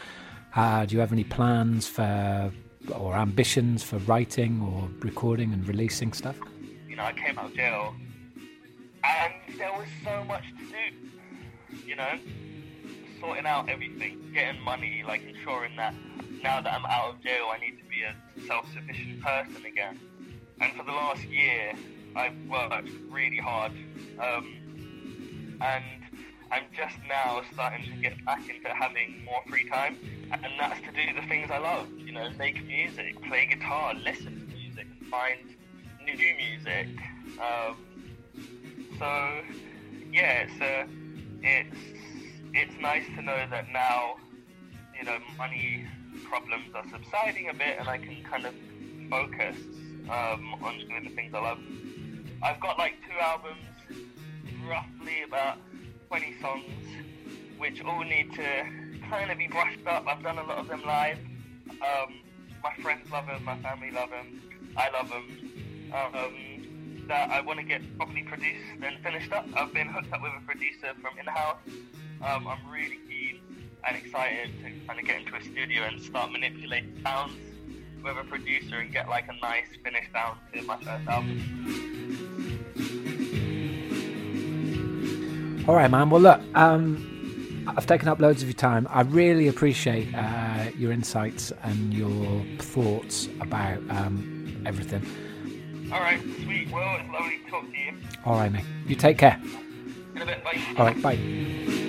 Uh, 0.57 0.87
do 0.87 0.95
you 0.95 1.01
have 1.01 1.13
any 1.13 1.25
plans 1.25 1.87
for 1.87 2.51
or 2.95 3.15
ambitions 3.17 3.83
for 3.83 3.99
writing 3.99 4.63
or 4.63 4.89
recording 5.01 5.53
and 5.53 5.67
releasing 5.69 6.13
stuff? 6.13 6.37
You 6.89 6.97
know, 6.97 7.05
I 7.05 7.13
came 7.13 7.39
out 7.39 7.47
of 7.47 7.55
jail 7.55 7.95
and 9.05 9.59
there 9.59 9.73
was 9.73 9.87
so 10.03 10.25
much 10.25 10.45
to 10.59 10.65
do. 10.65 11.87
You 11.87 11.97
know, 11.97 12.19
sorting 13.21 13.47
out 13.47 13.69
everything, 13.69 14.31
getting 14.33 14.61
money, 14.63 15.05
like 15.07 15.23
ensuring 15.25 15.77
that 15.77 15.95
now 16.43 16.61
that 16.61 16.73
I'm 16.73 16.85
out 16.87 17.15
of 17.15 17.23
jail, 17.23 17.47
I 17.53 17.59
need 17.59 17.79
to 17.79 17.85
be 17.85 18.03
a 18.03 18.47
self-sufficient 18.47 19.21
person 19.21 19.65
again. 19.65 19.99
And 20.61 20.73
for 20.75 20.85
the 20.85 20.93
last 20.93 21.25
year, 21.25 21.75
I've 22.17 22.37
worked 22.49 22.89
really 23.11 23.39
hard, 23.39 23.73
um, 24.19 25.57
and 25.61 25.85
I'm 26.51 26.65
just 26.77 26.97
now 27.09 27.43
starting 27.53 27.85
to 27.91 27.97
get 28.01 28.25
back 28.25 28.49
into 28.49 28.69
having 28.69 29.25
more 29.25 29.43
free 29.49 29.69
time, 29.69 29.99
and 30.33 30.53
that's 30.59 30.81
to 30.81 30.93
do 30.93 31.21
the 31.21 31.27
things 31.29 31.51
I 31.51 31.59
love. 31.59 31.89
You 31.97 32.13
know, 32.13 32.31
make 32.39 32.65
music, 32.67 33.23
play 33.27 33.47
guitar, 33.47 33.95
listen 33.95 34.49
to 34.49 34.57
music, 34.57 34.87
and 34.99 35.09
find 35.09 35.39
new 36.05 36.35
music. 36.37 36.89
Um, 37.39 37.77
so 38.99 39.41
yeah, 40.13 40.47
it's 40.47 40.61
uh, 40.61 40.87
it's 41.43 41.98
it's 42.59 42.75
nice 42.81 43.07
to 43.15 43.23
know 43.23 43.47
that 43.51 43.67
now, 43.73 44.17
you 44.99 45.05
know, 45.05 45.19
money 45.37 45.87
problems 46.29 46.75
are 46.75 46.83
subsiding 46.91 47.49
a 47.49 47.55
bit, 47.55 47.79
and 47.79 47.89
I 47.89 47.99
can 47.99 48.23
kind 48.25 48.47
of 48.47 48.55
focus 49.09 49.57
um, 50.11 50.55
on 50.61 50.79
doing 50.89 51.05
the 51.05 51.11
things 51.11 51.33
I 51.35 51.41
love. 51.41 51.59
I've 52.43 52.61
got 52.61 52.77
like 52.77 52.95
two 53.07 53.17
albums, 53.21 53.63
roughly 54.69 55.23
about 55.23 55.59
20 56.09 56.35
songs, 56.41 56.65
which 57.59 57.81
all 57.85 58.03
need 58.03 58.33
to 58.35 58.67
kind 59.09 59.31
of 59.31 59.39
be 59.39 59.47
brushed 59.47 59.87
up. 59.87 60.07
I've 60.09 60.23
done 60.25 60.39
a 60.39 60.45
lot 60.45 60.59
of 60.59 60.67
them 60.67 60.83
live. 60.85 61.19
Um, 61.71 62.23
my 62.63 62.75
friends 62.83 63.09
love 63.13 63.27
them, 63.27 63.45
my 63.45 63.57
family 63.59 63.93
love 63.93 64.11
them, 64.11 64.43
I 64.77 64.91
love 64.91 65.09
them. 65.09 65.93
Um, 65.95 67.07
that 67.07 67.31
I 67.31 67.41
want 67.41 67.59
to 67.59 67.65
get 67.65 67.81
properly 67.97 68.23
produced 68.23 68.83
and 68.83 68.99
finished 69.03 69.33
up. 69.33 69.47
I've 69.57 69.73
been 69.73 69.89
hooked 69.89 70.13
up 70.13 70.21
with 70.23 70.33
a 70.37 70.45
producer 70.45 70.93
from 71.01 71.19
in-house. 71.19 71.57
Um, 72.23 72.47
I'm 72.47 72.59
really 72.71 72.99
keen 73.09 73.41
and 73.87 73.97
excited 73.97 74.51
to 74.63 74.71
kind 74.87 74.99
of 74.99 75.07
get 75.07 75.21
into 75.21 75.37
a 75.37 75.41
studio 75.41 75.85
and 75.85 76.01
start 76.01 76.33
manipulating 76.33 76.99
sounds 77.03 77.33
with 78.03 78.17
a 78.17 78.25
producer 78.25 78.77
and 78.77 78.93
get 78.93 79.09
like 79.09 79.29
a 79.29 79.37
nice 79.41 79.67
finished 79.83 80.11
sound 80.13 80.39
to 80.53 80.63
my 80.63 80.77
first 80.79 81.07
album. 81.09 82.45
All 85.69 85.75
right, 85.75 85.91
man. 85.91 86.11
Well, 86.11 86.23
look, 86.23 86.41
um, 86.55 87.65
I've 87.77 87.87
taken 87.87 88.09
up 88.09 88.21
loads 88.21 88.43
of 88.43 88.49
your 88.49 88.55
time. 88.55 88.87
I 88.91 89.03
really 89.03 89.49
appreciate 89.49 90.15
uh, 90.15 90.71
your 90.77 90.93
insights 90.93 91.53
and 91.63 91.93
your 91.93 92.43
thoughts 92.59 93.29
about 93.41 93.79
um, 93.91 94.63
everything. 94.65 95.05
All 95.93 96.01
right, 96.01 96.21
sweet. 96.43 96.71
Well, 96.71 96.99
it's 97.01 97.11
lovely 97.13 97.39
to 97.45 97.51
talk 97.51 97.71
to 97.71 97.79
you. 97.79 97.95
All 98.25 98.37
right, 98.37 98.51
mate. 98.51 98.65
You 98.87 98.97
take 98.97 99.19
care. 99.19 99.41
In 100.15 100.23
a 100.23 100.27
bit, 100.27 100.43
bye. 100.43 100.59
All 100.77 100.87
right, 100.87 101.03
bye. 101.03 101.85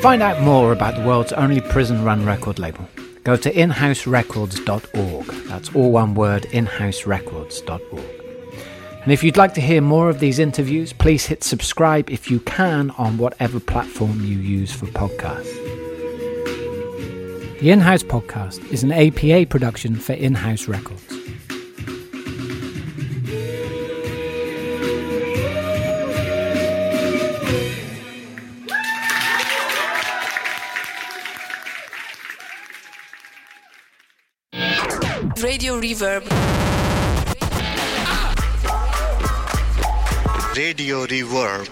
Find 0.00 0.22
out 0.22 0.40
more 0.42 0.72
about 0.72 0.96
the 0.96 1.04
world's 1.06 1.32
only 1.34 1.60
prison 1.60 2.02
run 2.02 2.24
record 2.24 2.58
label, 2.58 2.88
go 3.22 3.36
to 3.36 3.52
inhouserecords.org. 3.52 5.26
That's 5.46 5.74
all 5.74 5.92
one 5.92 6.14
word, 6.14 6.44
inhouserecords.org. 6.44 8.20
And 9.02 9.12
if 9.12 9.22
you'd 9.22 9.36
like 9.36 9.54
to 9.54 9.60
hear 9.60 9.80
more 9.80 10.10
of 10.10 10.18
these 10.18 10.38
interviews, 10.38 10.92
please 10.92 11.26
hit 11.26 11.44
subscribe 11.44 12.10
if 12.10 12.30
you 12.30 12.40
can 12.40 12.90
on 12.92 13.18
whatever 13.18 13.60
platform 13.60 14.24
you 14.24 14.38
use 14.38 14.72
for 14.72 14.86
podcasts. 14.86 15.54
The 17.60 17.70
In 17.70 17.80
House 17.80 18.02
Podcast 18.02 18.72
is 18.72 18.82
an 18.82 18.92
APA 18.92 19.46
production 19.50 19.96
for 19.96 20.14
In 20.14 20.34
House 20.34 20.66
Records. 20.66 21.14
Reverb. 35.90 36.22
Radio 40.56 41.04
Reverb. 41.04 41.68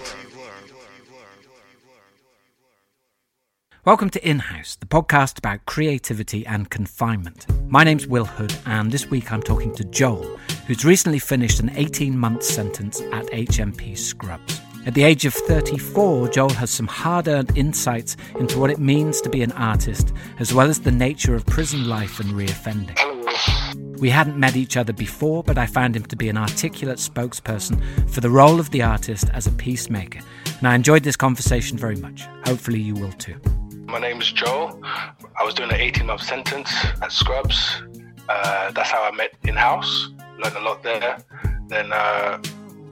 Welcome 3.85 4.11
to 4.11 4.29
In 4.29 4.41
House, 4.41 4.75
the 4.75 4.87
podcast 4.87 5.39
about 5.39 5.64
creativity 5.66 6.45
and 6.45 6.69
confinement. 6.69 7.47
My 7.71 7.85
name's 7.85 8.09
Will 8.09 8.25
Hood, 8.25 8.53
and 8.66 8.91
this 8.91 9.09
week 9.09 9.31
I'm 9.31 9.41
talking 9.41 9.73
to 9.77 9.85
Joel, 9.85 10.25
who's 10.66 10.85
recently 10.85 11.21
finished 11.21 11.61
an 11.61 11.71
18 11.77 12.19
month 12.19 12.43
sentence 12.43 13.01
at 13.12 13.27
HMP 13.27 13.97
Scrubs. 13.97 14.61
At 14.85 14.95
the 14.95 15.05
age 15.05 15.27
of 15.27 15.35
34, 15.35 16.31
Joel 16.31 16.51
has 16.55 16.73
some 16.73 16.89
hard 16.89 17.29
earned 17.29 17.57
insights 17.57 18.16
into 18.41 18.59
what 18.59 18.71
it 18.71 18.81
means 18.81 19.21
to 19.21 19.31
be 19.31 19.43
an 19.43 19.53
artist, 19.53 20.12
as 20.41 20.53
well 20.53 20.69
as 20.69 20.81
the 20.81 20.91
nature 20.91 21.37
of 21.37 21.47
prison 21.47 21.89
life 21.89 22.19
and 22.19 22.31
reoffending. 22.31 23.88
We 24.01 24.11
hadn't 24.11 24.38
met 24.38 24.55
each 24.55 24.76
other 24.76 24.92
before, 24.92 25.42
but 25.42 25.59
I 25.59 25.66
found 25.66 25.96
him 25.96 26.05
to 26.05 26.14
be 26.14 26.28
an 26.28 26.36
articulate 26.36 26.99
spokesperson 26.99 27.82
for 28.09 28.20
the 28.20 28.30
role 28.30 28.61
of 28.61 28.70
the 28.70 28.82
artist 28.82 29.28
as 29.32 29.49
a 29.49 29.51
peacemaker, 29.51 30.20
and 30.59 30.68
I 30.68 30.76
enjoyed 30.76 31.03
this 31.03 31.16
conversation 31.16 31.76
very 31.76 31.96
much. 31.96 32.22
Hopefully, 32.44 32.78
you 32.78 32.94
will 32.94 33.12
too. 33.12 33.40
My 33.86 33.99
name 33.99 34.20
is 34.20 34.30
Joel. 34.30 34.80
I 34.84 35.44
was 35.44 35.55
doing 35.55 35.70
an 35.70 35.80
18 35.80 36.07
month 36.07 36.22
sentence 36.22 36.70
at 37.03 37.11
Scrubs. 37.11 37.82
Uh, 38.28 38.70
that's 38.70 38.90
how 38.90 39.03
I 39.03 39.11
met 39.11 39.34
in 39.42 39.57
house, 39.57 40.11
learned 40.38 40.57
a 40.57 40.61
lot 40.61 40.82
there. 40.84 41.18
Then, 41.66 41.92
uh, 41.92 42.40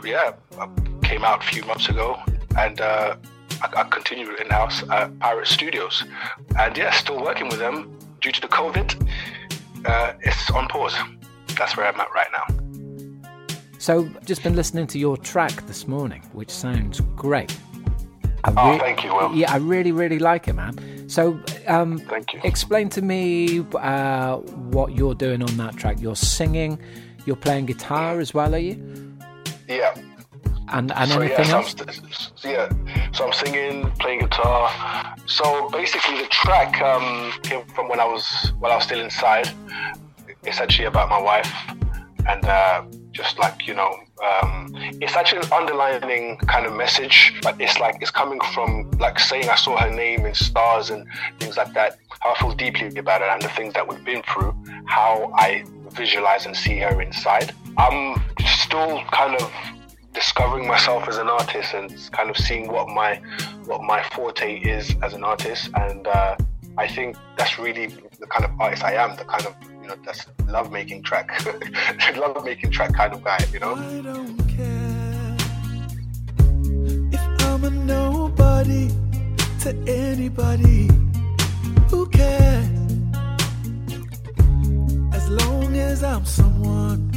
yeah, 0.04 0.32
I 0.58 0.68
came 1.04 1.24
out 1.24 1.44
a 1.44 1.46
few 1.46 1.62
months 1.64 1.88
ago 1.88 2.18
and 2.58 2.80
uh, 2.80 3.16
I, 3.62 3.80
I 3.80 3.84
continued 3.84 4.40
in 4.40 4.48
house 4.48 4.82
at 4.90 5.16
Pirate 5.20 5.46
Studios. 5.46 6.02
And 6.58 6.76
yeah, 6.76 6.90
still 6.92 7.22
working 7.22 7.48
with 7.48 7.58
them 7.58 7.96
due 8.20 8.32
to 8.32 8.40
the 8.40 8.48
COVID. 8.48 9.08
Uh, 9.86 10.12
it's 10.20 10.50
on 10.50 10.68
pause. 10.68 10.94
That's 11.56 11.76
where 11.76 11.86
I'm 11.86 11.98
at 12.00 12.08
right 12.14 12.28
now. 12.32 12.46
So, 13.78 14.08
just 14.24 14.42
been 14.42 14.56
listening 14.56 14.86
to 14.88 14.98
your 14.98 15.16
track 15.16 15.66
this 15.66 15.86
morning, 15.86 16.22
which 16.32 16.50
sounds 16.50 17.00
great. 17.14 17.56
I 18.44 18.52
Oh, 18.56 18.78
thank 18.78 19.04
you, 19.04 19.14
Will. 19.14 19.32
Yeah, 19.34 19.52
I 19.52 19.56
really, 19.58 19.92
really 19.92 20.18
like 20.18 20.48
it, 20.48 20.54
man. 20.54 21.08
So, 21.08 21.38
um, 21.66 21.98
Thank 21.98 22.32
you. 22.34 22.40
explain 22.42 22.88
to 22.90 23.02
me 23.02 23.60
uh, 23.74 24.36
what 24.36 24.92
you're 24.96 25.14
doing 25.14 25.42
on 25.42 25.56
that 25.58 25.76
track. 25.76 26.00
You're 26.00 26.16
singing, 26.16 26.78
you're 27.26 27.36
playing 27.36 27.66
guitar 27.66 28.18
as 28.18 28.34
well, 28.34 28.54
are 28.54 28.58
you? 28.58 29.16
Yeah. 29.68 29.94
And 30.68 30.92
and 30.92 31.10
so 31.10 31.20
anything 31.20 31.44
yeah, 31.44 31.44
so 31.44 31.56
I'm, 31.56 31.62
else? 31.62 32.30
st- 32.32 32.52
yeah, 32.52 33.12
so 33.12 33.26
I'm 33.26 33.32
singing, 33.32 33.90
playing 34.00 34.20
guitar. 34.20 35.14
So 35.26 35.68
basically, 35.70 36.18
the 36.22 36.28
track 36.28 36.80
um, 36.82 37.32
came 37.42 37.64
from 37.66 37.88
when 37.88 38.00
I 38.00 38.04
was 38.04 38.52
when 38.58 38.72
I 38.72 38.76
was 38.76 38.84
still 38.84 39.00
inside. 39.00 39.48
It's 40.42 40.60
actually 40.60 40.86
about 40.86 41.08
my 41.08 41.20
wife, 41.20 41.52
and 42.28 42.44
uh, 42.44 42.84
just 43.12 43.38
like 43.38 43.66
you 43.66 43.74
know, 43.74 43.96
um, 44.24 44.72
it's 45.00 45.14
actually 45.14 45.42
an 45.42 45.52
underlining 45.52 46.36
kind 46.38 46.66
of 46.66 46.74
message, 46.74 47.34
but 47.42 47.60
it's 47.60 47.78
like 47.78 47.96
it's 48.00 48.10
coming 48.10 48.40
from 48.52 48.90
like 48.98 49.18
saying 49.18 49.48
I 49.48 49.56
saw 49.56 49.76
her 49.76 49.90
name 49.90 50.26
in 50.26 50.34
stars 50.34 50.90
and 50.90 51.06
things 51.38 51.56
like 51.56 51.72
that. 51.74 51.98
How 52.20 52.32
I 52.32 52.38
feel 52.38 52.52
deeply 52.52 52.96
about 52.98 53.22
it 53.22 53.28
and 53.28 53.42
the 53.42 53.48
things 53.50 53.74
that 53.74 53.86
we've 53.86 54.04
been 54.04 54.22
through. 54.22 54.54
How 54.86 55.32
I 55.36 55.64
visualize 55.90 56.46
and 56.46 56.56
see 56.56 56.78
her 56.78 57.00
inside. 57.00 57.54
I'm 57.78 58.20
still 58.44 59.02
kind 59.12 59.40
of 59.40 59.52
discovering 60.16 60.66
myself 60.66 61.06
as 61.08 61.18
an 61.18 61.28
artist 61.28 61.74
and 61.74 61.86
kind 62.10 62.28
of 62.30 62.36
seeing 62.36 62.66
what 62.66 62.88
my 62.88 63.20
what 63.66 63.82
my 63.82 64.02
forte 64.14 64.58
is 64.74 64.96
as 65.02 65.12
an 65.14 65.22
artist 65.22 65.70
and 65.76 66.08
uh, 66.08 66.34
I 66.76 66.88
think 66.88 67.16
that's 67.38 67.58
really 67.58 67.86
the 68.22 68.26
kind 68.26 68.44
of 68.44 68.50
artist 68.58 68.82
I 68.82 68.94
am 68.94 69.14
the 69.16 69.24
kind 69.24 69.46
of 69.46 69.54
you 69.82 69.88
know 69.88 69.96
that's 70.04 70.26
love 70.48 70.72
making 70.72 71.02
track 71.04 71.26
love 72.16 72.44
making 72.44 72.70
track 72.70 72.92
kind 72.94 73.12
of 73.12 73.22
guy 73.22 73.38
you 73.52 73.60
know 73.60 73.74
I 73.74 74.00
don't 74.00 74.38
care 74.48 75.36
if 77.16 77.24
I'm 77.44 77.64
a 77.64 77.70
nobody 77.70 78.88
to 79.66 79.74
anybody. 79.88 80.88
Who 81.90 82.06
cares? 82.10 82.68
As 85.12 85.28
long 85.28 85.74
as 85.76 86.04
I'm 86.04 86.24
someone 86.24 87.10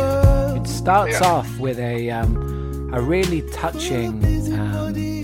world. 0.00 0.56
It 0.58 0.68
starts 0.68 1.20
Yeah. 1.20 1.26
off 1.32 1.58
with 1.58 1.78
a 1.78 2.10
um, 2.10 2.90
a 2.92 3.00
really 3.00 3.42
touching 3.52 4.24
um, 4.58 5.22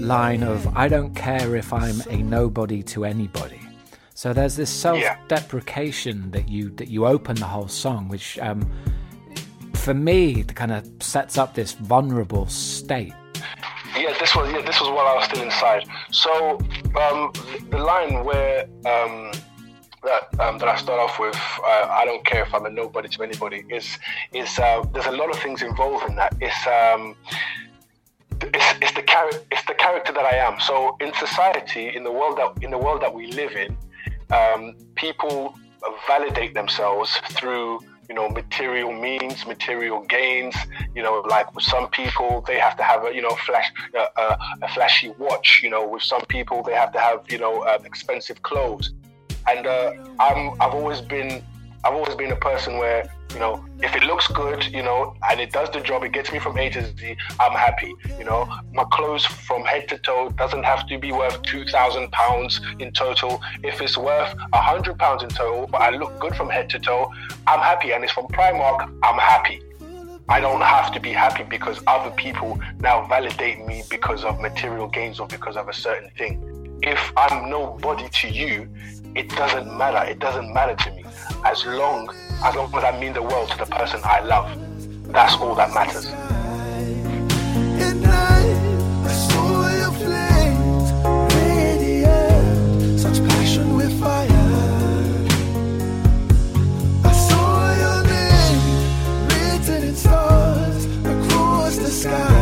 line 0.00 0.42
of 0.42 0.66
"I 0.76 0.88
don't 0.88 1.14
care 1.14 1.56
if 1.56 1.72
I'm 1.72 2.02
a 2.10 2.16
nobody 2.22 2.82
to 2.94 3.04
anybody." 3.04 3.60
So 4.14 4.32
there's 4.32 4.56
this 4.56 4.70
self-deprecation 4.70 6.30
that 6.30 6.48
you 6.48 6.70
that 6.76 6.88
you 6.88 7.06
open 7.06 7.36
the 7.36 7.44
whole 7.46 7.68
song, 7.68 8.08
which 8.08 8.38
um, 8.38 8.60
for 9.74 9.94
me 9.94 10.42
kind 10.44 10.72
of 10.72 10.88
sets 11.00 11.36
up 11.38 11.54
this 11.54 11.72
vulnerable 11.72 12.46
state. 12.46 13.12
Yeah, 13.96 14.14
this 14.18 14.34
was 14.34 14.50
yeah, 14.52 14.62
this 14.62 14.80
was 14.80 14.88
while 14.90 15.06
I 15.06 15.14
was 15.14 15.24
still 15.24 15.42
inside. 15.42 15.84
So 16.10 16.58
um, 17.00 17.30
the 17.70 17.78
line 17.78 18.24
where 18.24 18.66
um, 18.86 19.30
that 20.06 20.40
um, 20.40 20.58
that 20.58 20.68
I 20.68 20.76
start 20.76 20.98
off 20.98 21.18
with, 21.18 21.36
uh, 21.36 21.86
I 21.90 22.04
don't 22.04 22.24
care 22.24 22.42
if 22.42 22.54
I'm 22.54 22.64
a 22.64 22.70
nobody 22.70 23.08
to 23.08 23.22
anybody. 23.22 23.64
Is 23.68 23.98
is 24.32 24.58
uh, 24.58 24.84
there's 24.92 25.06
a 25.06 25.16
lot 25.22 25.30
of 25.30 25.38
things 25.40 25.62
involved 25.62 26.08
in 26.08 26.16
that. 26.16 26.34
It's 26.40 26.66
um, 26.66 27.14
it's, 28.40 28.70
it's 28.82 28.92
the 28.92 29.02
character 29.02 29.40
it's 29.50 29.64
the 29.66 29.74
character 29.74 30.12
that 30.12 30.24
I 30.24 30.36
am. 30.36 30.58
So 30.60 30.96
in 31.00 31.12
society, 31.14 31.94
in 31.94 32.04
the 32.04 32.12
world 32.12 32.38
that 32.38 32.62
in 32.62 32.70
the 32.70 32.78
world 32.78 33.02
that 33.02 33.12
we 33.12 33.32
live 33.32 33.52
in, 33.52 33.76
um, 34.30 34.76
people 34.94 35.54
validate 36.06 36.54
themselves 36.54 37.10
through 37.30 37.80
you 38.08 38.14
know 38.14 38.28
material 38.28 38.92
means, 38.92 39.46
material 39.46 40.04
gains. 40.04 40.54
You 40.94 41.02
know, 41.02 41.24
like 41.28 41.54
with 41.54 41.64
some 41.64 41.88
people, 41.88 42.44
they 42.46 42.58
have 42.58 42.76
to 42.76 42.82
have 42.82 43.04
a 43.04 43.14
you 43.14 43.22
know 43.22 43.34
flash 43.46 43.72
uh, 43.98 44.06
uh, 44.16 44.36
a 44.62 44.68
flashy 44.68 45.10
watch. 45.18 45.60
You 45.62 45.70
know, 45.70 45.86
with 45.86 46.02
some 46.02 46.24
people, 46.26 46.62
they 46.62 46.74
have 46.74 46.92
to 46.92 47.00
have 47.00 47.24
you 47.28 47.38
know 47.38 47.62
uh, 47.62 47.78
expensive 47.84 48.42
clothes. 48.42 48.92
And 49.48 49.66
uh, 49.66 49.92
I'm 50.20 50.60
I've 50.60 50.74
always 50.74 51.00
been 51.00 51.42
I've 51.84 51.94
always 51.94 52.14
been 52.16 52.32
a 52.32 52.36
person 52.36 52.78
where 52.78 53.08
you 53.32 53.38
know 53.38 53.64
if 53.80 53.94
it 53.94 54.02
looks 54.04 54.26
good, 54.28 54.64
you 54.66 54.82
know, 54.82 55.14
and 55.30 55.40
it 55.40 55.52
does 55.52 55.70
the 55.70 55.80
job, 55.80 56.02
it 56.04 56.12
gets 56.12 56.32
me 56.32 56.38
from 56.38 56.58
A 56.58 56.70
to 56.70 56.82
Z. 56.84 57.16
I'm 57.38 57.52
happy. 57.52 57.92
You 58.18 58.24
know, 58.24 58.48
my 58.72 58.84
clothes 58.92 59.24
from 59.24 59.64
head 59.64 59.88
to 59.88 59.98
toe 59.98 60.30
doesn't 60.30 60.64
have 60.64 60.86
to 60.88 60.98
be 60.98 61.12
worth 61.12 61.42
two 61.42 61.64
thousand 61.66 62.10
pounds 62.12 62.60
in 62.78 62.92
total. 62.92 63.40
If 63.62 63.80
it's 63.80 63.96
worth 63.96 64.34
a 64.52 64.60
hundred 64.60 64.98
pounds 64.98 65.22
in 65.22 65.28
total, 65.28 65.66
but 65.66 65.80
I 65.80 65.90
look 65.90 66.18
good 66.18 66.34
from 66.34 66.48
head 66.48 66.70
to 66.70 66.78
toe, 66.78 67.12
I'm 67.46 67.60
happy. 67.60 67.92
And 67.92 68.02
it's 68.02 68.12
from 68.12 68.26
Primark, 68.28 68.90
I'm 69.02 69.18
happy. 69.18 69.62
I 70.28 70.40
don't 70.40 70.60
have 70.60 70.92
to 70.94 70.98
be 70.98 71.12
happy 71.12 71.44
because 71.44 71.78
other 71.86 72.10
people 72.16 72.58
now 72.80 73.06
validate 73.06 73.64
me 73.64 73.84
because 73.88 74.24
of 74.24 74.40
material 74.40 74.88
gains 74.88 75.20
or 75.20 75.28
because 75.28 75.56
of 75.56 75.68
a 75.68 75.72
certain 75.72 76.10
thing. 76.18 76.42
If 76.82 77.12
I'm 77.16 77.50
nobody 77.50 78.08
to 78.08 78.28
you, 78.28 78.68
it 79.14 79.28
doesn't 79.30 79.76
matter. 79.76 80.10
It 80.10 80.18
doesn't 80.18 80.52
matter 80.52 80.76
to 80.84 80.90
me. 80.92 81.04
As 81.44 81.64
long 81.64 82.08
as 82.44 82.54
long 82.54 82.72
as 82.74 82.84
I 82.84 82.98
mean 83.00 83.12
the 83.12 83.22
world 83.22 83.50
to 83.50 83.58
the 83.58 83.66
person 83.66 84.00
I 84.04 84.20
love, 84.20 84.48
that's 85.12 85.34
all 85.36 85.54
that 85.54 85.72
matters. 85.72 86.06
At 102.08 102.35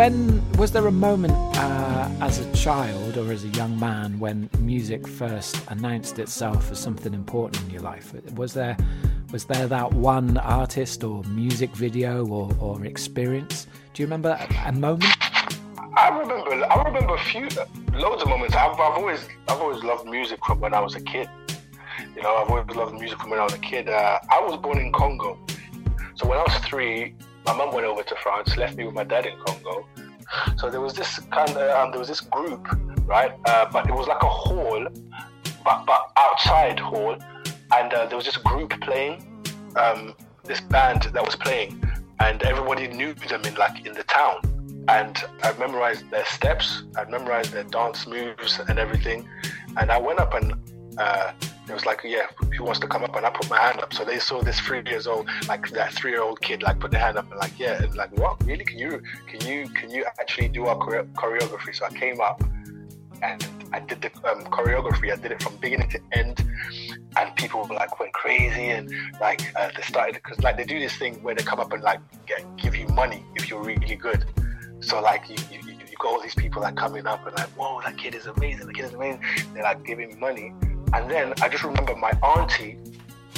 When 0.00 0.40
was 0.52 0.72
there 0.72 0.86
a 0.86 0.90
moment 0.90 1.34
uh, 1.58 2.08
as 2.22 2.38
a 2.38 2.50
child 2.54 3.18
or 3.18 3.30
as 3.30 3.44
a 3.44 3.48
young 3.48 3.78
man 3.78 4.18
when 4.18 4.48
music 4.58 5.06
first 5.06 5.60
announced 5.68 6.18
itself 6.18 6.70
as 6.70 6.78
something 6.78 7.12
important 7.12 7.64
in 7.64 7.68
your 7.68 7.82
life? 7.82 8.14
Was 8.32 8.54
there 8.54 8.78
was 9.30 9.44
there 9.44 9.66
that 9.66 9.92
one 9.92 10.38
artist 10.38 11.04
or 11.04 11.22
music 11.24 11.68
video 11.76 12.26
or, 12.26 12.50
or 12.60 12.82
experience? 12.86 13.66
Do 13.92 14.02
you 14.02 14.06
remember 14.06 14.38
a, 14.64 14.72
moment? 14.72 15.04
I 15.98 16.18
remember. 16.18 16.64
I 16.64 16.82
remember 16.82 17.14
a 17.16 17.18
few, 17.18 17.46
loads 17.92 18.22
of 18.22 18.28
moments. 18.30 18.56
I've, 18.56 18.80
I've 18.80 18.96
always, 18.96 19.28
I've 19.48 19.60
always 19.60 19.84
loved 19.84 20.06
music 20.06 20.42
from 20.46 20.60
when 20.60 20.72
I 20.72 20.80
was 20.80 20.94
a 20.94 21.02
kid. 21.02 21.28
You 22.16 22.22
know, 22.22 22.36
I've 22.36 22.48
always 22.48 22.74
loved 22.74 22.94
music 22.94 23.18
from 23.18 23.28
when 23.28 23.40
I 23.40 23.44
was 23.44 23.52
a 23.52 23.58
kid. 23.58 23.90
Uh, 23.90 24.18
I 24.30 24.40
was 24.40 24.58
born 24.62 24.78
in 24.78 24.92
Congo, 24.92 25.38
so 26.14 26.26
when 26.26 26.38
I 26.38 26.42
was 26.44 26.56
three, 26.64 27.16
my 27.46 27.54
mum 27.54 27.72
went 27.74 27.86
over 27.86 28.02
to 28.02 28.16
France, 28.16 28.56
left 28.56 28.76
me 28.76 28.84
with 28.84 28.94
my 28.94 29.04
dad 29.04 29.26
in 29.26 29.38
Congo. 29.46 29.86
So 30.56 30.70
there 30.70 30.80
was 30.80 30.94
this 30.94 31.18
kind 31.30 31.50
of, 31.50 31.70
um, 31.78 31.90
there 31.90 31.98
was 31.98 32.08
this 32.08 32.20
group, 32.20 32.66
right? 33.04 33.32
Uh, 33.46 33.66
but 33.72 33.88
it 33.88 33.92
was 33.92 34.06
like 34.06 34.22
a 34.22 34.28
hall, 34.28 34.86
but 35.64 35.84
but 35.86 36.12
outside 36.16 36.78
hall, 36.78 37.16
and 37.76 37.92
uh, 37.92 38.06
there 38.06 38.16
was 38.16 38.26
this 38.26 38.36
group 38.36 38.78
playing, 38.80 39.42
um, 39.76 40.14
this 40.44 40.60
band 40.60 41.02
that 41.14 41.24
was 41.24 41.36
playing, 41.36 41.82
and 42.20 42.42
everybody 42.42 42.86
knew 42.88 43.14
them 43.14 43.42
in 43.44 43.54
like 43.54 43.86
in 43.86 43.92
the 43.92 44.04
town 44.04 44.40
and 44.90 45.22
I 45.42 45.52
memorized 45.58 46.10
their 46.10 46.24
steps, 46.26 46.82
I 46.96 47.04
memorized 47.04 47.52
their 47.52 47.64
dance 47.64 48.06
moves 48.06 48.58
and 48.68 48.78
everything. 48.78 49.28
And 49.76 49.90
I 49.90 49.98
went 49.98 50.18
up 50.18 50.34
and 50.34 50.54
uh, 50.98 51.32
it 51.70 51.74
was 51.74 51.86
like, 51.86 52.00
yeah, 52.04 52.26
who 52.56 52.64
wants 52.64 52.80
to 52.80 52.88
come 52.88 53.04
up? 53.04 53.14
And 53.16 53.24
I 53.24 53.30
put 53.30 53.48
my 53.48 53.58
hand 53.58 53.80
up. 53.80 53.92
So 53.94 54.04
they 54.04 54.18
saw 54.18 54.42
this 54.42 54.58
three 54.60 54.82
years 54.86 55.06
old, 55.06 55.28
like 55.48 55.70
that 55.70 55.92
three 55.94 56.12
year 56.12 56.22
old 56.22 56.40
kid, 56.40 56.62
like 56.62 56.80
put 56.80 56.90
their 56.90 57.00
hand 57.00 57.16
up 57.16 57.30
and 57.30 57.38
like, 57.38 57.58
yeah, 57.58 57.82
and 57.82 57.94
like, 57.94 58.16
what? 58.18 58.44
Really? 58.44 58.64
Can 58.64 58.78
you, 58.78 59.02
can 59.26 59.46
you, 59.46 59.68
can 59.70 59.90
you 59.90 60.04
actually 60.20 60.48
do 60.48 60.66
our 60.66 60.76
chore- 60.76 61.06
choreography? 61.14 61.74
So 61.74 61.86
I 61.86 61.90
came 61.90 62.20
up 62.20 62.42
and 63.22 63.46
I 63.72 63.80
did 63.80 64.02
the 64.02 64.08
um, 64.28 64.44
choreography. 64.44 65.12
I 65.12 65.16
did 65.16 65.32
it 65.32 65.42
from 65.42 65.56
beginning 65.56 65.90
to 65.90 66.00
end, 66.12 66.44
and 67.16 67.36
people 67.36 67.66
like 67.70 67.98
went 68.00 68.12
crazy 68.12 68.68
and 68.68 68.92
like 69.20 69.40
uh, 69.56 69.70
they 69.76 69.82
started 69.82 70.14
because 70.14 70.40
like 70.40 70.56
they 70.56 70.64
do 70.64 70.78
this 70.78 70.96
thing 70.96 71.22
where 71.22 71.34
they 71.34 71.42
come 71.42 71.60
up 71.60 71.72
and 71.72 71.82
like 71.82 72.00
get, 72.26 72.44
give 72.56 72.74
you 72.74 72.86
money 72.88 73.24
if 73.36 73.48
you're 73.48 73.62
really 73.62 73.94
good. 73.96 74.24
So 74.80 75.00
like 75.00 75.28
you, 75.28 75.36
you, 75.50 75.60
you 75.68 75.96
got 75.98 76.12
all 76.12 76.22
these 76.22 76.34
people 76.34 76.62
like 76.62 76.76
coming 76.76 77.06
up 77.06 77.26
and 77.26 77.36
like, 77.36 77.48
whoa, 77.50 77.80
that 77.82 77.96
kid 77.98 78.14
is 78.14 78.26
amazing. 78.26 78.66
The 78.66 78.72
kid 78.72 78.86
is 78.86 78.94
amazing. 78.94 79.22
They're 79.52 79.62
like 79.62 79.84
giving 79.84 80.18
money, 80.18 80.52
and 80.92 81.10
then 81.10 81.34
I 81.42 81.48
just 81.48 81.64
remember 81.64 81.94
my 81.96 82.10
auntie 82.22 82.78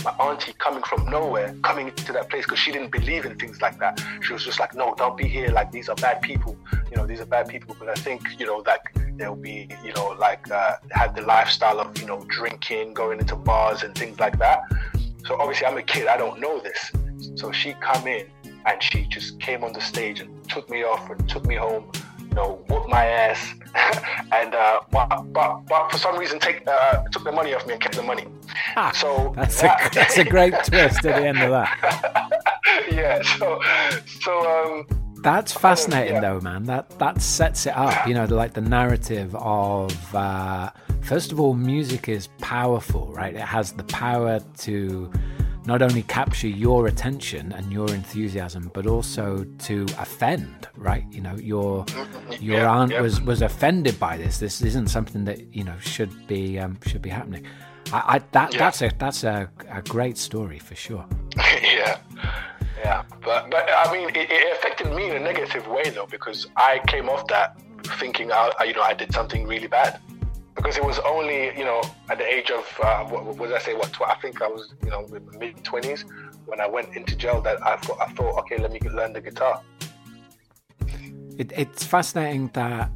my 0.04 0.10
auntie 0.12 0.52
coming 0.58 0.82
from 0.82 1.08
nowhere, 1.08 1.54
coming 1.62 1.88
into 1.88 2.12
that 2.12 2.28
place 2.28 2.44
because 2.44 2.58
she 2.58 2.72
didn't 2.72 2.90
believe 2.90 3.24
in 3.24 3.38
things 3.38 3.60
like 3.60 3.78
that. 3.78 4.02
She 4.20 4.32
was 4.32 4.44
just 4.44 4.58
like, 4.58 4.74
no, 4.74 4.94
don't 4.96 5.16
be 5.16 5.28
here. 5.28 5.48
Like 5.48 5.70
these 5.70 5.88
are 5.88 5.94
bad 5.96 6.22
people. 6.22 6.56
You 6.90 6.96
know, 6.96 7.06
these 7.06 7.20
are 7.20 7.26
bad 7.26 7.48
people. 7.48 7.76
But 7.78 7.88
I 7.88 7.94
think 7.94 8.22
you 8.38 8.46
know, 8.46 8.62
like 8.66 8.80
they'll 9.16 9.36
be, 9.36 9.68
you 9.84 9.92
know, 9.94 10.08
like 10.18 10.50
uh, 10.50 10.76
have 10.90 11.14
the 11.14 11.22
lifestyle 11.22 11.80
of 11.80 11.96
you 12.00 12.06
know 12.06 12.24
drinking, 12.28 12.94
going 12.94 13.20
into 13.20 13.36
bars 13.36 13.82
and 13.82 13.94
things 13.94 14.18
like 14.18 14.38
that. 14.38 14.62
So 15.26 15.36
obviously, 15.38 15.66
I'm 15.66 15.78
a 15.78 15.82
kid. 15.82 16.08
I 16.08 16.16
don't 16.16 16.40
know 16.40 16.60
this. 16.60 16.92
So 17.36 17.52
she 17.52 17.74
come 17.74 18.06
in 18.06 18.26
and 18.66 18.82
she 18.82 19.04
just 19.04 19.40
came 19.40 19.64
on 19.64 19.72
the 19.72 19.80
stage 19.80 20.20
and 20.20 20.48
took 20.48 20.68
me 20.68 20.82
off 20.82 21.10
and 21.10 21.28
took 21.28 21.46
me 21.46 21.54
home. 21.54 21.90
You 22.32 22.36
know, 22.36 22.64
whoop 22.70 22.88
my 22.88 23.04
ass, 23.04 23.52
and 24.32 24.54
uh, 24.54 24.80
but, 24.90 25.22
but 25.34 25.66
but 25.68 25.90
for 25.92 25.98
some 25.98 26.16
reason 26.16 26.38
take 26.38 26.66
uh, 26.66 27.02
took 27.12 27.24
the 27.24 27.32
money 27.32 27.52
off 27.52 27.66
me 27.66 27.74
and 27.74 27.82
kept 27.82 27.94
the 27.94 28.02
money. 28.02 28.24
Ah, 28.74 28.90
so 28.94 29.34
That's 29.36 29.60
that- 29.60 29.92
a 29.92 29.94
that's 29.94 30.16
a 30.16 30.24
great 30.24 30.54
twist 30.64 31.04
at 31.04 31.20
the 31.20 31.26
end 31.26 31.42
of 31.42 31.50
that. 31.50 32.30
yeah. 32.90 33.20
So 33.36 33.60
so 34.22 34.32
um, 34.50 34.86
That's 35.22 35.52
fascinating, 35.52 36.14
yeah. 36.14 36.20
though, 36.20 36.40
man. 36.40 36.62
That 36.64 36.98
that 36.98 37.20
sets 37.20 37.66
it 37.66 37.76
up. 37.76 38.08
You 38.08 38.14
know, 38.14 38.24
like 38.24 38.54
the 38.54 38.62
narrative 38.62 39.36
of 39.36 39.92
uh, 40.14 40.70
first 41.02 41.32
of 41.32 41.38
all, 41.38 41.52
music 41.52 42.08
is 42.08 42.28
powerful, 42.40 43.12
right? 43.12 43.34
It 43.34 43.42
has 43.42 43.72
the 43.72 43.84
power 43.84 44.40
to 44.60 45.12
not 45.66 45.80
only 45.82 46.02
capture 46.02 46.48
your 46.48 46.86
attention 46.88 47.52
and 47.52 47.72
your 47.72 47.88
enthusiasm, 47.94 48.70
but 48.74 48.86
also 48.86 49.44
to 49.60 49.84
offend, 49.98 50.68
right? 50.76 51.04
You 51.10 51.20
know, 51.20 51.36
your 51.36 51.84
your 52.40 52.58
Yeah, 52.60 52.70
aunt 52.70 52.92
yeah. 52.92 53.00
was 53.00 53.20
was 53.20 53.42
offended 53.42 53.98
by 54.00 54.16
this. 54.16 54.38
This 54.38 54.60
isn't 54.62 54.88
something 54.88 55.24
that 55.24 55.54
you 55.54 55.64
know 55.64 55.74
should 55.80 56.26
be 56.26 56.58
um, 56.58 56.78
should 56.86 57.02
be 57.02 57.10
happening. 57.10 57.44
I, 57.92 58.16
I 58.16 58.20
that 58.32 58.52
Yeah. 58.52 58.58
that's 58.58 58.82
a 58.82 58.90
that's 58.98 59.24
a, 59.24 59.48
a 59.70 59.82
great 59.82 60.18
story 60.18 60.58
for 60.58 60.74
sure. 60.74 61.04
yeah, 61.62 61.98
yeah. 62.84 63.02
But 63.24 63.50
but 63.50 63.68
I 63.70 63.92
mean, 63.92 64.08
it, 64.10 64.30
it 64.30 64.52
affected 64.56 64.92
me 64.92 65.10
in 65.10 65.16
a 65.16 65.20
negative 65.20 65.66
way 65.68 65.90
though 65.90 66.06
because 66.10 66.46
I 66.56 66.80
came 66.88 67.08
off 67.08 67.26
that 67.28 67.56
thinking 68.00 68.32
I, 68.32 68.50
I- 68.60 68.64
you 68.64 68.74
know 68.74 68.82
I 68.82 68.94
did 68.94 69.12
something 69.12 69.46
really 69.46 69.68
bad 69.68 70.00
because 70.54 70.76
it 70.76 70.84
was 70.84 70.98
only 71.00 71.56
you 71.58 71.64
know 71.64 71.80
at 72.10 72.18
the 72.18 72.24
age 72.26 72.50
of 72.50 72.64
uh, 72.82 73.04
what, 73.04 73.24
what 73.24 73.46
did 73.48 73.56
I 73.56 73.58
say 73.58 73.74
what 73.74 73.92
tw- 73.92 74.02
I 74.02 74.14
think 74.16 74.42
I 74.42 74.46
was 74.48 74.74
you 74.84 74.90
know 74.90 75.06
mid 75.38 75.62
twenties 75.64 76.04
when 76.46 76.60
I 76.60 76.66
went 76.66 76.94
into 76.96 77.16
jail 77.16 77.40
that 77.42 77.64
I 77.66 77.76
thought 77.76 78.00
I 78.00 78.12
thought 78.12 78.38
okay 78.40 78.58
let 78.58 78.72
me 78.72 78.80
learn 78.90 79.12
the 79.12 79.20
guitar. 79.20 79.62
It, 81.38 81.52
it's 81.56 81.84
fascinating 81.84 82.50
that 82.52 82.90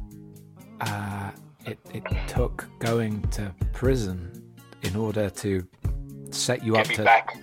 uh, 0.81 1.31
it, 1.65 1.79
it 1.93 2.03
took 2.27 2.67
going 2.79 3.21
to 3.29 3.53
prison 3.73 4.53
in 4.83 4.95
order 4.95 5.29
to 5.29 5.67
set 6.29 6.63
you 6.63 6.73
Get 6.73 6.87
up 6.87 6.93
to. 6.95 7.03
back. 7.03 7.37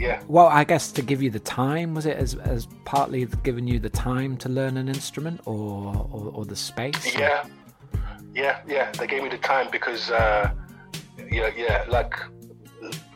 Yeah. 0.00 0.22
Well, 0.26 0.46
I 0.46 0.64
guess 0.64 0.90
to 0.92 1.02
give 1.02 1.22
you 1.22 1.30
the 1.30 1.40
time 1.40 1.94
was 1.94 2.06
it 2.06 2.16
as, 2.16 2.34
as 2.36 2.66
partly 2.84 3.26
giving 3.42 3.66
you 3.66 3.78
the 3.78 3.90
time 3.90 4.36
to 4.38 4.48
learn 4.48 4.76
an 4.76 4.88
instrument, 4.88 5.40
or 5.44 6.08
or, 6.10 6.30
or 6.32 6.44
the 6.44 6.56
space? 6.56 7.14
Yeah, 7.14 7.44
yeah, 8.38 8.60
yeah. 8.66 8.92
They 8.92 9.06
gave 9.06 9.22
me 9.24 9.28
the 9.28 9.38
time 9.38 9.68
because, 9.70 10.10
uh, 10.10 10.52
know, 11.18 11.50
yeah, 11.56 11.84
like 11.88 12.14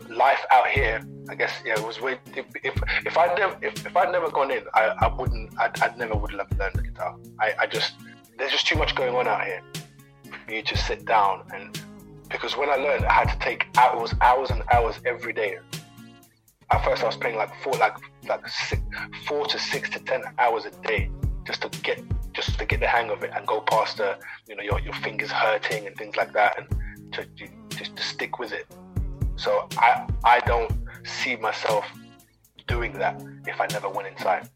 life 0.09 0.45
out 0.51 0.69
here. 0.69 1.01
I 1.29 1.35
guess 1.37 1.53
yeah, 1.65 1.79
it 1.79 1.87
was 1.87 2.01
way. 2.01 2.19
If 2.35 2.47
if, 2.65 2.75
if 3.07 3.17
I'd 3.17 3.39
never 3.39 3.57
if, 3.63 3.87
if 3.87 3.97
I'd 3.97 4.11
never 4.11 4.31
gone 4.31 4.51
in, 4.51 4.65
I, 4.75 4.85
I 5.01 5.15
wouldn't. 5.15 5.59
I'd, 5.59 5.81
I'd 5.81 5.97
never 5.97 6.15
would 6.17 6.33
have 6.33 6.51
learned 6.59 6.75
the 6.75 6.83
guitar. 6.83 7.17
I, 7.41 7.55
I 7.61 7.67
just 7.67 7.95
there's 8.37 8.51
just 8.51 8.67
too 8.67 8.77
much 8.77 8.95
going 8.97 9.15
on 9.15 9.29
out 9.29 9.45
here 9.45 9.63
for 10.45 10.53
you 10.53 10.63
to 10.63 10.77
sit 10.77 11.05
down 11.05 11.45
and 11.55 11.81
because 12.29 12.57
when 12.57 12.71
I 12.71 12.77
learned, 12.77 13.05
I 13.05 13.13
had 13.13 13.29
to 13.29 13.39
take 13.39 13.67
hours, 13.77 14.15
hours 14.23 14.51
and 14.51 14.63
hours 14.73 14.97
every 15.05 15.35
day. 15.35 15.59
At 16.71 16.85
first, 16.85 17.03
I 17.03 17.07
was 17.07 17.17
playing 17.17 17.37
like 17.37 17.55
four, 17.63 17.75
like 17.75 17.97
like 18.27 18.49
six, 18.49 18.83
four 19.27 19.47
to 19.47 19.59
six 19.59 19.91
to 19.91 19.99
ten 20.01 20.23
hours 20.39 20.65
a 20.65 20.71
day 20.89 21.11
just 21.47 21.63
to 21.63 21.69
get 21.83 22.01
just 22.33 22.59
to 22.59 22.65
get 22.65 22.81
the 22.81 22.87
hang 22.87 23.11
of 23.11 23.23
it 23.23 23.31
and 23.35 23.47
go 23.47 23.61
past 23.61 23.99
the, 23.99 24.19
you 24.49 24.57
know, 24.57 24.63
your, 24.63 24.81
your 24.81 24.95
fingers 24.95 25.31
hurting 25.31 25.87
and 25.87 25.97
things 25.97 26.17
like 26.17 26.33
that, 26.33 26.59
and 26.59 27.13
to 27.13 27.27
just 27.69 27.97
to 27.97 28.03
stick 28.03 28.39
with 28.39 28.53
it. 28.53 28.67
So 29.37 29.69
I 29.77 30.07
I 30.25 30.41
don't 30.41 30.73
see 31.05 31.37
myself 31.37 31.85
doing 32.67 32.93
that 32.95 33.23
if 33.47 33.61
I 33.61 33.67
never 33.71 33.89
went 33.89 34.09
inside. 34.09 34.49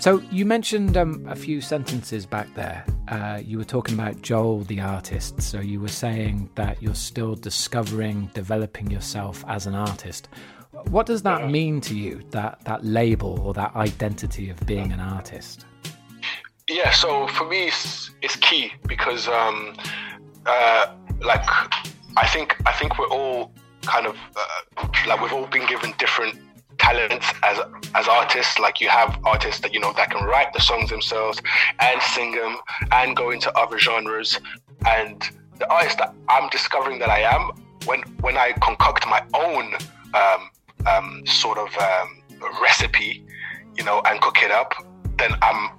So 0.00 0.20
you 0.32 0.44
mentioned 0.44 0.96
um, 0.96 1.24
a 1.28 1.36
few 1.36 1.60
sentences 1.60 2.26
back 2.26 2.52
there. 2.54 2.84
Uh, 3.06 3.40
you 3.44 3.56
were 3.56 3.64
talking 3.64 3.94
about 3.94 4.20
Joel, 4.20 4.62
the 4.62 4.80
artist. 4.80 5.40
So 5.40 5.60
you 5.60 5.78
were 5.80 5.86
saying 5.86 6.50
that 6.56 6.82
you're 6.82 6.96
still 6.96 7.36
discovering, 7.36 8.28
developing 8.34 8.90
yourself 8.90 9.44
as 9.46 9.66
an 9.66 9.76
artist. 9.76 10.28
What 10.90 11.06
does 11.06 11.22
that 11.22 11.50
mean 11.50 11.80
to 11.82 11.94
you? 11.94 12.22
That 12.30 12.64
that 12.64 12.84
label 12.84 13.40
or 13.40 13.54
that 13.54 13.74
identity 13.76 14.50
of 14.50 14.64
being 14.66 14.92
an 14.92 15.00
artist? 15.00 15.66
Yeah, 16.68 16.90
so 16.90 17.26
for 17.26 17.46
me, 17.48 17.66
it's, 17.66 18.12
it's 18.22 18.36
key 18.36 18.72
because, 18.86 19.26
um, 19.28 19.76
uh, 20.46 20.94
like, 21.20 21.44
I 22.16 22.26
think 22.26 22.56
I 22.66 22.72
think 22.72 22.98
we're 22.98 23.08
all 23.08 23.52
kind 23.82 24.06
of 24.06 24.16
uh, 24.36 24.86
like 25.06 25.20
we've 25.20 25.32
all 25.32 25.46
been 25.46 25.66
given 25.66 25.92
different 25.98 26.38
talents 26.78 27.26
as 27.42 27.58
as 27.94 28.08
artists. 28.08 28.58
Like 28.58 28.80
you 28.80 28.88
have 28.88 29.18
artists 29.24 29.60
that 29.62 29.72
you 29.74 29.80
know 29.80 29.92
that 29.94 30.10
can 30.10 30.24
write 30.24 30.52
the 30.52 30.60
songs 30.60 30.90
themselves 30.90 31.40
and 31.80 32.00
sing 32.02 32.32
them 32.32 32.56
and 32.90 33.16
go 33.16 33.30
into 33.30 33.56
other 33.56 33.78
genres. 33.78 34.38
And 34.86 35.22
the 35.58 35.68
artist 35.70 35.98
that 35.98 36.14
I'm 36.28 36.48
discovering 36.50 36.98
that 37.00 37.08
I 37.08 37.20
am 37.20 37.52
when 37.86 38.00
when 38.20 38.36
I 38.36 38.52
concoct 38.60 39.06
my 39.06 39.22
own 39.34 39.74
um, 40.14 40.50
um, 40.86 41.22
sort 41.26 41.58
of 41.58 41.68
um, 41.78 42.22
recipe, 42.60 43.24
you 43.76 43.84
know, 43.84 44.02
and 44.04 44.20
cook 44.20 44.42
it 44.42 44.50
up, 44.50 44.74
then 45.18 45.32
I'm 45.42 45.70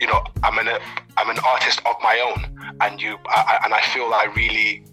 you 0.00 0.06
know, 0.06 0.24
I'm 0.42 0.58
an 0.58 0.80
I'm 1.16 1.28
an 1.28 1.38
artist 1.46 1.80
of 1.84 1.94
my 2.02 2.18
own, 2.26 2.74
and 2.80 3.00
you 3.00 3.18
I, 3.26 3.60
and 3.64 3.74
I 3.74 3.82
feel 3.82 4.04
I 4.04 4.32
really 4.34 4.84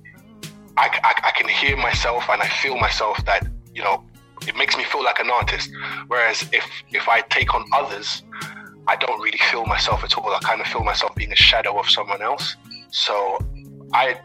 I, 0.76 0.90
I, 1.04 1.30
I 1.30 1.32
can 1.32 1.48
hear 1.48 1.78
myself 1.78 2.26
and 2.30 2.42
I 2.42 2.48
feel 2.48 2.78
myself 2.78 3.24
that 3.26 3.48
you 3.74 3.82
know 3.82 4.04
it 4.46 4.56
makes 4.56 4.78
me 4.78 4.84
feel 4.84 5.04
like 5.04 5.20
an 5.20 5.30
artist. 5.30 5.72
Whereas 6.08 6.48
if 6.52 6.70
if 6.90 7.08
I 7.08 7.22
take 7.22 7.56
on 7.56 7.66
others, 7.74 8.24
I 8.88 8.98
don't 8.98 9.20
really 9.22 9.40
feel 9.50 9.66
myself 9.66 10.04
at 10.04 10.18
all. 10.18 10.30
I 10.30 10.40
kind 10.40 10.60
of 10.60 10.68
feel 10.68 10.84
myself 10.84 11.16
being 11.16 11.32
a 11.32 11.38
shadow 11.38 11.80
of 11.80 11.90
someone 11.90 12.22
else. 12.22 12.58
So 12.92 13.40
I 13.94 14.20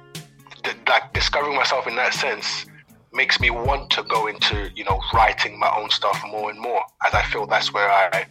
like 0.89 1.12
discovering 1.12 1.57
myself 1.57 1.87
in 1.87 1.97
that 1.97 2.14
sense 2.14 2.66
makes 3.12 3.40
me 3.40 3.50
want 3.50 3.90
to 3.90 4.02
go 4.04 4.26
into 4.26 4.70
you 4.74 4.84
know 4.84 5.00
writing 5.12 5.58
my 5.58 5.72
own 5.76 5.90
stuff 5.90 6.22
more 6.30 6.50
and 6.50 6.60
more 6.60 6.82
as 7.06 7.14
I 7.14 7.22
feel 7.24 7.46
that's 7.46 7.72
where 7.72 7.90
I 7.90 8.26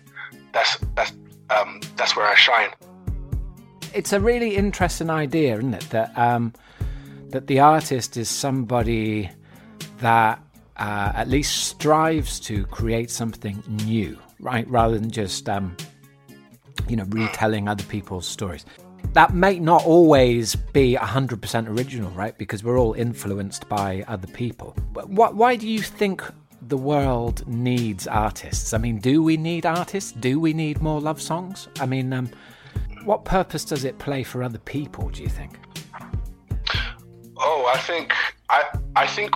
that's 0.54 0.78
that's 0.96 1.14
um, 1.50 1.82
that's 1.98 2.16
where 2.16 2.26
I 2.26 2.36
shine. 2.36 2.70
It's 3.94 4.14
a 4.14 4.20
really 4.20 4.56
interesting 4.56 5.10
idea, 5.10 5.58
isn't 5.58 5.74
it? 5.74 5.90
That 5.90 6.18
um, 6.18 6.54
that 7.30 7.48
the 7.48 7.60
artist 7.60 8.18
is 8.18 8.30
somebody 8.30 9.30
that 10.00 10.42
uh, 10.78 11.12
at 11.16 11.28
least 11.28 11.68
strives 11.68 12.40
to 12.42 12.66
create 12.68 13.10
something 13.10 13.64
new, 13.86 14.18
right? 14.40 14.68
Rather 14.70 14.98
than 14.98 15.12
just 15.12 15.50
um, 15.50 15.76
you 16.88 16.96
know 16.96 17.06
retelling 17.10 17.68
other 17.68 17.84
people's 17.84 18.28
stories. 18.28 18.66
That 19.14 19.34
may 19.34 19.60
not 19.60 19.86
always 19.86 20.56
be 20.56 20.96
100% 20.96 21.68
original, 21.68 22.10
right? 22.12 22.38
Because 22.38 22.64
we're 22.64 22.80
all 22.80 22.94
influenced 22.94 23.68
by 23.68 24.06
other 24.08 24.28
people. 24.28 24.74
But 24.94 25.06
wh- 25.06 25.36
why 25.36 25.58
do 25.58 25.68
you 25.68 25.82
think 25.82 26.24
the 26.68 26.78
world 26.78 27.46
needs 27.46 28.08
artists? 28.08 28.74
I 28.74 28.78
mean, 28.78 29.00
do 29.00 29.22
we 29.22 29.36
need 29.36 29.66
artists? 29.66 30.14
Do 30.14 30.40
we 30.40 30.54
need 30.54 30.82
more 30.82 31.02
love 31.02 31.22
songs? 31.22 31.68
I 31.82 31.86
mean, 31.86 32.14
um, 32.14 32.30
what 33.04 33.26
purpose 33.26 33.66
does 33.66 33.84
it 33.84 33.98
play 34.00 34.24
for 34.24 34.44
other 34.44 34.60
people, 34.60 35.10
do 35.10 35.24
you 35.24 35.30
think? 35.30 35.60
Oh, 37.38 37.70
I 37.74 37.80
think 37.80 38.14
I 38.50 38.64
I 38.96 39.08
think 39.08 39.32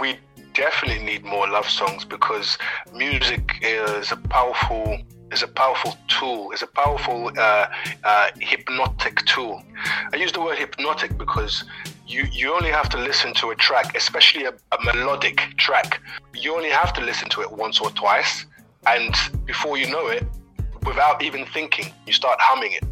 we 0.00 0.18
definitely 0.54 1.04
need 1.04 1.24
more 1.24 1.48
love 1.48 1.68
songs 1.68 2.04
because 2.04 2.58
music 2.92 3.58
is 3.62 4.10
a 4.12 4.16
powerful 4.16 4.98
is 5.34 5.42
a 5.42 5.48
powerful 5.48 5.94
tool. 6.08 6.52
Is 6.52 6.62
a 6.62 6.66
powerful 6.66 7.30
uh, 7.36 7.66
uh, 8.04 8.28
hypnotic 8.40 9.16
tool. 9.26 9.62
I 10.12 10.16
use 10.16 10.32
the 10.32 10.40
word 10.40 10.58
hypnotic 10.58 11.18
because 11.18 11.64
you 12.06 12.22
you 12.32 12.54
only 12.54 12.70
have 12.70 12.88
to 12.90 12.98
listen 12.98 13.34
to 13.40 13.50
a 13.50 13.56
track, 13.56 13.96
especially 13.96 14.44
a, 14.44 14.52
a 14.76 14.78
melodic 14.84 15.38
track. 15.56 16.00
You 16.42 16.54
only 16.54 16.70
have 16.70 16.92
to 16.94 17.00
listen 17.10 17.28
to 17.30 17.42
it 17.42 17.50
once 17.50 17.80
or 17.80 17.90
twice, 17.90 18.46
and 18.86 19.14
before 19.44 19.76
you 19.76 19.90
know 19.90 20.06
it, 20.16 20.24
without 20.86 21.22
even 21.22 21.44
thinking, 21.46 21.92
you 22.06 22.12
start 22.12 22.38
humming 22.40 22.72
it. 22.78 22.84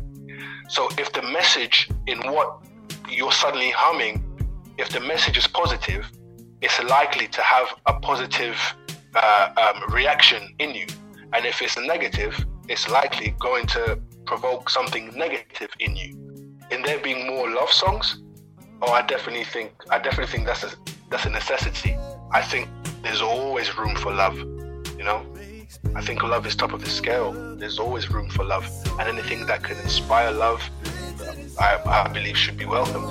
So 0.69 0.89
if 0.99 1.13
the 1.13 1.23
message 1.23 1.89
in 2.07 2.19
what 2.35 2.49
you're 3.09 3.37
suddenly 3.45 3.71
humming, 3.71 4.15
if 4.79 4.89
the 4.89 5.01
message 5.01 5.37
is 5.37 5.47
positive, 5.47 6.11
it's 6.61 6.79
likely 6.83 7.29
to 7.29 7.43
have 7.43 7.69
a 7.87 7.95
positive 8.01 8.57
uh, 9.15 9.49
um, 9.63 9.93
reaction 9.93 10.55
in 10.59 10.71
you. 10.75 10.87
And 11.35 11.47
if 11.47 11.63
it's 11.63 11.79
negative, 11.79 12.45
it's 12.69 12.89
likely 12.89 13.35
going 13.39 13.67
to 13.69 13.99
provoke 14.27 14.69
something 14.71 15.17
negative 15.17 15.71
in 15.81 15.97
you. 15.97 16.11
In 16.71 16.83
there 16.83 16.99
being 16.99 17.27
more 17.27 17.51
love 17.51 17.71
songs, 17.71 18.23
oh, 18.83 18.93
I 18.93 19.03
definitely 19.03 19.45
think 19.45 19.73
I 19.91 19.99
definitely 19.99 20.33
think 20.33 20.47
that's 20.47 20.65
a 20.65 20.71
that's 21.11 21.25
a 21.27 21.31
necessity. 21.31 21.97
I 22.33 22.43
think 22.43 22.69
there's 23.03 23.23
always 23.23 23.77
room 23.77 23.97
for 23.97 24.13
love. 24.13 24.37
You 24.99 25.05
know, 25.05 25.27
I 25.95 26.01
think 26.03 26.23
love 26.23 26.47
is 26.47 26.55
top 26.55 26.73
of 26.73 26.83
the 26.83 26.91
scale. 26.91 27.33
There's 27.57 27.79
always 27.79 28.11
room 28.11 28.29
for 28.31 28.45
love, 28.45 28.67
and 28.99 29.09
anything 29.09 29.47
that 29.47 29.63
can 29.63 29.79
inspire 29.79 30.33
love, 30.33 30.63
I, 31.59 31.81
I 31.85 32.09
believe 32.09 32.37
should 32.37 32.57
be 32.57 32.67
welcome. 32.67 33.05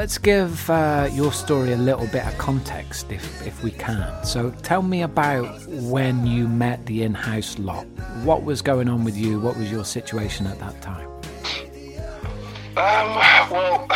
Let's 0.00 0.16
give 0.16 0.70
uh, 0.70 1.10
your 1.12 1.30
story 1.30 1.72
a 1.72 1.76
little 1.76 2.06
bit 2.06 2.24
of 2.24 2.38
context, 2.38 3.12
if 3.12 3.46
if 3.46 3.62
we 3.62 3.70
can. 3.70 4.24
So, 4.24 4.48
tell 4.62 4.80
me 4.80 5.02
about 5.02 5.66
when 5.68 6.26
you 6.26 6.48
met 6.48 6.86
the 6.86 7.02
in-house 7.02 7.58
lot. 7.58 7.86
What 8.24 8.42
was 8.42 8.62
going 8.62 8.88
on 8.88 9.04
with 9.04 9.14
you? 9.14 9.38
What 9.38 9.58
was 9.58 9.70
your 9.70 9.84
situation 9.84 10.46
at 10.46 10.58
that 10.58 10.80
time? 10.80 11.06
Um, 12.78 13.10
well, 13.52 13.86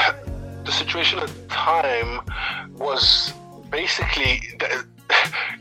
the 0.66 0.72
situation 0.72 1.20
at 1.20 1.28
the 1.28 1.46
time 1.48 2.20
was 2.76 3.32
basically, 3.70 4.42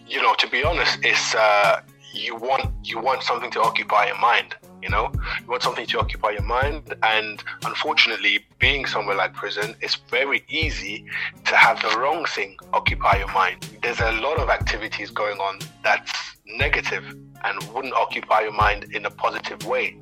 you 0.10 0.22
know, 0.22 0.36
to 0.40 0.48
be 0.50 0.62
honest, 0.62 1.00
it's 1.04 1.36
uh, 1.36 1.80
you 2.14 2.36
want 2.36 2.70
you 2.84 3.00
want 3.00 3.24
something 3.24 3.52
to 3.52 3.62
occupy 3.62 4.08
your 4.08 4.20
mind. 4.20 4.56
You 4.84 4.90
know, 4.90 5.12
you 5.40 5.48
want 5.48 5.64
something 5.64 5.86
to 5.88 6.00
occupy 6.00 6.32
your 6.32 6.44
mind, 6.44 6.94
and 7.04 7.42
unfortunately, 7.66 8.46
being 8.60 8.86
somewhere 8.86 9.16
like 9.16 9.34
prison, 9.34 9.76
it's 9.82 9.96
very 9.96 10.44
easy 10.50 11.06
to 11.46 11.56
have 11.56 11.82
the 11.82 11.98
wrong 11.98 12.26
thing 12.26 12.58
occupy 12.74 13.18
your 13.20 13.32
mind. 13.32 13.58
There's 13.82 14.02
a 14.02 14.12
lot 14.12 14.40
of 14.40 14.50
activities 14.50 15.10
going 15.10 15.40
on 15.40 15.60
that's 15.84 16.12
negative 16.46 17.06
and 17.46 17.64
wouldn't 17.74 17.94
occupy 17.94 18.42
your 18.42 18.52
mind 18.52 18.94
in 18.94 19.06
a 19.06 19.10
positive 19.10 19.66
way 19.66 19.98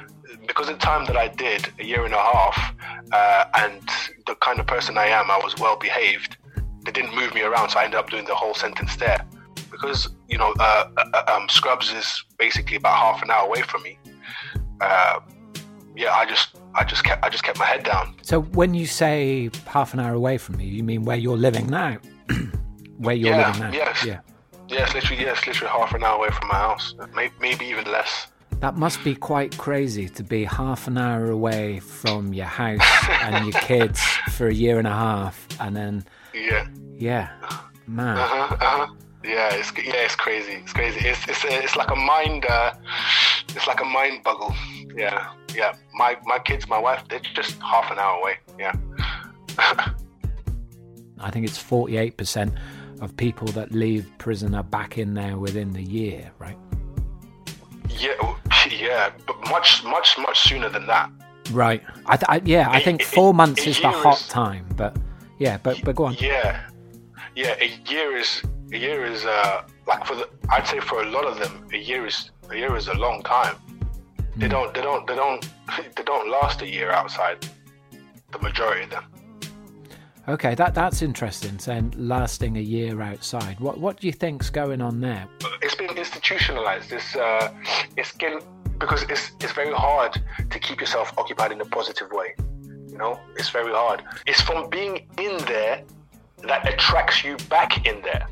because 0.48 0.68
the 0.68 0.76
time 0.76 1.06
that 1.06 1.18
I 1.18 1.28
did, 1.28 1.68
a 1.80 1.86
year 1.86 2.06
and 2.06 2.14
a 2.14 2.18
half, 2.18 2.76
uh, 3.12 3.46
and 3.56 3.82
the 4.28 4.36
kind 4.36 4.60
of 4.60 4.68
person 4.68 4.98
I 4.98 5.08
am, 5.08 5.30
I 5.30 5.40
was 5.44 5.56
well 5.58 5.78
behaved. 5.78 6.38
They 6.86 6.92
didn't 6.92 7.16
move 7.16 7.34
me 7.34 7.42
around, 7.42 7.70
so 7.70 7.80
I 7.80 7.86
ended 7.86 8.00
up 8.00 8.10
doing 8.10 8.26
the 8.26 8.36
whole 8.36 8.54
sentence 8.54 8.96
there. 8.96 9.26
Because 9.70 10.10
you 10.28 10.38
know, 10.38 10.54
uh, 10.60 10.90
uh, 10.98 11.24
um, 11.28 11.48
Scrubs 11.50 11.92
is 11.92 12.24
basically 12.38 12.78
about 12.78 12.98
half 12.98 13.24
an 13.24 13.32
hour 13.32 13.46
away 13.46 13.62
from 13.62 13.84
me. 13.84 13.98
Uh, 14.82 15.20
yeah, 15.96 16.12
I 16.14 16.26
just, 16.26 16.58
I 16.74 16.84
just 16.84 17.04
kept, 17.04 17.24
I 17.24 17.30
just 17.30 17.44
kept 17.44 17.60
my 17.60 17.66
head 17.66 17.84
down. 17.84 18.16
So, 18.24 18.42
when 18.42 18.74
you 18.74 18.86
say 18.88 19.50
half 19.68 19.94
an 19.94 20.00
hour 20.00 20.14
away 20.14 20.38
from 20.38 20.60
you, 20.60 20.68
you 20.68 20.84
mean 20.84 21.04
where 21.04 21.18
you're 21.18 21.38
living 21.38 21.68
now? 21.68 21.98
where 22.98 23.14
you're 23.16 23.32
Yeah, 23.36 23.48
living 23.48 23.62
now? 23.62 23.72
yes. 23.72 24.06
Yeah. 24.06 24.20
It's 24.70 24.94
literally, 24.94 25.22
yes, 25.24 25.46
literally 25.46 25.70
half 25.72 25.94
an 25.94 26.04
hour 26.04 26.16
away 26.16 26.30
from 26.30 26.48
my 26.48 26.56
house, 26.56 26.96
maybe, 27.14 27.34
maybe 27.42 27.66
even 27.66 27.86
less. 27.92 28.28
That 28.62 28.78
must 28.78 29.04
be 29.04 29.16
quite 29.16 29.58
crazy 29.58 30.08
to 30.10 30.24
be 30.24 30.46
half 30.46 30.88
an 30.88 30.98
hour 30.98 31.30
away 31.30 31.80
from 31.80 32.34
your 32.34 32.46
house 32.46 32.80
and 33.22 33.46
your 33.46 33.60
kids 33.64 34.00
for 34.32 34.48
a 34.48 34.54
year 34.54 34.78
and 34.80 34.88
a 34.88 34.92
half, 34.94 35.46
and 35.60 35.76
then 35.76 36.06
Yeah. 36.34 36.68
yeah, 36.96 37.30
man. 37.86 38.18
Uh-huh, 38.18 38.56
uh-huh. 38.56 38.88
Yeah, 39.24 39.54
it's 39.54 39.72
yeah, 39.78 39.94
it's 40.06 40.16
crazy. 40.16 40.54
It's 40.54 40.74
crazy. 40.74 41.08
It's 41.08 41.28
it's 41.28 41.44
it's 41.46 41.76
like 41.76 41.92
a 41.92 41.96
mind. 41.96 42.46
Uh, 42.46 42.74
it's 43.50 43.68
like 43.68 43.82
a 43.82 43.86
mind 43.86 44.24
buggle. 44.24 44.54
Yeah, 44.96 45.32
yeah. 45.56 45.74
My 45.94 46.18
my 46.26 46.40
kids, 46.40 46.68
my 46.68 46.80
wife, 46.80 47.04
they're 47.10 47.20
just 47.20 47.60
half 47.62 47.92
an 47.92 48.00
hour 48.00 48.20
away. 48.20 48.38
Yeah. 48.58 48.74
I 51.20 51.30
think 51.30 51.46
it's 51.46 51.58
forty-eight 51.58 52.18
percent 52.18 52.54
of 53.02 53.16
people 53.16 53.48
that 53.50 53.72
leave 53.72 54.12
prison 54.18 54.56
are 54.56 54.64
back 54.64 54.98
in 54.98 55.14
there 55.14 55.38
within 55.38 55.72
the 55.72 55.82
year, 55.84 56.32
right? 56.40 56.58
Yeah, 57.90 58.14
oh, 58.22 58.40
yeah, 58.70 59.12
but 59.28 59.38
much 59.50 59.84
much 59.84 60.18
much 60.18 60.40
sooner 60.40 60.70
than 60.70 60.88
that. 60.88 61.12
Right. 61.52 61.84
I, 62.06 62.18
th- 62.18 62.26
I 62.30 62.42
yeah, 62.46 62.70
I 62.70 62.78
A- 62.80 62.84
think 62.84 63.02
a- 63.02 63.06
four 63.06 63.34
months 63.34 63.66
a 63.66 63.70
is 63.70 63.80
the 63.82 63.90
hot 63.90 64.20
is- 64.22 64.28
time, 64.30 64.66
but 64.76 64.96
yeah, 65.40 65.58
but 65.62 65.80
but 65.84 65.96
go 65.96 66.06
on. 66.06 66.14
Yeah, 66.16 66.62
yeah. 67.36 67.56
A 67.60 67.68
year 67.90 68.16
is 68.18 68.42
a 68.72 68.78
year 68.78 69.06
is 69.06 69.26
uh 69.26 69.64
like 69.88 70.06
for 70.06 70.16
the 70.16 70.30
I'd 70.50 70.68
say 70.68 70.80
for 70.80 71.02
a 71.02 71.10
lot 71.10 71.26
of 71.26 71.38
them 71.40 71.68
a 71.74 71.78
year 71.78 72.06
is 72.06 72.32
a 72.50 72.56
year 72.56 72.76
is 72.76 72.88
a 72.88 72.94
long 72.96 73.22
time. 73.24 73.56
They 74.38 74.48
don't 74.48 74.74
they 74.74 74.82
don't 74.82 75.06
they 75.08 75.16
don't 75.16 75.48
they 75.96 76.04
don't 76.04 76.30
last 76.30 76.62
a 76.62 76.68
year 76.68 76.92
outside. 76.92 77.48
The 78.32 78.40
majority 78.40 78.84
of 78.84 78.90
them. 78.92 79.06
Okay, 80.28 80.56
that 80.56 80.74
that's 80.74 81.02
interesting. 81.02 81.58
Saying 81.60 81.94
lasting 81.98 82.58
a 82.58 82.62
year 82.62 83.02
outside. 83.02 83.60
What 83.60 83.80
what 83.80 84.00
do 84.00 84.08
you 84.08 84.14
think's 84.14 84.50
going 84.50 84.82
on 84.82 85.02
there? 85.02 85.28
it's 85.62 85.76
been 85.76 85.96
institutionalized. 85.98 86.92
It's 86.92 87.16
uh, 87.16 87.54
it's 87.98 88.12
getting 88.14 88.42
because 88.78 89.04
it's 89.04 89.32
it's 89.40 89.54
very 89.54 89.74
hard 89.74 90.22
to 90.50 90.60
keep 90.60 90.80
yourself 90.80 91.14
occupied 91.18 91.52
in 91.52 91.62
a 91.62 91.66
positive 91.66 92.12
way. 92.12 92.36
You 92.88 92.98
know, 92.98 93.20
it's 93.36 93.50
very 93.50 93.72
hard. 93.72 94.04
It's 94.26 94.42
from 94.42 94.70
being 94.70 95.08
in 95.18 95.38
there 95.46 95.84
that 96.44 96.68
attracts 96.68 97.24
you 97.24 97.38
back 97.50 97.86
in 97.86 98.02
there. 98.02 98.28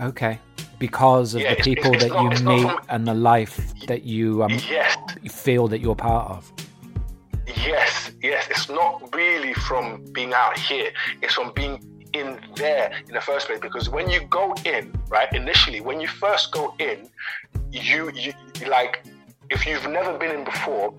Okay, 0.00 0.38
because 0.78 1.34
of 1.34 1.42
Yeah, 1.42 1.54
the 1.54 1.62
people 1.62 1.92
it's 1.94 2.04
that 2.04 2.12
not- 2.12 2.38
you 2.38 2.44
not 2.44 2.58
meet 2.62 2.80
and 2.88 3.06
the 3.06 3.14
life 3.14 3.60
that 3.86 4.04
you 4.04 4.42
um, 4.42 4.50
Yes, 4.70 4.96
feel 5.30 5.68
that 5.68 5.80
you're 5.80 5.94
part 5.96 6.30
of. 6.30 6.52
yes, 7.66 8.10
yes. 8.22 8.46
It's 8.50 8.68
not 8.68 9.14
really 9.14 9.52
from 9.54 10.04
being 10.12 10.32
out 10.32 10.58
here. 10.58 10.90
It's 11.20 11.34
from 11.34 11.52
being 11.54 11.82
in 12.12 12.38
there 12.56 12.92
in 13.08 13.14
the 13.14 13.20
first 13.20 13.46
place. 13.46 13.60
Because 13.60 13.88
when 13.88 14.08
you 14.10 14.20
go 14.28 14.54
in, 14.64 14.92
right, 15.08 15.32
initially, 15.34 15.80
when 15.80 16.00
you 16.00 16.08
first 16.08 16.52
go 16.52 16.74
in, 16.78 17.08
you 17.70 18.10
you 18.14 18.32
like 18.68 19.04
if 19.50 19.66
you've 19.66 19.86
never 19.88 20.16
been 20.18 20.30
in 20.38 20.44
before, 20.44 20.94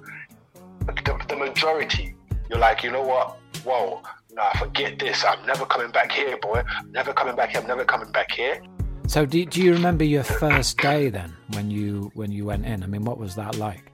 the, 0.85 1.25
the 1.27 1.35
majority, 1.35 2.15
you're 2.49 2.59
like, 2.59 2.83
you 2.83 2.91
know 2.91 3.01
what? 3.01 3.37
Whoa, 3.63 4.01
nah, 4.33 4.51
forget 4.53 4.99
this. 4.99 5.23
I'm 5.25 5.43
never 5.45 5.65
coming 5.65 5.91
back 5.91 6.11
here, 6.11 6.37
boy. 6.37 6.61
I'm 6.77 6.91
never 6.91 7.13
coming 7.13 7.35
back 7.35 7.49
here. 7.51 7.61
I'm 7.61 7.67
never 7.67 7.85
coming 7.85 8.11
back 8.11 8.31
here. 8.31 8.61
So 9.07 9.25
do, 9.25 9.45
do 9.45 9.61
you 9.61 9.73
remember 9.73 10.03
your 10.03 10.23
first 10.23 10.77
day 10.77 11.09
then 11.09 11.33
when 11.53 11.69
you 11.69 12.11
when 12.15 12.31
you 12.31 12.45
went 12.45 12.65
in? 12.65 12.83
I 12.83 12.87
mean, 12.87 13.03
what 13.03 13.17
was 13.17 13.35
that 13.35 13.55
like? 13.57 13.91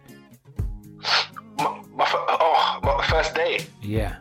My, 1.57 1.81
my, 1.93 2.05
oh, 2.13 2.79
my 2.83 3.05
first 3.07 3.35
day. 3.35 3.65
Yeah. 3.81 4.17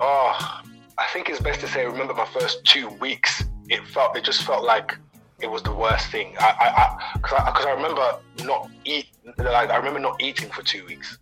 Oh, 0.00 0.62
I 0.98 1.06
think 1.12 1.28
it's 1.28 1.40
best 1.40 1.60
to 1.60 1.68
say. 1.68 1.82
I 1.82 1.84
remember 1.84 2.14
my 2.14 2.26
first 2.26 2.64
two 2.64 2.88
weeks. 3.00 3.44
It 3.68 3.86
felt. 3.86 4.16
It 4.16 4.24
just 4.24 4.42
felt 4.42 4.64
like 4.64 4.98
it 5.40 5.50
was 5.50 5.62
the 5.62 5.72
worst 5.74 6.08
thing. 6.10 6.34
I, 6.40 6.46
I, 6.58 7.12
because 7.14 7.38
I, 7.40 7.50
'cause 7.52 7.66
I 7.66 7.70
remember 7.72 8.18
not 8.44 8.70
eat. 8.84 9.06
Like 9.38 9.70
I 9.70 9.76
remember 9.76 10.00
not 10.00 10.20
eating 10.20 10.48
for 10.50 10.62
two 10.62 10.84
weeks. 10.86 11.18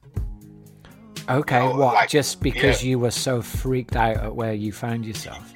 Okay, 1.29 1.59
know, 1.61 1.73
what? 1.77 1.95
like, 1.95 2.09
Just 2.09 2.41
because 2.41 2.83
yeah. 2.83 2.91
you 2.91 2.99
were 2.99 3.11
so 3.11 3.43
freaked 3.43 3.95
out 3.95 4.17
at 4.17 4.35
where 4.35 4.55
you 4.55 4.73
found 4.73 5.05
yourself? 5.05 5.53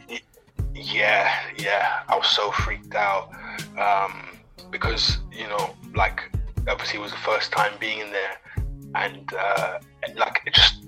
Yeah, 0.74 1.32
yeah. 1.56 2.02
I 2.08 2.16
was 2.16 2.28
so 2.28 2.50
freaked 2.50 2.94
out 2.94 3.30
um, 3.78 4.36
because 4.70 5.18
you 5.32 5.46
know, 5.48 5.74
like 5.94 6.20
obviously 6.68 6.98
it 6.98 7.02
was 7.02 7.12
the 7.12 7.18
first 7.18 7.52
time 7.52 7.72
being 7.78 8.00
in 8.00 8.10
there, 8.10 8.36
and 8.94 9.32
uh, 9.32 9.78
like 10.16 10.40
it 10.46 10.54
just 10.54 10.84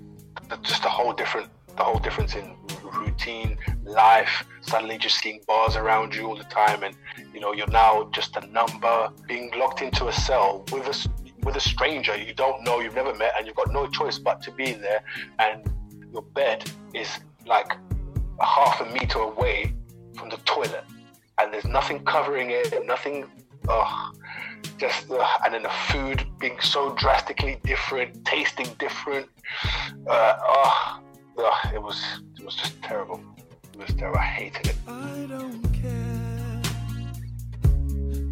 just 0.62 0.84
a 0.84 0.88
whole 0.88 1.12
different 1.12 1.48
the 1.76 1.84
whole 1.84 1.98
difference 1.98 2.34
in 2.34 2.54
routine 3.00 3.58
life 3.84 4.44
suddenly 4.60 4.96
just 4.96 5.18
seeing 5.18 5.40
bars 5.46 5.76
around 5.76 6.14
you 6.14 6.26
all 6.26 6.36
the 6.36 6.44
time 6.44 6.82
and 6.82 6.96
you 7.34 7.40
know 7.40 7.52
you're 7.52 7.66
now 7.68 8.08
just 8.12 8.36
a 8.36 8.46
number 8.46 9.10
being 9.28 9.50
locked 9.56 9.82
into 9.82 10.08
a 10.08 10.12
cell 10.12 10.64
with 10.72 10.86
a 10.86 11.08
with 11.44 11.56
a 11.56 11.60
stranger 11.60 12.16
you 12.16 12.32
don't 12.32 12.64
know 12.64 12.80
you've 12.80 12.94
never 12.94 13.14
met 13.14 13.32
and 13.36 13.46
you've 13.46 13.56
got 13.56 13.70
no 13.72 13.86
choice 13.88 14.18
but 14.18 14.40
to 14.40 14.50
be 14.52 14.72
there 14.72 15.02
and 15.38 15.70
your 16.12 16.22
bed 16.22 16.68
is 16.94 17.08
like 17.46 17.72
a 18.40 18.44
half 18.44 18.80
a 18.80 18.86
meter 18.92 19.18
away 19.18 19.72
from 20.16 20.28
the 20.28 20.36
toilet 20.38 20.84
and 21.38 21.52
there's 21.52 21.64
nothing 21.66 22.02
covering 22.04 22.50
it 22.50 22.72
nothing 22.86 23.26
ugh, 23.68 24.16
just 24.78 25.10
and 25.44 25.54
then 25.54 25.62
the 25.62 25.68
food 25.90 26.24
being 26.38 26.58
so 26.60 26.94
drastically 26.94 27.58
different 27.64 28.24
tasting 28.24 28.68
different 28.78 29.26
uh, 30.08 30.98
it 31.72 31.82
was 31.82 32.02
it 32.38 32.44
was 32.44 32.54
just 32.56 32.80
terrible 32.82 33.20
it 33.72 33.78
was 33.78 33.94
terrible 33.96 34.18
I 34.18 34.24
hated 34.24 34.66
it 34.68 34.76
I 34.86 35.26
don't 35.28 35.62
care 35.72 36.60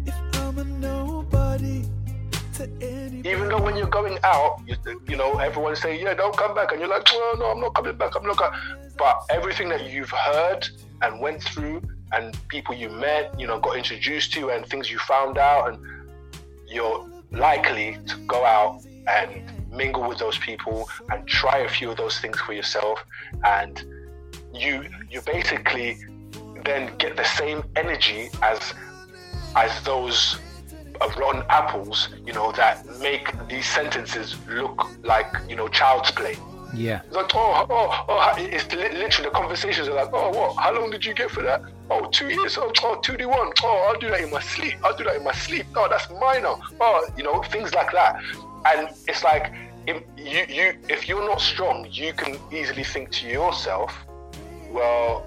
if 0.05 0.39
I'm 0.41 0.57
a 0.57 0.63
nobody 0.63 1.85
even 3.25 3.49
though 3.49 3.61
when 3.61 3.75
you're 3.75 3.87
going 3.87 4.17
out, 4.23 4.61
you, 4.65 4.75
you 5.07 5.17
know, 5.17 5.25
know, 5.33 5.39
everyone 5.39 5.75
say, 5.75 6.01
yeah, 6.01 6.13
don't 6.13 6.35
come 6.37 6.53
back, 6.53 6.71
and 6.71 6.79
you're 6.79 6.89
like, 6.89 7.05
well, 7.11 7.37
no, 7.37 7.45
I'm 7.51 7.59
not 7.59 7.73
coming 7.73 7.95
back. 7.97 8.15
I'm 8.15 8.25
not. 8.25 8.37
But 8.97 9.23
everything 9.29 9.69
that 9.69 9.89
you've 9.89 10.11
heard 10.11 10.67
and 11.01 11.19
went 11.19 11.43
through, 11.43 11.81
and 12.11 12.37
people 12.47 12.73
you 12.73 12.89
met, 12.89 13.37
you 13.39 13.47
know, 13.47 13.59
got 13.59 13.77
introduced 13.77 14.31
to, 14.33 14.49
and 14.49 14.65
things 14.65 14.89
you 14.89 14.99
found 14.99 15.37
out, 15.37 15.69
and 15.69 15.79
you're 16.67 17.05
likely 17.31 17.97
to 18.07 18.17
go 18.25 18.45
out 18.45 18.81
and 19.07 19.43
mingle 19.71 20.07
with 20.07 20.17
those 20.17 20.37
people 20.37 20.89
and 21.11 21.27
try 21.27 21.59
a 21.59 21.69
few 21.69 21.91
of 21.91 21.97
those 21.97 22.19
things 22.19 22.39
for 22.39 22.53
yourself, 22.53 23.03
and 23.43 23.83
you 24.53 24.85
you 25.09 25.21
basically 25.21 25.97
then 26.63 26.95
get 26.97 27.15
the 27.15 27.23
same 27.23 27.63
energy 27.75 28.29
as 28.41 28.73
as 29.55 29.83
those 29.83 30.39
uh, 31.01 31.09
rotten 31.17 31.43
apples, 31.49 32.09
you 32.25 32.33
know, 32.33 32.51
that 32.53 32.85
make 32.99 33.31
these 33.47 33.67
sentences 33.67 34.35
look 34.47 34.87
like 35.03 35.27
you 35.49 35.55
know 35.55 35.67
child's 35.67 36.11
play. 36.11 36.35
Yeah. 36.75 37.01
Like, 37.11 37.33
oh, 37.33 37.65
oh, 37.69 38.05
oh, 38.09 38.33
it's 38.37 38.73
literally 38.73 39.29
the 39.29 39.33
conversations 39.33 39.87
are 39.87 39.93
like, 39.93 40.09
oh, 40.13 40.29
what? 40.29 40.57
How 40.57 40.73
long 40.73 40.91
did 40.91 41.05
you 41.05 41.13
get 41.13 41.31
for 41.31 41.41
that? 41.43 41.61
Oh, 41.89 42.09
two 42.09 42.29
years. 42.29 42.57
Oh, 42.57 42.71
oh, 42.83 42.99
2D1. 43.01 43.53
Oh, 43.63 43.87
I'll 43.87 43.99
do 43.99 44.09
that 44.09 44.21
in 44.21 44.31
my 44.31 44.41
sleep. 44.41 44.75
I'll 44.83 44.95
do 44.95 45.03
that 45.05 45.15
in 45.15 45.23
my 45.23 45.33
sleep. 45.33 45.65
Oh, 45.75 45.87
that's 45.89 46.09
minor. 46.09 46.55
Oh, 46.81 47.07
you 47.17 47.23
know, 47.23 47.41
things 47.43 47.73
like 47.73 47.91
that. 47.91 48.21
And 48.65 48.89
it's 49.07 49.23
like, 49.23 49.53
if 49.87 50.03
you, 50.17 50.45
you, 50.49 50.77
if 50.89 51.07
you're 51.07 51.25
not 51.25 51.41
strong, 51.41 51.87
you 51.91 52.13
can 52.13 52.37
easily 52.51 52.83
think 52.83 53.11
to 53.11 53.27
yourself, 53.27 53.93
well, 54.71 55.25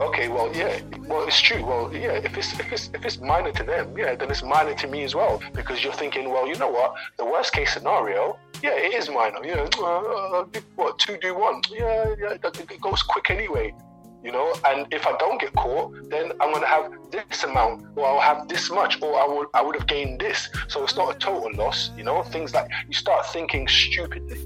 okay, 0.00 0.28
well, 0.28 0.54
yeah, 0.54 0.80
well, 1.08 1.26
it's 1.26 1.40
true. 1.40 1.64
Well, 1.64 1.92
yeah, 1.92 2.12
if 2.12 2.36
it's 2.36 2.58
if 2.58 2.72
it's 2.72 2.90
if 2.94 3.04
it's 3.04 3.18
minor 3.18 3.52
to 3.52 3.62
them, 3.62 3.96
yeah, 3.96 4.14
then 4.14 4.30
it's 4.30 4.42
minor 4.42 4.74
to 4.74 4.86
me 4.86 5.04
as 5.04 5.14
well. 5.14 5.40
Because 5.54 5.82
you're 5.82 5.92
thinking, 5.92 6.30
well, 6.30 6.46
you 6.46 6.56
know 6.56 6.70
what? 6.70 6.94
The 7.18 7.24
worst 7.24 7.52
case 7.52 7.72
scenario, 7.72 8.38
yeah, 8.62 8.74
it 8.74 8.94
is 8.94 9.08
minor. 9.08 9.44
You 9.44 9.56
know, 9.56 9.68
uh, 9.78 10.40
uh, 10.40 10.60
what 10.76 10.98
two 10.98 11.16
do 11.18 11.38
one? 11.38 11.62
Yeah, 11.70 12.14
yeah, 12.18 12.32
it 12.32 12.70
it 12.70 12.80
goes 12.80 13.02
quick 13.02 13.30
anyway. 13.30 13.74
You 14.24 14.32
know, 14.32 14.52
and 14.66 14.92
if 14.92 15.06
I 15.06 15.16
don't 15.18 15.40
get 15.40 15.52
caught, 15.52 16.10
then 16.10 16.32
I'm 16.40 16.52
gonna 16.52 16.66
have 16.66 16.90
this 17.12 17.44
amount, 17.44 17.86
or 17.94 18.06
I'll 18.06 18.20
have 18.20 18.48
this 18.48 18.70
much, 18.70 19.00
or 19.00 19.16
I 19.18 19.26
would 19.26 19.46
I 19.54 19.62
would 19.62 19.76
have 19.76 19.86
gained 19.86 20.20
this. 20.20 20.48
So 20.68 20.82
it's 20.82 20.96
not 20.96 21.14
a 21.14 21.18
total 21.18 21.52
loss. 21.54 21.90
You 21.96 22.02
know, 22.02 22.22
things 22.22 22.52
like 22.52 22.68
you 22.88 22.94
start 22.94 23.26
thinking 23.26 23.68
stupidly. 23.68 24.40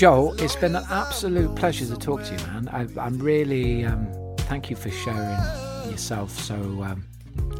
Joel, 0.00 0.32
it's 0.40 0.56
been 0.56 0.76
an 0.76 0.86
absolute 0.88 1.54
pleasure 1.56 1.84
to 1.84 1.94
talk 1.94 2.22
to 2.24 2.32
you, 2.32 2.38
man. 2.46 2.70
I, 2.72 2.86
I'm 2.98 3.18
really 3.18 3.84
um, 3.84 4.10
thank 4.48 4.70
you 4.70 4.76
for 4.76 4.90
sharing 4.90 5.38
yourself 5.90 6.30
so 6.30 6.54
um, 6.54 7.04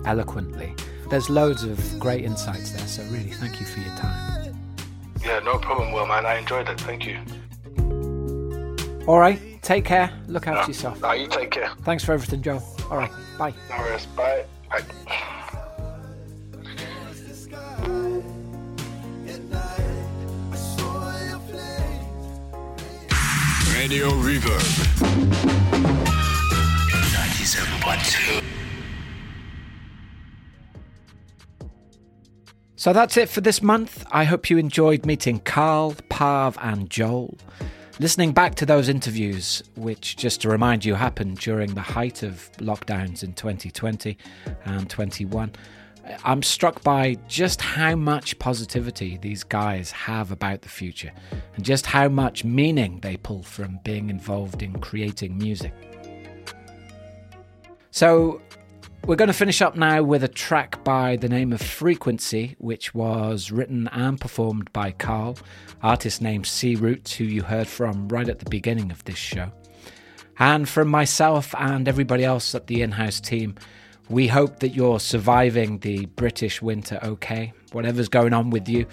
eloquently. 0.07 0.75
There's 1.11 1.29
loads 1.29 1.65
of 1.65 1.79
great 1.99 2.25
insights 2.25 2.73
there, 2.73 2.87
so 2.87 3.03
really 3.13 3.31
thank 3.31 3.61
you 3.61 3.67
for 3.67 3.81
your 3.81 3.95
time. 3.95 4.57
Yeah, 5.23 5.41
no 5.41 5.59
problem, 5.59 5.93
Will, 5.93 6.07
man. 6.07 6.25
I 6.25 6.39
enjoyed 6.39 6.67
it. 6.71 6.81
Thank 6.81 7.05
you. 7.05 7.19
All 9.07 9.19
right, 9.19 9.39
take 9.61 9.85
care. 9.85 10.11
Look 10.27 10.47
after 10.47 10.71
yourself. 10.71 10.99
Nah, 11.03 11.13
you 11.13 11.29
take 11.29 11.51
care. 11.51 11.71
Thanks 11.83 12.03
for 12.03 12.13
everything, 12.13 12.41
Joel. 12.41 12.63
All 12.91 12.97
right, 12.97 13.13
bye. 13.37 13.53
No 13.69 13.77
worries. 13.77 14.07
Bye. 14.07 14.47
Bye. 14.71 15.37
Radio 23.81 24.11
Reverb. 24.11 24.61
97.2. 27.15 28.45
So 32.77 32.93
that's 32.93 33.17
it 33.17 33.31
for 33.31 33.41
this 33.41 33.63
month. 33.63 34.05
I 34.13 34.25
hope 34.25 34.51
you 34.51 34.59
enjoyed 34.59 35.07
meeting 35.07 35.41
Carl, 35.41 35.95
Parv, 36.11 36.59
and 36.61 36.91
Joel. 36.91 37.39
Listening 37.99 38.33
back 38.33 38.55
to 38.57 38.67
those 38.67 38.91
interviews, 38.91 39.63
which, 39.77 40.15
just 40.19 40.43
to 40.43 40.51
remind 40.51 40.85
you, 40.85 40.95
happened 40.95 41.39
during 41.39 41.73
the 41.73 41.81
height 41.81 42.23
of 42.23 42.51
lockdowns 42.59 43.23
in 43.23 43.33
2020 43.33 44.19
and 44.67 44.91
21, 44.91 45.53
I'm 46.25 46.43
struck 46.43 46.83
by 46.83 47.17
just 47.29 47.61
how 47.61 47.95
much 47.95 48.39
positivity 48.39 49.19
these 49.19 49.45
guys 49.45 49.91
have 49.91 50.33
about 50.33 50.63
the 50.63 50.69
future 50.69 51.13
and 51.57 51.65
just 51.65 51.87
how 51.87 52.09
much 52.09 52.45
meaning 52.45 53.01
they 53.01 53.17
pull 53.17 53.43
from 53.43 53.79
being 53.85 54.11
involved 54.11 54.63
in 54.63 54.81
creating 54.81 55.39
music. 55.39 55.73
So, 57.91 58.41
we're 59.07 59.17
going 59.17 59.29
to 59.29 59.35
finish 59.35 59.63
up 59.63 59.77
now 59.77 60.03
with 60.03 60.23
a 60.23 60.29
track 60.29 60.85
by 60.85 61.17
the 61.17 61.29
name 61.29 61.53
of 61.53 61.63
Frequency, 61.63 62.55
which 62.59 62.95
was 62.95 63.51
written 63.51 63.89
and 63.89 64.21
performed 64.21 64.71
by 64.73 64.93
Carl, 64.93 65.39
artist 65.83 66.21
named 66.21 66.47
C 66.47 66.77
Roots, 66.77 67.15
who 67.15 67.25
you 67.25 67.43
heard 67.43 67.67
from 67.67 68.09
right 68.09 68.29
at 68.29 68.41
the 68.41 68.51
beginning 68.51 68.91
of 68.91 69.03
this 69.05 69.17
show. 69.17 69.51
And 70.39 70.69
from 70.69 70.89
myself 70.89 71.55
and 71.59 71.89
everybody 71.89 72.25
else 72.25 72.55
at 72.55 72.67
the 72.67 72.83
in 72.83 72.93
house 72.93 73.21
team, 73.21 73.57
we 74.11 74.27
hope 74.27 74.59
that 74.59 74.71
you're 74.71 75.01
surviving 75.01 75.79
the 75.79 76.07
British 76.07 76.61
winter 76.61 76.99
okay, 77.03 77.53
whatever's 77.73 78.09
going 78.09 78.35
on 78.35 78.51
with 78.51 78.69
you. 78.69 78.87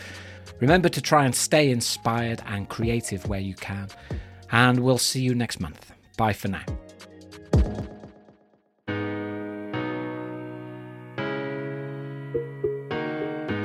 Remember 0.60 0.90
to 0.90 1.02
try 1.02 1.26
and 1.26 1.36
stay 1.36 1.72
inspired 1.72 2.42
and 2.46 2.70
creative 2.70 3.28
where 3.28 3.40
you 3.40 3.56
can. 3.56 3.88
And 4.52 4.80
we'll 4.80 5.00
see 5.00 5.22
you 5.22 5.36
next 5.36 5.60
month. 5.60 5.92
Bye 6.18 6.34
for 6.34 6.48
now. 6.48 6.64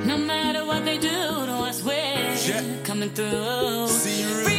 No 0.05 0.17
matter 0.17 0.65
what 0.65 0.83
they 0.85 0.97
do 0.97 1.07
to 1.07 1.51
us, 1.51 1.83
we're 1.83 2.83
coming 2.83 3.09
through. 3.11 4.52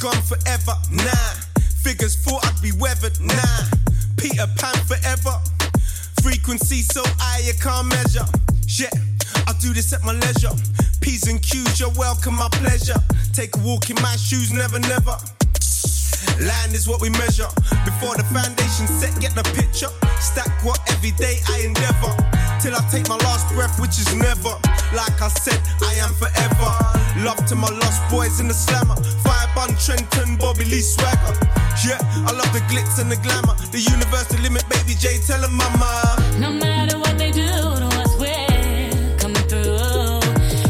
Gone 0.00 0.22
forever, 0.22 0.74
nah. 0.90 1.32
Figures 1.82 2.16
thought 2.16 2.44
I'd 2.46 2.62
be 2.62 2.72
weathered, 2.72 3.18
nah. 3.20 3.62
Peter 4.16 4.46
Pan 4.58 4.74
forever. 4.86 5.34
Frequency 6.22 6.82
so 6.82 7.02
high 7.18 7.42
you 7.46 7.54
can't 7.58 7.88
measure. 7.88 8.26
Shit, 8.66 8.94
I 9.46 9.52
do 9.60 9.72
this 9.72 9.92
at 9.92 10.02
my 10.04 10.12
leisure. 10.12 10.54
P's 11.00 11.26
and 11.26 11.42
Q's, 11.42 11.80
you're 11.80 11.90
welcome, 11.96 12.34
my 12.34 12.48
pleasure. 12.52 12.98
Take 13.32 13.56
a 13.56 13.60
walk 13.60 13.90
in 13.90 13.96
my 14.02 14.14
shoes, 14.16 14.52
never, 14.52 14.78
never. 14.78 15.16
Land 16.38 16.74
is 16.74 16.86
what 16.86 17.00
we 17.00 17.10
measure. 17.10 17.50
Before 17.84 18.14
the 18.14 18.26
foundation 18.30 18.86
set, 18.86 19.14
get 19.20 19.34
the 19.34 19.42
picture. 19.58 19.90
Stack 20.20 20.50
what 20.62 20.78
every 20.90 21.10
day 21.12 21.38
I 21.50 21.66
endeavor. 21.66 22.14
Till 22.62 22.74
I 22.74 22.82
take 22.90 23.08
my 23.08 23.18
last 23.26 23.48
breath, 23.54 23.80
which 23.80 23.98
is 23.98 24.14
never. 24.14 24.54
Like 24.94 25.18
I 25.22 25.28
said, 25.28 25.58
I 25.82 25.94
am 26.02 26.14
forever. 26.14 26.70
Love 27.22 27.44
to 27.46 27.54
my 27.54 27.70
lost 27.70 28.02
boys 28.10 28.40
in 28.40 28.48
the 28.48 28.54
slammer. 28.54 28.94
Bun, 29.68 29.76
Trenton, 29.76 30.36
Bobby 30.36 30.64
Lee 30.64 30.80
swagger. 30.80 31.38
Yeah, 31.86 31.98
I 32.26 32.32
love 32.32 32.52
the 32.52 32.60
glitz 32.70 32.98
and 33.00 33.10
the 33.10 33.16
glamour. 33.16 33.54
The 33.70 33.80
universe, 33.80 34.26
the 34.28 34.38
limit, 34.42 34.68
baby 34.68 34.94
J, 34.98 35.18
tell 35.26 35.44
'em 35.44 35.54
mama. 35.54 36.16
No 36.38 36.50
matter 36.50 36.98
what 36.98 37.18
they 37.18 37.30
do 37.30 37.46
to 37.46 37.88
us, 38.02 38.14
we're 38.18 39.16
coming 39.18 39.46
through. 39.48 40.20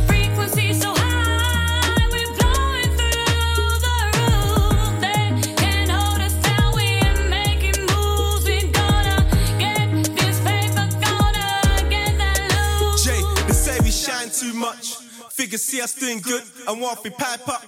Frequency 0.07 0.72
so 0.74 0.92
high, 0.94 2.09
we're 2.11 2.32
blowing 2.38 2.92
through 2.99 3.78
the 3.86 3.99
roof. 4.18 5.01
They 5.01 5.55
can't 5.57 5.90
hold 5.90 6.20
us 6.20 6.34
down, 6.42 6.72
we're 6.74 7.28
making 7.28 7.86
moves. 7.86 8.44
We're 8.44 8.70
gonna 8.72 9.24
get 9.59 9.88
this 10.16 10.38
paper, 10.40 10.86
gonna 11.01 11.88
get 11.88 12.18
that 12.18 12.38
loot. 12.53 12.99
Jay, 13.05 13.22
they 13.46 13.55
say 13.55 13.78
we 13.80 13.90
shine 13.90 14.30
too 14.30 14.53
much. 14.55 14.96
Figures 15.30 15.62
see 15.62 15.80
us 15.80 15.94
doing 15.94 16.20
good 16.20 16.42
and 16.66 16.80
want 16.80 17.03
to 17.05 17.11
pipe 17.12 17.49
up 17.49 17.62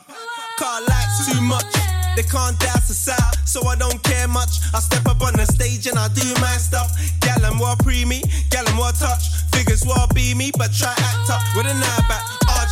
too 1.26 1.40
much. 1.40 1.68
They 2.16 2.24
can't 2.24 2.58
dance 2.58 2.88
the 2.88 3.12
out, 3.12 3.36
so 3.48 3.66
I 3.66 3.76
don't 3.76 4.02
care 4.02 4.28
much. 4.28 4.60
I 4.74 4.80
step 4.80 5.06
up 5.06 5.22
on 5.22 5.34
the 5.34 5.46
stage 5.46 5.86
and 5.86 5.98
I 5.98 6.08
do 6.08 6.26
my 6.40 6.56
stuff. 6.58 6.90
Gal 7.20 7.44
and 7.44 7.56
more 7.56 7.76
pre 7.82 8.04
me, 8.04 8.22
Gallum 8.50 8.76
will 8.76 8.92
touch. 8.92 9.28
Figures 9.54 9.84
will 9.84 10.08
be 10.14 10.34
me, 10.34 10.50
but 10.58 10.72
try 10.72 10.92
act 10.96 11.30
up 11.30 11.42
with 11.54 11.66
an 11.66 11.76
eye 11.76 12.04
back. 12.08 12.24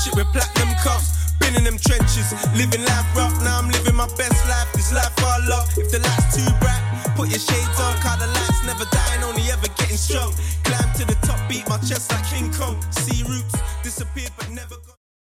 Shit 0.04 0.14
with 0.14 0.30
platinum 0.30 0.76
cuffs. 0.76 1.32
Been 1.40 1.56
in 1.56 1.64
them 1.64 1.76
trenches, 1.76 2.30
living 2.54 2.84
life 2.84 3.16
rough. 3.16 3.34
Now 3.42 3.58
I'm 3.58 3.68
living 3.68 3.96
my 3.96 4.06
best 4.14 4.46
life. 4.48 4.72
This 4.74 4.92
life 4.92 5.12
I 5.18 5.38
love. 5.48 5.66
If 5.76 5.90
the 5.90 5.98
light's 5.98 6.36
too 6.36 6.46
bright, 6.60 6.82
put 7.16 7.28
your 7.30 7.40
shades 7.40 7.80
on. 7.80 7.94
Cause 7.98 8.18
the 8.20 8.28
light's 8.28 8.64
never 8.64 8.84
dying, 8.92 9.24
only 9.24 9.50
ever 9.50 9.66
getting 9.76 9.96
strong. 9.96 10.32
Climb 10.62 10.92
to 10.94 11.04
the 11.04 11.16
top, 11.26 11.40
beat 11.48 11.68
my 11.68 11.78
chest 11.78 12.12
like 12.12 12.24
King 12.30 12.52
Kong. 12.52 12.80
See 12.92 13.24
roots 13.24 13.58
disappear, 13.82 14.28
but 14.36 14.50
never. 14.50 14.76
go. 14.86 14.97